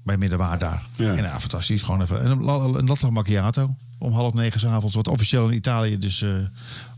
Bij 0.04 0.18
Middenwaard 0.18 0.60
daar. 0.60 0.84
Ja. 0.96 1.14
En 1.16 1.24
ja, 1.24 1.40
fantastisch. 1.40 1.82
Gewoon 1.82 2.02
even. 2.02 2.24
En 2.24 2.32
een, 2.32 2.48
een 2.48 2.86
latte 2.86 3.12
macchiato. 3.12 3.76
Om 4.02 4.14
half 4.14 4.34
negen 4.34 4.60
s'avonds. 4.60 4.96
Wat 4.96 5.08
officieel 5.08 5.50
in 5.50 5.56
Italië 5.56 5.98
dus... 5.98 6.22
eh 6.22 6.30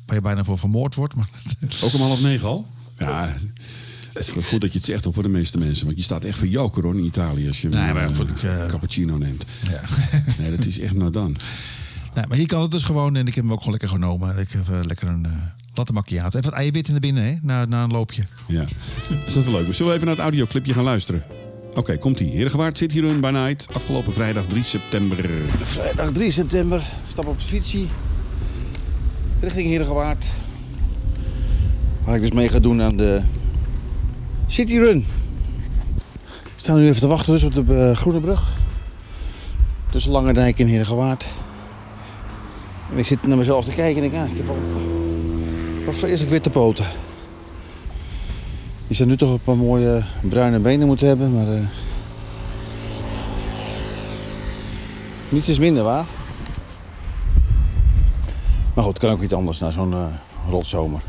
waar 0.06 0.16
je 0.16 0.22
bijna 0.22 0.44
voor 0.44 0.60
vermoord 0.60 0.96
wordt. 0.96 1.16
Maar, 1.16 1.30
Ook 1.84 1.94
om 1.94 2.02
half 2.02 2.22
negen 2.22 2.48
al? 2.48 2.68
Ja, 2.98 3.34
het 4.14 4.36
is 4.36 4.48
goed 4.48 4.62
dat 4.62 4.72
je 4.72 4.78
het 4.78 4.88
zegt 4.88 5.08
voor 5.12 5.24
de 5.24 5.30
meeste 5.30 5.58
mensen. 5.58 5.86
Want 5.86 5.98
je 5.98 6.04
staat 6.04 6.24
echt 6.24 6.38
voor 6.38 6.48
joker 6.48 6.84
hoor 6.84 6.98
in 6.98 7.06
Italië 7.06 7.48
als 7.48 7.62
je 7.62 7.70
Nee, 7.70 7.90
een 7.90 7.98
eh, 7.98 8.64
eh, 8.64 8.68
cappuccino 8.68 9.18
neemt. 9.18 9.46
ja. 9.70 9.82
Nee, 10.40 10.56
dat 10.56 10.66
is 10.66 10.80
echt 10.80 10.96
nou 10.96 11.12
dan. 11.12 11.36
nee, 12.14 12.28
maar 12.28 12.38
hier 12.38 12.48
kan 12.48 12.62
het 12.62 12.72
dus 12.72 12.84
gewoon. 12.84 13.16
En 13.16 13.28
ik 13.28 13.36
heb 13.36 13.44
hem 13.44 13.54
ook 13.54 13.58
gewoon 13.60 13.72
lekker 13.80 13.90
genomen. 13.90 14.38
Ik 14.38 14.52
heb 14.52 14.86
lekker 14.86 15.08
een 15.08 15.28
latte 15.74 15.94
macchiato. 15.94 16.38
Even 16.38 16.50
wat 16.50 16.60
eiwit 16.60 16.88
in 16.88 16.94
de 16.94 17.00
binnen, 17.00 17.24
hè? 17.26 17.36
Na, 17.42 17.66
na 17.66 17.84
een 17.84 17.92
loopje. 17.92 18.24
Ja, 18.48 18.66
dat 19.10 19.36
is 19.36 19.46
wel 19.46 19.52
leuk. 19.54 19.68
We 19.68 19.74
zullen 19.74 19.94
even 19.94 20.06
naar 20.06 20.16
het 20.16 20.24
audioclipje 20.24 20.74
gaan 20.74 20.84
luisteren. 20.84 21.24
Oké, 21.76 21.98
komt-ie. 21.98 22.32
Herengewaard 22.32 22.78
zit 22.78 22.92
hier 22.92 23.04
in 23.04 23.20
by 23.20 23.30
night. 23.30 23.68
Afgelopen 23.72 24.14
vrijdag 24.14 24.46
3 24.46 24.64
september. 24.64 25.30
Vrijdag 25.62 26.12
3 26.12 26.32
september, 26.32 26.84
stap 27.08 27.28
op 27.28 27.40
de 27.40 27.46
fietsie. 27.46 27.88
Richting 29.40 29.70
Herengewaard. 29.70 30.26
Waar 32.06 32.16
ik 32.16 32.22
dus 32.22 32.32
mee 32.32 32.50
ga 32.50 32.60
doen 32.60 32.82
aan 32.82 32.98
de 32.98 33.22
City 34.48 34.78
Run. 34.78 35.06
We 36.44 36.50
staan 36.56 36.80
nu 36.80 36.88
even 36.88 37.02
te 37.02 37.08
wachten 37.08 37.34
dus 37.34 37.44
op 37.44 37.54
de 37.54 37.76
eh, 37.76 37.96
Groene 37.96 38.20
Brug. 38.20 38.58
Tussen 39.92 40.12
Langendijk 40.12 40.60
en 40.60 40.68
Herengewaard. 40.68 41.26
En 42.92 42.98
ik 42.98 43.06
zit 43.06 43.28
naar 43.28 43.38
mezelf 43.38 43.66
te 43.66 43.74
kijken 43.74 44.04
en 44.04 44.10
denk, 44.10 44.24
ah, 44.24 44.32
ik 44.32 44.38
heb 44.38 44.50
al 44.50 44.58
wat 45.86 45.96
vreselijk 45.96 46.32
witte 46.32 46.50
poten. 46.50 46.86
Die 48.94 49.02
zou 49.02 49.12
nu 49.12 49.18
toch 49.18 49.32
een 49.32 49.40
paar 49.40 49.58
mooie 49.58 50.04
bruine 50.22 50.60
benen 50.60 50.88
moeten 50.88 51.08
hebben, 51.08 51.34
maar... 51.34 51.54
eh, 51.54 51.60
Niets 55.30 55.50
is 55.50 55.58
minder 55.60 55.84
waar. 55.84 56.06
Maar 58.74 58.84
goed, 58.84 58.94
het 58.94 59.04
kan 59.04 59.10
ook 59.12 59.22
iets 59.22 59.34
anders 59.34 59.60
na 59.60 59.70
zo'n 59.72 59.94
eh 59.94 60.06
rotzomer. 60.50 61.02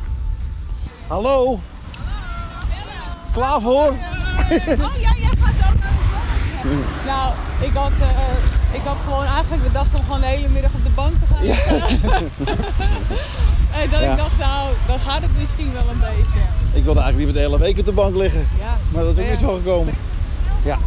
Hallo? 1.06 1.60
Klaar 3.32 3.60
voor? 3.60 3.88
Oh 3.88 3.94
ja, 5.00 5.14
jij 5.18 5.32
gaat 5.40 5.54
ook 5.68 5.80
Nou, 7.06 7.32
ik 7.60 7.72
had, 7.74 7.92
eh, 8.00 8.74
ik 8.74 8.80
had 8.84 8.96
gewoon 9.04 9.24
eigenlijk 9.24 9.62
bedacht 9.62 9.98
om 9.98 10.04
gewoon 10.04 10.20
de 10.20 10.26
hele 10.26 10.48
middag 10.48 10.72
op 10.74 10.84
de 10.84 10.90
bank 10.94 11.12
te 11.18 11.26
gaan 11.26 11.44
liggen. 11.46 12.30
en 13.82 13.90
dat 13.90 14.00
Ja. 14.00 14.10
ik 14.10 14.16
dacht, 14.16 14.38
nou, 14.38 14.68
dan 14.86 14.98
gaat 14.98 15.22
het 15.22 15.30
misschien 15.38 15.72
wel 15.72 15.82
een 15.92 16.00
beetje. 16.00 16.40
Ik 16.72 16.84
wilde 16.84 17.00
eigenlijk 17.00 17.16
liever 17.16 17.34
de 17.34 17.40
hele 17.40 17.58
week 17.58 17.78
op 17.78 17.84
de 17.84 17.92
bank 17.92 18.14
liggen. 18.16 18.46
Ja. 18.58 18.76
Maar 18.92 19.02
dat 19.04 19.12
is 19.12 19.18
ook 19.18 19.24
Ja. 19.24 19.30
niet 19.30 19.40
zo 19.40 19.54
gekomen. 19.54 19.94
Ja. 20.64 20.78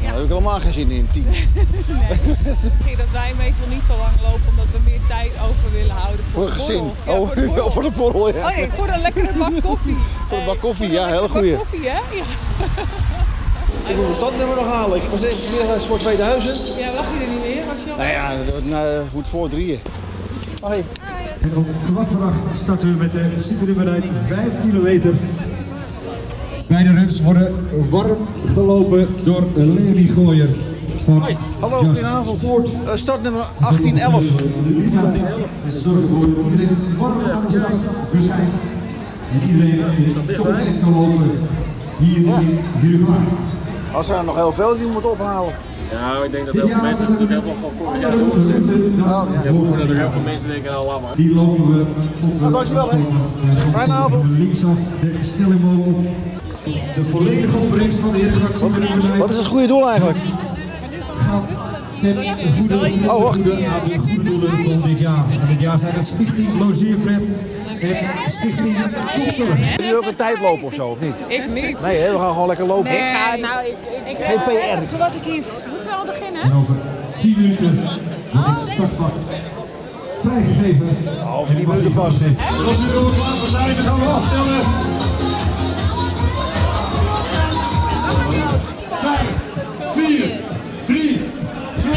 Nou, 0.00 0.12
daar 0.12 0.20
heb 0.20 0.22
ik 0.22 0.28
helemaal 0.36 0.60
geen 0.60 0.72
zin 0.72 0.90
in. 0.90 1.08
Tien. 1.12 1.26
Nee. 2.84 2.96
Dat 2.96 3.10
wij 3.12 3.32
meestal 3.38 3.66
niet 3.68 3.82
zo 3.86 3.94
lang 4.04 4.14
lopen 4.22 4.48
omdat 4.48 4.64
we 4.72 4.78
meer 4.84 5.00
tijd 5.08 5.30
over 5.48 5.66
willen 5.78 5.94
houden 5.96 6.24
voor, 6.32 6.44
het 6.44 6.52
de 6.54 6.58
gezin. 6.60 6.90
Ja, 7.06 7.12
oh, 7.12 7.26
voor 7.26 7.34
de 7.34 7.46
borrel. 7.46 7.70
voor 7.70 7.82
de 7.82 7.90
borrel, 7.90 8.28
ja. 8.34 8.48
Oh 8.48 8.56
nee, 8.56 8.68
voor 8.76 8.88
een 8.88 9.00
lekkere 9.00 9.32
bak 9.38 9.52
koffie. 9.62 9.96
Voor 10.28 10.38
een 10.38 10.44
bak 10.44 10.54
Eh, 10.54 10.60
koffie, 10.60 10.86
een 10.86 10.92
ja, 10.92 11.06
hele 11.06 11.20
lekkere 11.20 11.38
goeie. 11.38 11.56
bak 11.56 11.60
koffie, 11.70 11.88
hè? 11.88 11.98
Ja. 12.18 12.24
Ik 13.88 13.96
moet 13.96 14.04
mijn 14.04 14.14
stadnummer 14.16 14.56
nog 14.56 14.66
halen. 14.72 14.96
Ik 14.96 15.08
was 15.10 15.22
even 15.22 15.50
weer 15.52 15.80
voor 15.88 15.98
2000. 15.98 16.56
ja, 16.78 16.92
lag 16.92 17.04
je 17.18 17.24
er 17.24 17.30
niet 17.30 17.42
meer? 17.54 17.64
Was 17.66 17.84
je 17.84 17.90
al... 17.90 17.96
Nou 17.96 18.08
ja, 18.10 18.32
dat 18.52 18.64
nou, 18.64 19.04
moet 19.12 19.28
voor 19.28 19.48
drieën. 19.48 19.80
Hoi. 20.62 20.84
En 21.40 21.56
om 21.56 21.66
kwart 21.92 22.10
voor 22.10 22.22
acht 22.22 22.56
starten 22.56 22.92
we 22.92 22.96
met 22.96 23.12
de 23.12 23.32
Citroën 23.36 24.02
5 24.26 24.60
kilometer. 24.62 25.14
Beide 26.66 26.92
runs 26.92 27.22
worden 27.22 27.54
warm 27.90 28.16
gelopen 28.46 29.06
door 29.24 29.44
Leonie 29.54 30.08
Gooyer 30.08 30.48
van 31.04 31.22
Hallo, 31.60 31.84
Just. 31.84 32.04
Sport. 32.22 32.68
Eh, 32.86 32.96
startnummer 32.96 33.46
1811. 33.58 34.24
Lisa 34.76 35.02
en 35.02 35.70
ze 35.70 35.80
zorgen 35.80 36.02
ervoor 36.02 36.20
dat 36.20 36.44
iedereen 36.44 36.76
warm 36.98 37.30
aan 37.30 37.44
de 37.46 37.50
start 37.50 37.74
verschijnt. 38.10 38.52
En 39.32 39.50
iedereen 39.50 39.80
in 39.96 40.34
top 40.36 40.46
1 40.46 40.80
kan 40.80 40.92
lopen 40.92 41.30
hier 41.98 42.16
in 42.16 42.58
Heergewaard. 42.76 43.28
Als 43.92 44.08
er 44.08 44.24
nog 44.24 44.36
heel 44.36 44.52
veel 44.52 44.76
die 44.76 44.86
moeten 44.86 45.10
ophalen. 45.10 45.52
Ja, 45.92 46.22
ik 46.24 46.32
denk 46.32 46.46
dat 46.46 46.54
heel 46.54 46.66
veel 46.68 46.82
mensen, 46.82 47.04
het 47.04 47.12
is 47.14 47.18
natuurlijk 47.18 47.46
heel 47.46 47.56
veel 47.58 47.68
van 47.68 47.72
vorig 47.86 48.00
jaar 48.00 48.10
dan 48.10 48.20
Oh, 48.20 49.34
ja. 49.42 49.78
Dat 49.78 49.88
er 49.88 49.98
heel 49.98 50.10
veel 50.10 50.20
mensen 50.20 50.48
denken, 50.48 50.70
nou 50.70 50.86
laat 50.86 51.00
maar. 51.02 51.16
Die 51.16 51.34
lopen 51.34 51.76
we 51.78 51.84
tot 52.20 52.40
Nou, 52.40 52.52
dankjewel, 52.52 52.90
hè. 52.90 52.98
Fijne 53.72 53.92
avond. 53.92 54.24
linksaf 54.38 54.78
de 55.00 55.14
stelling 55.22 55.86
op. 55.86 55.98
De 56.94 57.04
volledige 57.04 57.56
opbrengst 57.56 57.98
van 57.98 58.10
de 58.12 58.30
Citroën 58.52 59.18
Wat 59.18 59.30
is 59.30 59.36
het 59.36 59.46
goede 59.46 59.66
doel 59.66 59.88
eigenlijk? 59.88 60.18
gaat 61.12 61.42
ten 62.00 62.16
goede, 62.58 62.74
Oh, 63.06 63.22
wacht. 63.22 63.42
goede 63.42 63.66
aan 63.66 63.80
de 63.88 63.98
goede 63.98 64.22
doelen 64.22 64.58
van 64.58 64.80
dit 64.84 64.98
jaar. 64.98 65.24
En 65.30 65.46
dit 65.48 65.60
jaar 65.60 65.78
zijn 65.78 65.94
het 65.94 66.06
Stichting 66.06 66.48
Logeerpret 66.58 67.30
en 67.82 68.30
Stichting. 68.30 68.76
Hebben 68.76 69.86
jullie 69.86 69.96
ook 69.96 70.06
een 70.06 70.14
tijdlopen 70.14 70.66
of 70.66 70.74
zo, 70.74 70.88
of 70.88 71.00
niet? 71.00 71.24
Ik 71.26 71.48
niet. 71.48 71.80
Nee, 71.80 71.96
hè, 71.96 72.12
we 72.12 72.18
gaan 72.18 72.32
gewoon 72.32 72.46
lekker 72.46 72.66
lopen. 72.66 72.90
Ik 72.90 72.98
ga, 72.98 73.36
nou, 73.36 73.66
ik, 73.66 73.74
ik, 74.04 74.18
ik 74.18 74.24
Geen 74.24 74.38
PR. 74.42 74.88
Toen 74.88 74.98
was 74.98 75.14
ik 75.14 75.22
hier. 75.22 75.44
Moeten 75.70 75.90
we 75.90 75.96
al 75.96 76.06
beginnen? 76.06 76.42
En 76.42 76.52
over 76.52 76.74
10 77.20 77.34
minuten 77.36 77.88
wordt 78.32 78.60
het 78.60 78.70
startvak 78.70 79.12
vrijgegeven. 80.20 80.88
Over 81.28 81.54
10 81.54 81.68
minuten 81.68 81.92
pas. 81.92 82.12
Als 82.66 82.78
u 82.78 82.84
er 82.84 83.14
klaar 83.14 83.36
voor 83.36 83.48
zijn, 83.48 83.76
dan 83.76 83.84
gaan 83.84 83.98
we 83.98 84.06
aftellen. 84.06 84.60
5, 89.00 89.20
4, 89.94 90.40
3, 90.84 91.20
2, 91.76 91.92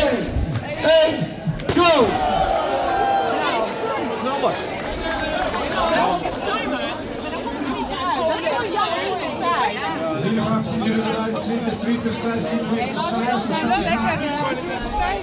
1, 0.81 1.27
go! 1.75 2.05
Knallen. 4.21 4.55
Hier 10.63 10.71
gaat 10.71 10.83
ze 10.83 10.91
jullie 10.91 11.03
uit 11.19 11.41
2020, 11.41 12.15
5 12.17 12.43
kilometer. 12.57 12.95
We 12.95 13.41
zijn 13.47 13.67
wel 13.67 13.79
lekker. 13.79 14.57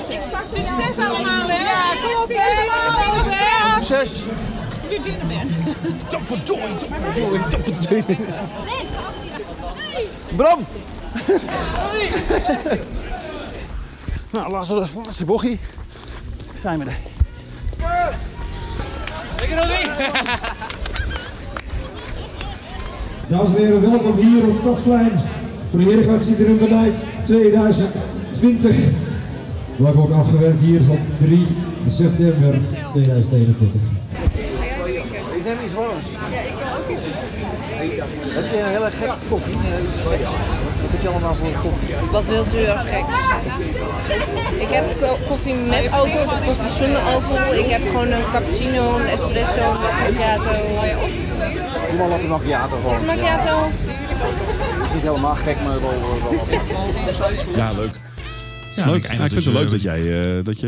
Ik 0.09 0.23
start 0.23 0.49
succes 0.49 0.99
allemaal, 0.99 1.49
hè? 1.49 1.63
Ja, 1.63 1.95
kom 2.03 2.23
op, 2.23 2.29
hè? 2.29 3.83
Succes. 3.83 4.27
Wie 4.89 5.01
binnen 5.01 5.29
bent. 5.29 5.51
Bram. 10.37 10.67
nou, 14.31 14.51
laatste, 14.51 14.75
laatste 14.95 15.25
bochtje. 15.25 15.59
Zijn 16.59 16.79
we 16.79 16.85
er. 16.85 16.99
Dames 23.31 23.55
en 23.55 23.63
heren, 23.63 23.91
welkom 23.91 24.15
hier 24.15 24.43
op 24.43 24.49
het 24.49 24.57
Stadsplein 24.57 25.11
voor 25.71 25.79
de 25.79 26.19
Citroën 26.21 26.59
Beleid 26.59 26.97
2020. 27.23 28.77
Wat 29.77 29.95
wordt 29.95 30.13
afgewerkt 30.13 30.61
hier 30.61 30.81
op 30.91 30.99
3 31.19 31.47
september 31.89 32.55
2021. 32.93 33.83
Ik 35.37 35.45
neem 35.45 35.57
iets 35.65 35.75
warms. 35.75 36.09
Ja, 36.33 36.41
ik 36.41 36.57
wil 36.59 36.73
ook 36.79 36.89
iets. 36.97 37.05
Heb 38.37 38.45
je 38.53 38.59
een 38.61 38.69
hele 38.77 38.91
gekke 38.91 39.15
koffie? 39.29 39.55
Iets 39.91 40.01
geks? 40.01 40.31
Wat, 40.81 40.91
heb 40.95 41.03
je 41.03 41.09
allemaal 41.09 41.35
voor 41.35 41.49
koffie? 41.63 41.95
Wat 42.11 42.27
wilt 42.27 42.55
u 42.55 42.69
als 42.69 42.83
geks? 42.95 43.17
Ik 44.65 44.71
heb 44.77 44.85
ko- 45.01 45.19
koffie 45.29 45.55
met 45.55 45.91
alcohol, 45.93 46.27
koffie 46.47 46.71
zonder 46.71 47.01
alcohol. 47.15 47.55
Ik 47.55 47.71
heb 47.75 47.83
gewoon 47.87 48.11
een 48.11 48.27
cappuccino, 48.33 48.97
een 48.99 49.07
espresso, 49.17 49.63
een 49.71 49.81
latte 49.85 50.03
macchiato. 50.07 50.51
Doe 51.91 51.99
maar 51.99 52.09
latte 52.09 52.27
macchiato 52.27 52.77
gewoon. 52.77 52.93
Latte 52.93 53.05
macchiato. 53.05 53.69
is 54.83 54.93
niet 54.93 55.03
helemaal 55.03 55.35
gek, 55.35 55.57
maar 55.57 55.81
wel, 55.81 56.01
wel 56.01 56.23
wel 56.23 56.37
wat. 56.37 56.49
Ja, 57.55 57.73
leuk. 57.73 57.91
Ja, 58.75 58.87
leuk. 58.87 58.97
ik 58.97 59.03
Ja, 59.03 59.09
eindig 59.09 59.13
ik 59.13 59.33
vind 59.33 59.35
dus, 59.35 59.45
het 59.45 59.55
leuk 59.55 59.65
eh, 59.65 59.71
dat 59.71 59.83
jij 59.83 60.01
uh, 60.39 60.45
dat 60.45 60.61
je, 60.61 60.67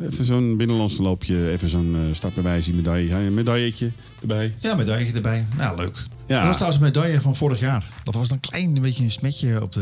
uh, 0.00 0.06
even 0.06 0.24
zo'n 0.24 0.56
binnenlands 0.56 0.98
loopje, 0.98 1.50
even 1.50 1.68
zo'n 1.68 1.94
uh, 1.96 2.14
startbewijs, 2.14 2.72
medaille, 2.72 3.30
medailletje 3.30 3.92
erbij. 4.20 4.54
Ja, 4.60 4.74
medaille 4.74 5.12
erbij. 5.12 5.46
Nou, 5.56 5.76
leuk. 5.76 5.96
Ja. 6.26 6.36
Dat 6.38 6.46
was 6.46 6.54
trouwens 6.56 6.82
een 6.82 6.86
medaille 6.92 7.20
van 7.20 7.36
vorig 7.36 7.60
jaar. 7.60 7.88
Dat 8.04 8.14
was 8.14 8.30
een 8.30 8.40
klein 8.40 8.80
beetje 8.80 9.04
een 9.04 9.10
smetje 9.10 9.62
op 9.62 9.72
de... 9.72 9.80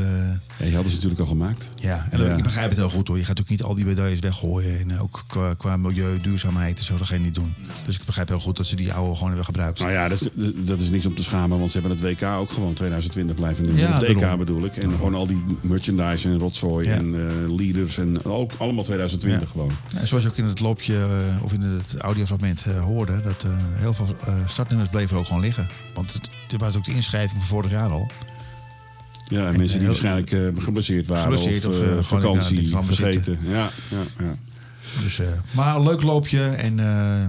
Ja, 0.59 0.65
die 0.65 0.75
hadden 0.75 0.91
ze 0.93 0.97
natuurlijk 0.97 1.21
al 1.21 1.27
gemaakt. 1.27 1.69
Ja, 1.75 2.07
en 2.11 2.25
Ja. 2.25 2.37
ik 2.37 2.43
begrijp 2.43 2.69
het 2.69 2.79
heel 2.79 2.91
goed 2.91 3.09
hoor. 3.09 3.19
Je 3.19 3.25
gaat 3.25 3.41
ook 3.41 3.49
niet 3.49 3.63
al 3.63 3.75
die 3.75 3.85
medailles 3.85 4.19
weggooien. 4.19 4.79
En 4.81 4.99
ook 5.01 5.25
qua, 5.27 5.55
qua 5.55 5.77
milieu, 5.77 6.21
duurzaamheid 6.21 6.79
en 6.79 6.85
zo, 6.85 6.97
dat 6.97 7.07
ga 7.07 7.15
je 7.15 7.21
niet 7.21 7.35
doen. 7.35 7.55
Dus 7.85 7.99
ik 7.99 8.05
begrijp 8.05 8.29
heel 8.29 8.41
goed 8.41 8.57
dat 8.57 8.67
ze 8.67 8.77
die 8.77 8.93
oude 8.93 9.13
gewoon 9.15 9.27
hebben 9.29 9.45
gebruikt. 9.45 9.79
Nou 9.79 9.93
ja, 9.93 10.09
dat 10.09 10.21
is, 10.21 10.29
dat 10.67 10.81
is 10.81 10.91
niks 10.91 11.07
om 11.07 11.15
te 11.17 11.23
schamen, 11.23 11.59
want 11.59 11.71
ze 11.71 11.79
hebben 11.81 11.97
het 11.99 12.21
WK 12.21 12.23
ook 12.29 12.51
gewoon 12.53 12.75
2020 12.75 13.37
blijven 13.37 13.65
doen. 13.65 13.77
Ja, 13.77 13.89
of 13.91 13.95
het 14.07 14.23
EK 14.23 14.37
bedoel 14.39 14.65
ik. 14.65 14.77
En 14.77 14.91
gewoon 14.91 15.15
al 15.15 15.27
die 15.27 15.45
merchandise 15.61 16.29
en 16.29 16.39
rotzooi 16.39 16.89
Ja. 16.89 16.95
en 16.95 17.15
eh, 17.15 17.55
leaders 17.57 17.99
en 17.99 18.25
ook 18.25 18.53
allemaal 18.59 18.85
2020 18.85 19.41
Ja. 19.49 19.53
gewoon. 19.53 19.71
Ja, 19.93 20.05
zoals 20.07 20.23
je 20.25 20.31
ook 20.31 20.37
in 20.37 20.45
het 20.45 20.61
loopje 20.61 20.95
eh, 20.95 21.43
of 21.45 21.53
in 21.53 21.61
het 21.61 21.97
audiofragment 21.99 22.67
eh, 22.67 22.83
hoorde, 22.85 23.23
dat 23.23 23.47
heel 23.75 23.95
veel 23.95 24.17
startnummers 24.47 24.91
bleven 24.91 25.17
ook 25.17 25.27
gewoon 25.27 25.43
liggen. 25.43 25.69
Want 25.95 26.13
het, 26.13 26.29
dit 26.47 26.61
was 26.61 26.77
ook 26.77 26.85
de 26.85 26.93
inschrijving 26.95 27.39
van 27.39 27.49
vorig 27.49 27.71
jaar 27.71 27.91
al. 27.91 28.11
Ja, 29.29 29.39
en 29.47 29.53
En, 29.53 29.59
mensen 29.59 29.63
eh, 29.63 29.69
die 29.69 29.79
heel- 29.79 29.87
waarschijnlijk 29.87 30.33
eh, 30.57 30.65
geblesseerd 30.65 31.07
waren 31.07 31.23
Geblesseerd 31.23 31.65
of, 31.67 31.81
eh, 31.81 31.99
eh, 31.99 32.05
vakantie 32.05 32.77
aan 32.77 32.85
vergeten. 32.85 33.39
Ja, 33.43 33.71
ja, 33.91 34.25
ja. 34.25 34.35
Dus, 35.03 35.19
eh, 35.19 35.29
maar 35.53 35.77
een 35.77 35.83
leuk 35.83 36.03
loopje 36.03 36.45
en 36.49 36.79
eh, 36.79 37.27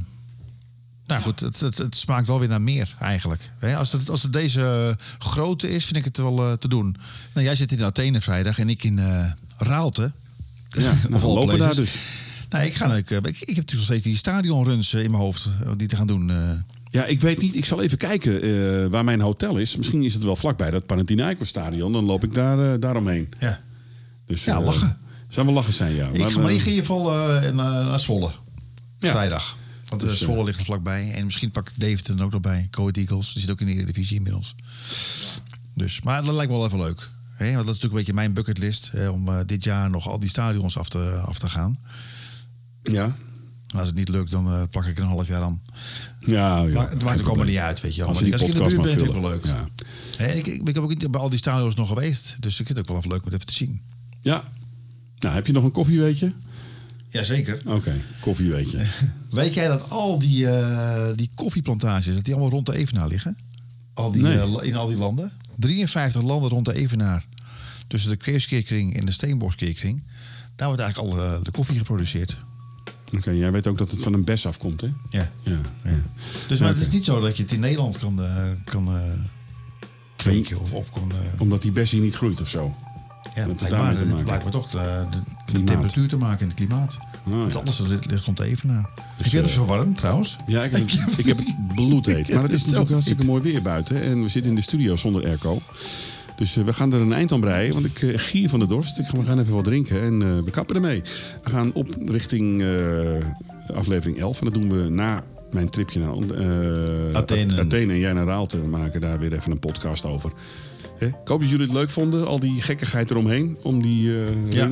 nou 1.08 1.22
goed, 1.22 1.40
het, 1.40 1.60
het, 1.60 1.78
het 1.78 1.98
smaakt 1.98 2.28
wel 2.28 2.40
weer 2.40 2.48
naar 2.50 2.62
meer 2.62 2.96
eigenlijk. 3.00 3.50
Als, 3.78 3.92
het, 3.92 4.10
als 4.10 4.24
het 4.24 4.34
deze 4.34 4.96
grootte 5.20 5.70
is, 5.70 5.84
vind 5.86 5.98
ik 5.98 6.04
het 6.06 6.18
wel 6.18 6.46
eh, 6.48 6.54
te 6.54 6.68
doen. 6.68 6.96
Nou, 7.34 7.46
jij 7.46 7.56
zit 7.56 7.72
in 7.72 7.84
Athene 7.84 8.22
vrijdag 8.22 8.60
en 8.60 8.70
ik 8.70 8.84
in 8.84 9.00
eh 9.00 9.32
Raalte. 9.58 10.12
Ja, 10.70 10.94
nou, 11.10 11.22
we 11.22 11.28
lopen 11.28 11.58
daar 11.60 11.76
dus. 11.76 11.96
Nou, 12.50 12.66
ik, 12.66 12.74
ga, 12.76 12.96
ik, 12.96 13.12
eh, 13.12 13.18
ik, 13.18 13.26
ik 13.26 13.34
heb 13.40 13.40
natuurlijk 13.48 13.74
nog 13.74 13.84
steeds 13.84 14.04
die 14.04 14.18
stadionruns 14.18 14.94
eh, 14.94 15.04
in 15.04 15.12
mijn 15.12 15.24
hoofd 15.24 15.46
eh, 15.64 15.72
die 15.78 15.88
te 15.88 15.96
gaan 15.96 16.08
doen. 16.08 16.32
Ja, 16.94 17.06
ik 17.06 17.22
weet 17.22 17.42
niet. 17.42 17.56
Ik 17.56 17.66
zal 17.66 17.82
even 17.82 17.98
kijken 17.98 18.42
eh, 18.42 18.86
waar 18.90 19.04
mijn 19.04 19.22
hotel 19.22 19.58
is. 19.58 19.76
Misschien 19.76 20.04
is 20.04 20.14
het 20.14 20.24
wel 20.24 20.36
vlakbij 20.36 20.72
dat 20.72 20.86
Panathinaikos 20.86 21.48
stadion. 21.48 21.92
Dan 21.92 22.04
loop 22.04 22.24
ik 22.24 22.34
daar, 22.34 22.74
eh, 22.74 22.80
daaromheen. 22.80 23.34
Ja. 23.40 23.60
Dus, 24.26 24.44
Ja, 24.44 24.58
eh, 24.58 24.66
lachen. 24.66 24.98
Zou 25.28 25.46
wel 25.46 25.56
lachen 25.56 25.74
zijn, 25.74 25.94
ja. 25.96 26.08
ik, 26.08 26.22
ga- 26.26 26.40
maar 26.40 26.52
ik 26.52 26.60
ga 26.60 26.66
in 26.66 26.70
ieder 26.76 26.86
geval 26.86 27.04
naar, 27.54 28.00
Zwolle. 28.00 28.32
Ja. 29.00 29.10
Vrijdag. 29.12 29.58
Want 29.88 30.02
Dus, 30.02 30.20
Zwolle 30.20 30.44
ligt 30.44 30.60
er 30.60 30.66
vlakbij. 30.66 31.12
En 31.14 31.26
misschien 31.26 31.52
pak 31.52 31.70
ik 31.70 31.80
Deventer 31.80 32.18
er 32.18 32.24
ook 32.24 32.32
nog 32.32 32.42
bij. 32.42 32.68
Coed 32.72 32.98
Eagles. 32.98 33.32
Die 33.34 33.42
zit 33.42 33.52
ook 33.52 33.60
in 33.62 33.66
de 33.66 33.74
Eredivisie 33.74 34.16
inmiddels. 34.18 34.56
Dus, 35.74 36.02
maar 36.02 36.24
dat 36.24 36.34
lijkt 36.36 36.52
me 36.52 36.58
wel 36.58 36.66
even 36.68 36.80
leuk. 36.80 37.10
Hè? 37.34 37.54
Want 37.54 37.66
dat 37.68 37.76
is 37.76 37.82
natuurlijk 37.82 37.92
een 37.92 37.98
beetje 37.98 38.14
mijn 38.14 38.34
bucketlist. 38.34 38.90
Hè, 38.92 39.10
om 39.10 39.30
dit 39.46 39.64
jaar 39.64 39.90
nog 39.90 40.08
al 40.08 40.20
die 40.20 40.30
stadions 40.30 40.78
af 40.78 40.90
te, 40.90 41.22
af 41.26 41.40
te 41.40 41.50
gaan. 41.50 41.78
Ja. 42.84 43.16
Als 43.74 43.88
het 43.88 43.96
niet 43.96 44.10
lukt, 44.10 44.32
dan 44.32 44.48
eh, 44.48 44.62
plak 44.72 44.86
ik 44.86 44.98
een 44.98 45.04
half 45.04 45.28
jaar 45.28 45.42
aan. 45.42 45.62
Ja, 46.20 46.58
ja. 46.62 46.74
maar 46.74 46.90
het 46.90 47.04
maakt 47.04 47.20
ook 47.22 47.28
allemaal 47.28 47.46
niet 47.46 47.58
uit, 47.58 47.82
weet 47.82 47.94
je 47.96 48.00
wel. 48.00 48.10
Als 48.10 48.18
Maar 48.20 48.30
je 48.30 48.32
die 48.38 48.42
als 48.42 48.50
ik 48.50 48.58
in 48.58 48.64
de 48.64 48.70
buurt 48.70 48.82
ben, 48.82 48.92
vind 48.96 49.16
ik 49.16 49.22
wel 49.22 49.30
leuk. 49.30 49.46
Hè, 50.18 50.32
ik, 50.34 50.48
ik, 50.48 50.68
ik 50.68 50.74
heb 50.76 50.84
ook 50.84 50.90
niet 50.90 51.12
bij 51.12 51.22
al 51.22 51.30
die 51.30 51.38
stadions 51.40 51.76
nog 51.76 51.88
geweest. 51.88 52.36
Dus 52.42 52.60
ik 52.60 52.66
vind 52.66 52.78
het 52.78 52.80
ook 52.80 52.88
wel 52.88 52.98
even 52.98 53.10
leuk 53.10 53.20
om 53.20 53.26
het 53.26 53.34
even 53.34 53.48
te 53.48 53.54
zien. 53.54 53.82
Ja. 54.22 54.44
Nou, 55.20 55.36
heb 55.36 55.48
je 55.48 55.54
nog 55.54 55.64
een 55.64 55.72
koffie, 55.72 56.00
weet 56.00 56.20
je? 56.20 56.32
Jazeker. 57.10 57.58
Oké, 57.66 57.94
koffie, 58.20 58.52
weet 58.52 58.72
je. 58.72 58.86
Weet 59.30 59.54
jij 59.54 59.68
dat 59.68 59.90
al 59.90 60.20
die, 60.20 60.50
eh, 60.50 61.08
die 61.16 61.30
koffieplantages, 61.36 62.16
dat 62.16 62.24
die 62.26 62.34
allemaal 62.34 62.52
rond 62.52 62.66
de 62.66 62.76
Evenaar 62.76 63.08
liggen? 63.08 63.38
Al 63.94 64.12
die, 64.12 64.22
Nee. 64.22 64.38
eh, 64.40 64.54
in 64.62 64.76
al 64.76 64.88
die 64.88 64.98
landen? 64.98 65.32
53 65.56 66.22
landen 66.22 66.50
rond 66.50 66.66
de 66.66 66.74
Evenaar. 66.74 67.26
Tussen 67.88 68.10
de 68.10 68.16
Kreefskeerkring 68.16 68.98
en 68.98 69.06
de 69.06 69.12
Steenboskeerkring. 69.12 70.04
Daar 70.56 70.68
wordt 70.68 70.82
eigenlijk 70.84 71.14
al 71.14 71.42
de 71.44 71.52
koffie 71.52 71.78
geproduceerd. 71.78 72.38
Oké, 73.18 73.32
jij 73.32 73.52
weet 73.52 73.68
ook 73.68 73.78
dat 73.78 73.92
het 73.92 74.00
van 74.04 74.14
een 74.14 74.24
bes 74.24 74.46
afkomt, 74.46 74.82
hè? 74.82 74.88
Ja. 75.10 75.30
Ja. 75.44 75.58
Dus 76.48 76.60
maar 76.60 76.70
het 76.70 76.80
is 76.80 76.90
niet 76.90 77.06
zo 77.06 77.22
dat 77.22 77.38
je 77.38 77.44
het 77.44 77.52
in 77.52 77.60
Nederland 77.60 77.98
kan, 77.98 78.24
eh, 78.24 78.34
kan 78.66 78.88
eh, 78.88 79.02
kweken 80.16 80.60
of 80.62 80.72
op 80.72 80.92
kan... 80.94 81.12
eh, 81.12 81.18
Omdat 81.42 81.62
die 81.62 81.72
bes 81.72 81.92
hier 81.92 82.02
niet 82.02 82.16
groeit 82.16 82.42
of 82.42 82.48
zo. 82.50 82.76
ja, 83.36 83.48
het 83.48 83.56
blijkbaar, 83.58 83.94
te 83.94 84.00
het 84.00 84.10
maken? 84.10 84.24
blijkt 84.24 84.44
maar 84.44 84.52
toch 84.52 84.70
de, 84.70 84.78
de, 85.12 85.18
de 85.18 85.24
Klimaat. 85.46 85.68
temperatuur 85.68 86.08
te 86.08 86.18
maken 86.18 86.40
en 86.40 86.46
het 86.48 86.56
klimaat. 86.56 86.98
Want 87.24 87.52
ja. 87.54 87.60
alles 87.60 87.80
ligt 87.80 88.06
ligt 88.06 88.26
rond. 88.26 88.38
Dus, 88.38 88.48
Heb 88.58 89.32
je 89.32 89.38
het 89.38 89.46
eh, 89.48 89.54
zo 89.54 89.66
warm 89.66 89.96
trouwens? 89.96 90.38
Ja, 90.48 90.64
ik 90.64 90.72
heb, 90.72 90.90
het- 90.90 91.20
ik 91.20 91.26
heb 91.26 91.38
het 91.38 91.76
bloedheet. 91.76 92.30
Maar 92.34 92.44
het 92.44 92.52
is 92.52 92.58
het 92.58 92.66
natuurlijk 92.66 92.92
hartstikke 92.92 93.26
mooi 93.26 93.42
weer 93.42 93.62
buiten. 93.62 94.02
En 94.02 94.22
we 94.22 94.28
zitten 94.28 94.52
in 94.52 94.58
de 94.58 94.64
studio 94.64 94.96
zonder 94.96 95.26
airco. 95.26 95.62
Dus 96.36 96.58
eh, 96.58 96.64
we 96.64 96.74
gaan 96.74 96.94
er 96.94 97.02
een 97.02 97.14
eind 97.14 97.32
aan 97.32 97.40
breien. 97.40 97.74
Want 97.74 97.86
ik 97.86 98.02
eh, 98.02 98.10
gier 98.16 98.50
van 98.50 98.60
de 98.60 98.66
dorst. 98.66 99.00
Ik 99.00 99.06
ga, 99.06 99.18
we 99.18 99.24
gaan 99.24 99.40
even 99.40 99.54
wat 99.54 99.64
drinken 99.64 100.02
en 100.02 100.22
eh, 100.22 100.44
we 100.44 100.52
kappen 100.52 100.76
ermee. 100.76 101.02
We 101.44 101.50
gaan 101.50 101.74
op 101.74 101.96
richting 102.06 102.64
aflevering 103.74 104.20
11. 104.20 104.40
En 104.40 104.46
dat 104.46 104.54
doen 104.54 104.70
we 104.70 104.90
na 104.90 105.24
mijn 105.52 105.70
tripje 105.70 106.00
naar 106.00 106.14
Athene. 107.12 107.60
Athene 107.60 107.94
en 107.94 108.00
jij 108.00 108.14
naar 108.14 108.26
Raalte. 108.26 108.62
We 108.62 108.68
maken 108.68 109.02
daar 109.02 109.20
weer 109.20 109.34
even 109.34 109.52
een 109.52 109.60
podcast 109.60 110.06
over. 110.06 110.32
Hè? 110.98 111.06
Ik 111.06 111.28
hoop 111.28 111.40
dat 111.40 111.50
jullie 111.50 111.66
het 111.66 111.76
leuk 111.76 111.90
vonden. 111.90 112.28
Al 112.28 112.40
die 112.40 112.62
gekkigheid 112.62 113.12
eromheen. 113.12 113.58
Om 113.62 113.82
die 113.82 114.12
Ja. 114.50 114.72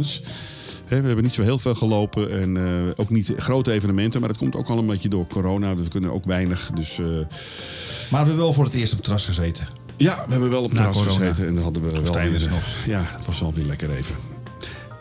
Hè, 0.86 1.02
we 1.02 1.06
hebben 1.08 1.24
niet 1.24 1.34
zo 1.34 1.42
heel 1.44 1.60
veel 1.60 1.76
gelopen 1.76 2.32
en 2.32 2.58
ook 2.96 3.10
niet 3.10 3.34
grote 3.36 3.72
evenementen. 3.72 4.20
Maar 4.20 4.30
dat 4.30 4.38
komt 4.38 4.56
ook 4.56 4.70
al 4.70 4.78
een 4.78 4.86
beetje 4.86 5.10
door 5.10 5.28
corona. 5.28 5.76
Dus 5.76 5.84
we 5.84 5.92
kunnen 5.92 6.12
ook 6.12 6.26
weinig. 6.26 6.72
Dus 6.74 6.98
Maar 6.98 7.28
we 8.10 8.18
hebben 8.18 8.38
wel 8.38 8.54
voor 8.54 8.64
het 8.64 8.74
eerst 8.74 8.92
op 8.92 8.98
het 8.98 9.04
terras 9.04 9.26
gezeten. 9.26 9.68
Ja, 9.98 10.24
we 10.26 10.32
hebben 10.32 10.50
wel 10.50 10.64
op 10.64 10.72
terras 10.72 11.02
gezeten. 11.02 11.48
En 11.48 11.56
dat 11.56 11.64
hadden 11.64 11.84
we 11.84 11.90
wel 11.90 12.14
weer, 12.14 12.50
nog. 12.50 12.86
Ja, 12.86 13.02
het 13.04 13.26
was 13.26 13.40
wel 13.40 13.54
weer 13.54 13.66
lekker 13.66 13.92
even. 13.92 14.16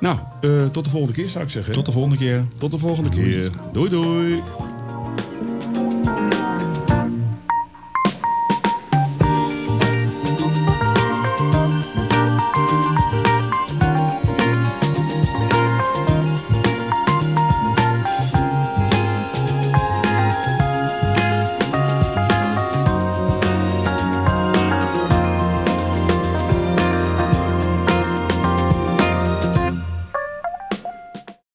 Nou, 0.01 0.19
eh, 0.41 0.67
tot 0.67 0.85
de 0.85 0.91
volgende 0.91 1.15
keer 1.15 1.29
zou 1.29 1.45
ik 1.45 1.51
zeggen. 1.51 1.75
Tot 1.75 1.87
de 1.87 1.93
volgende 1.93 2.17
keer. 2.17 2.45
Tot 2.57 2.71
de 2.71 2.79
volgende 2.79 3.11
keer. 3.11 3.51
Doei 3.73 3.91
doei. 3.91 4.43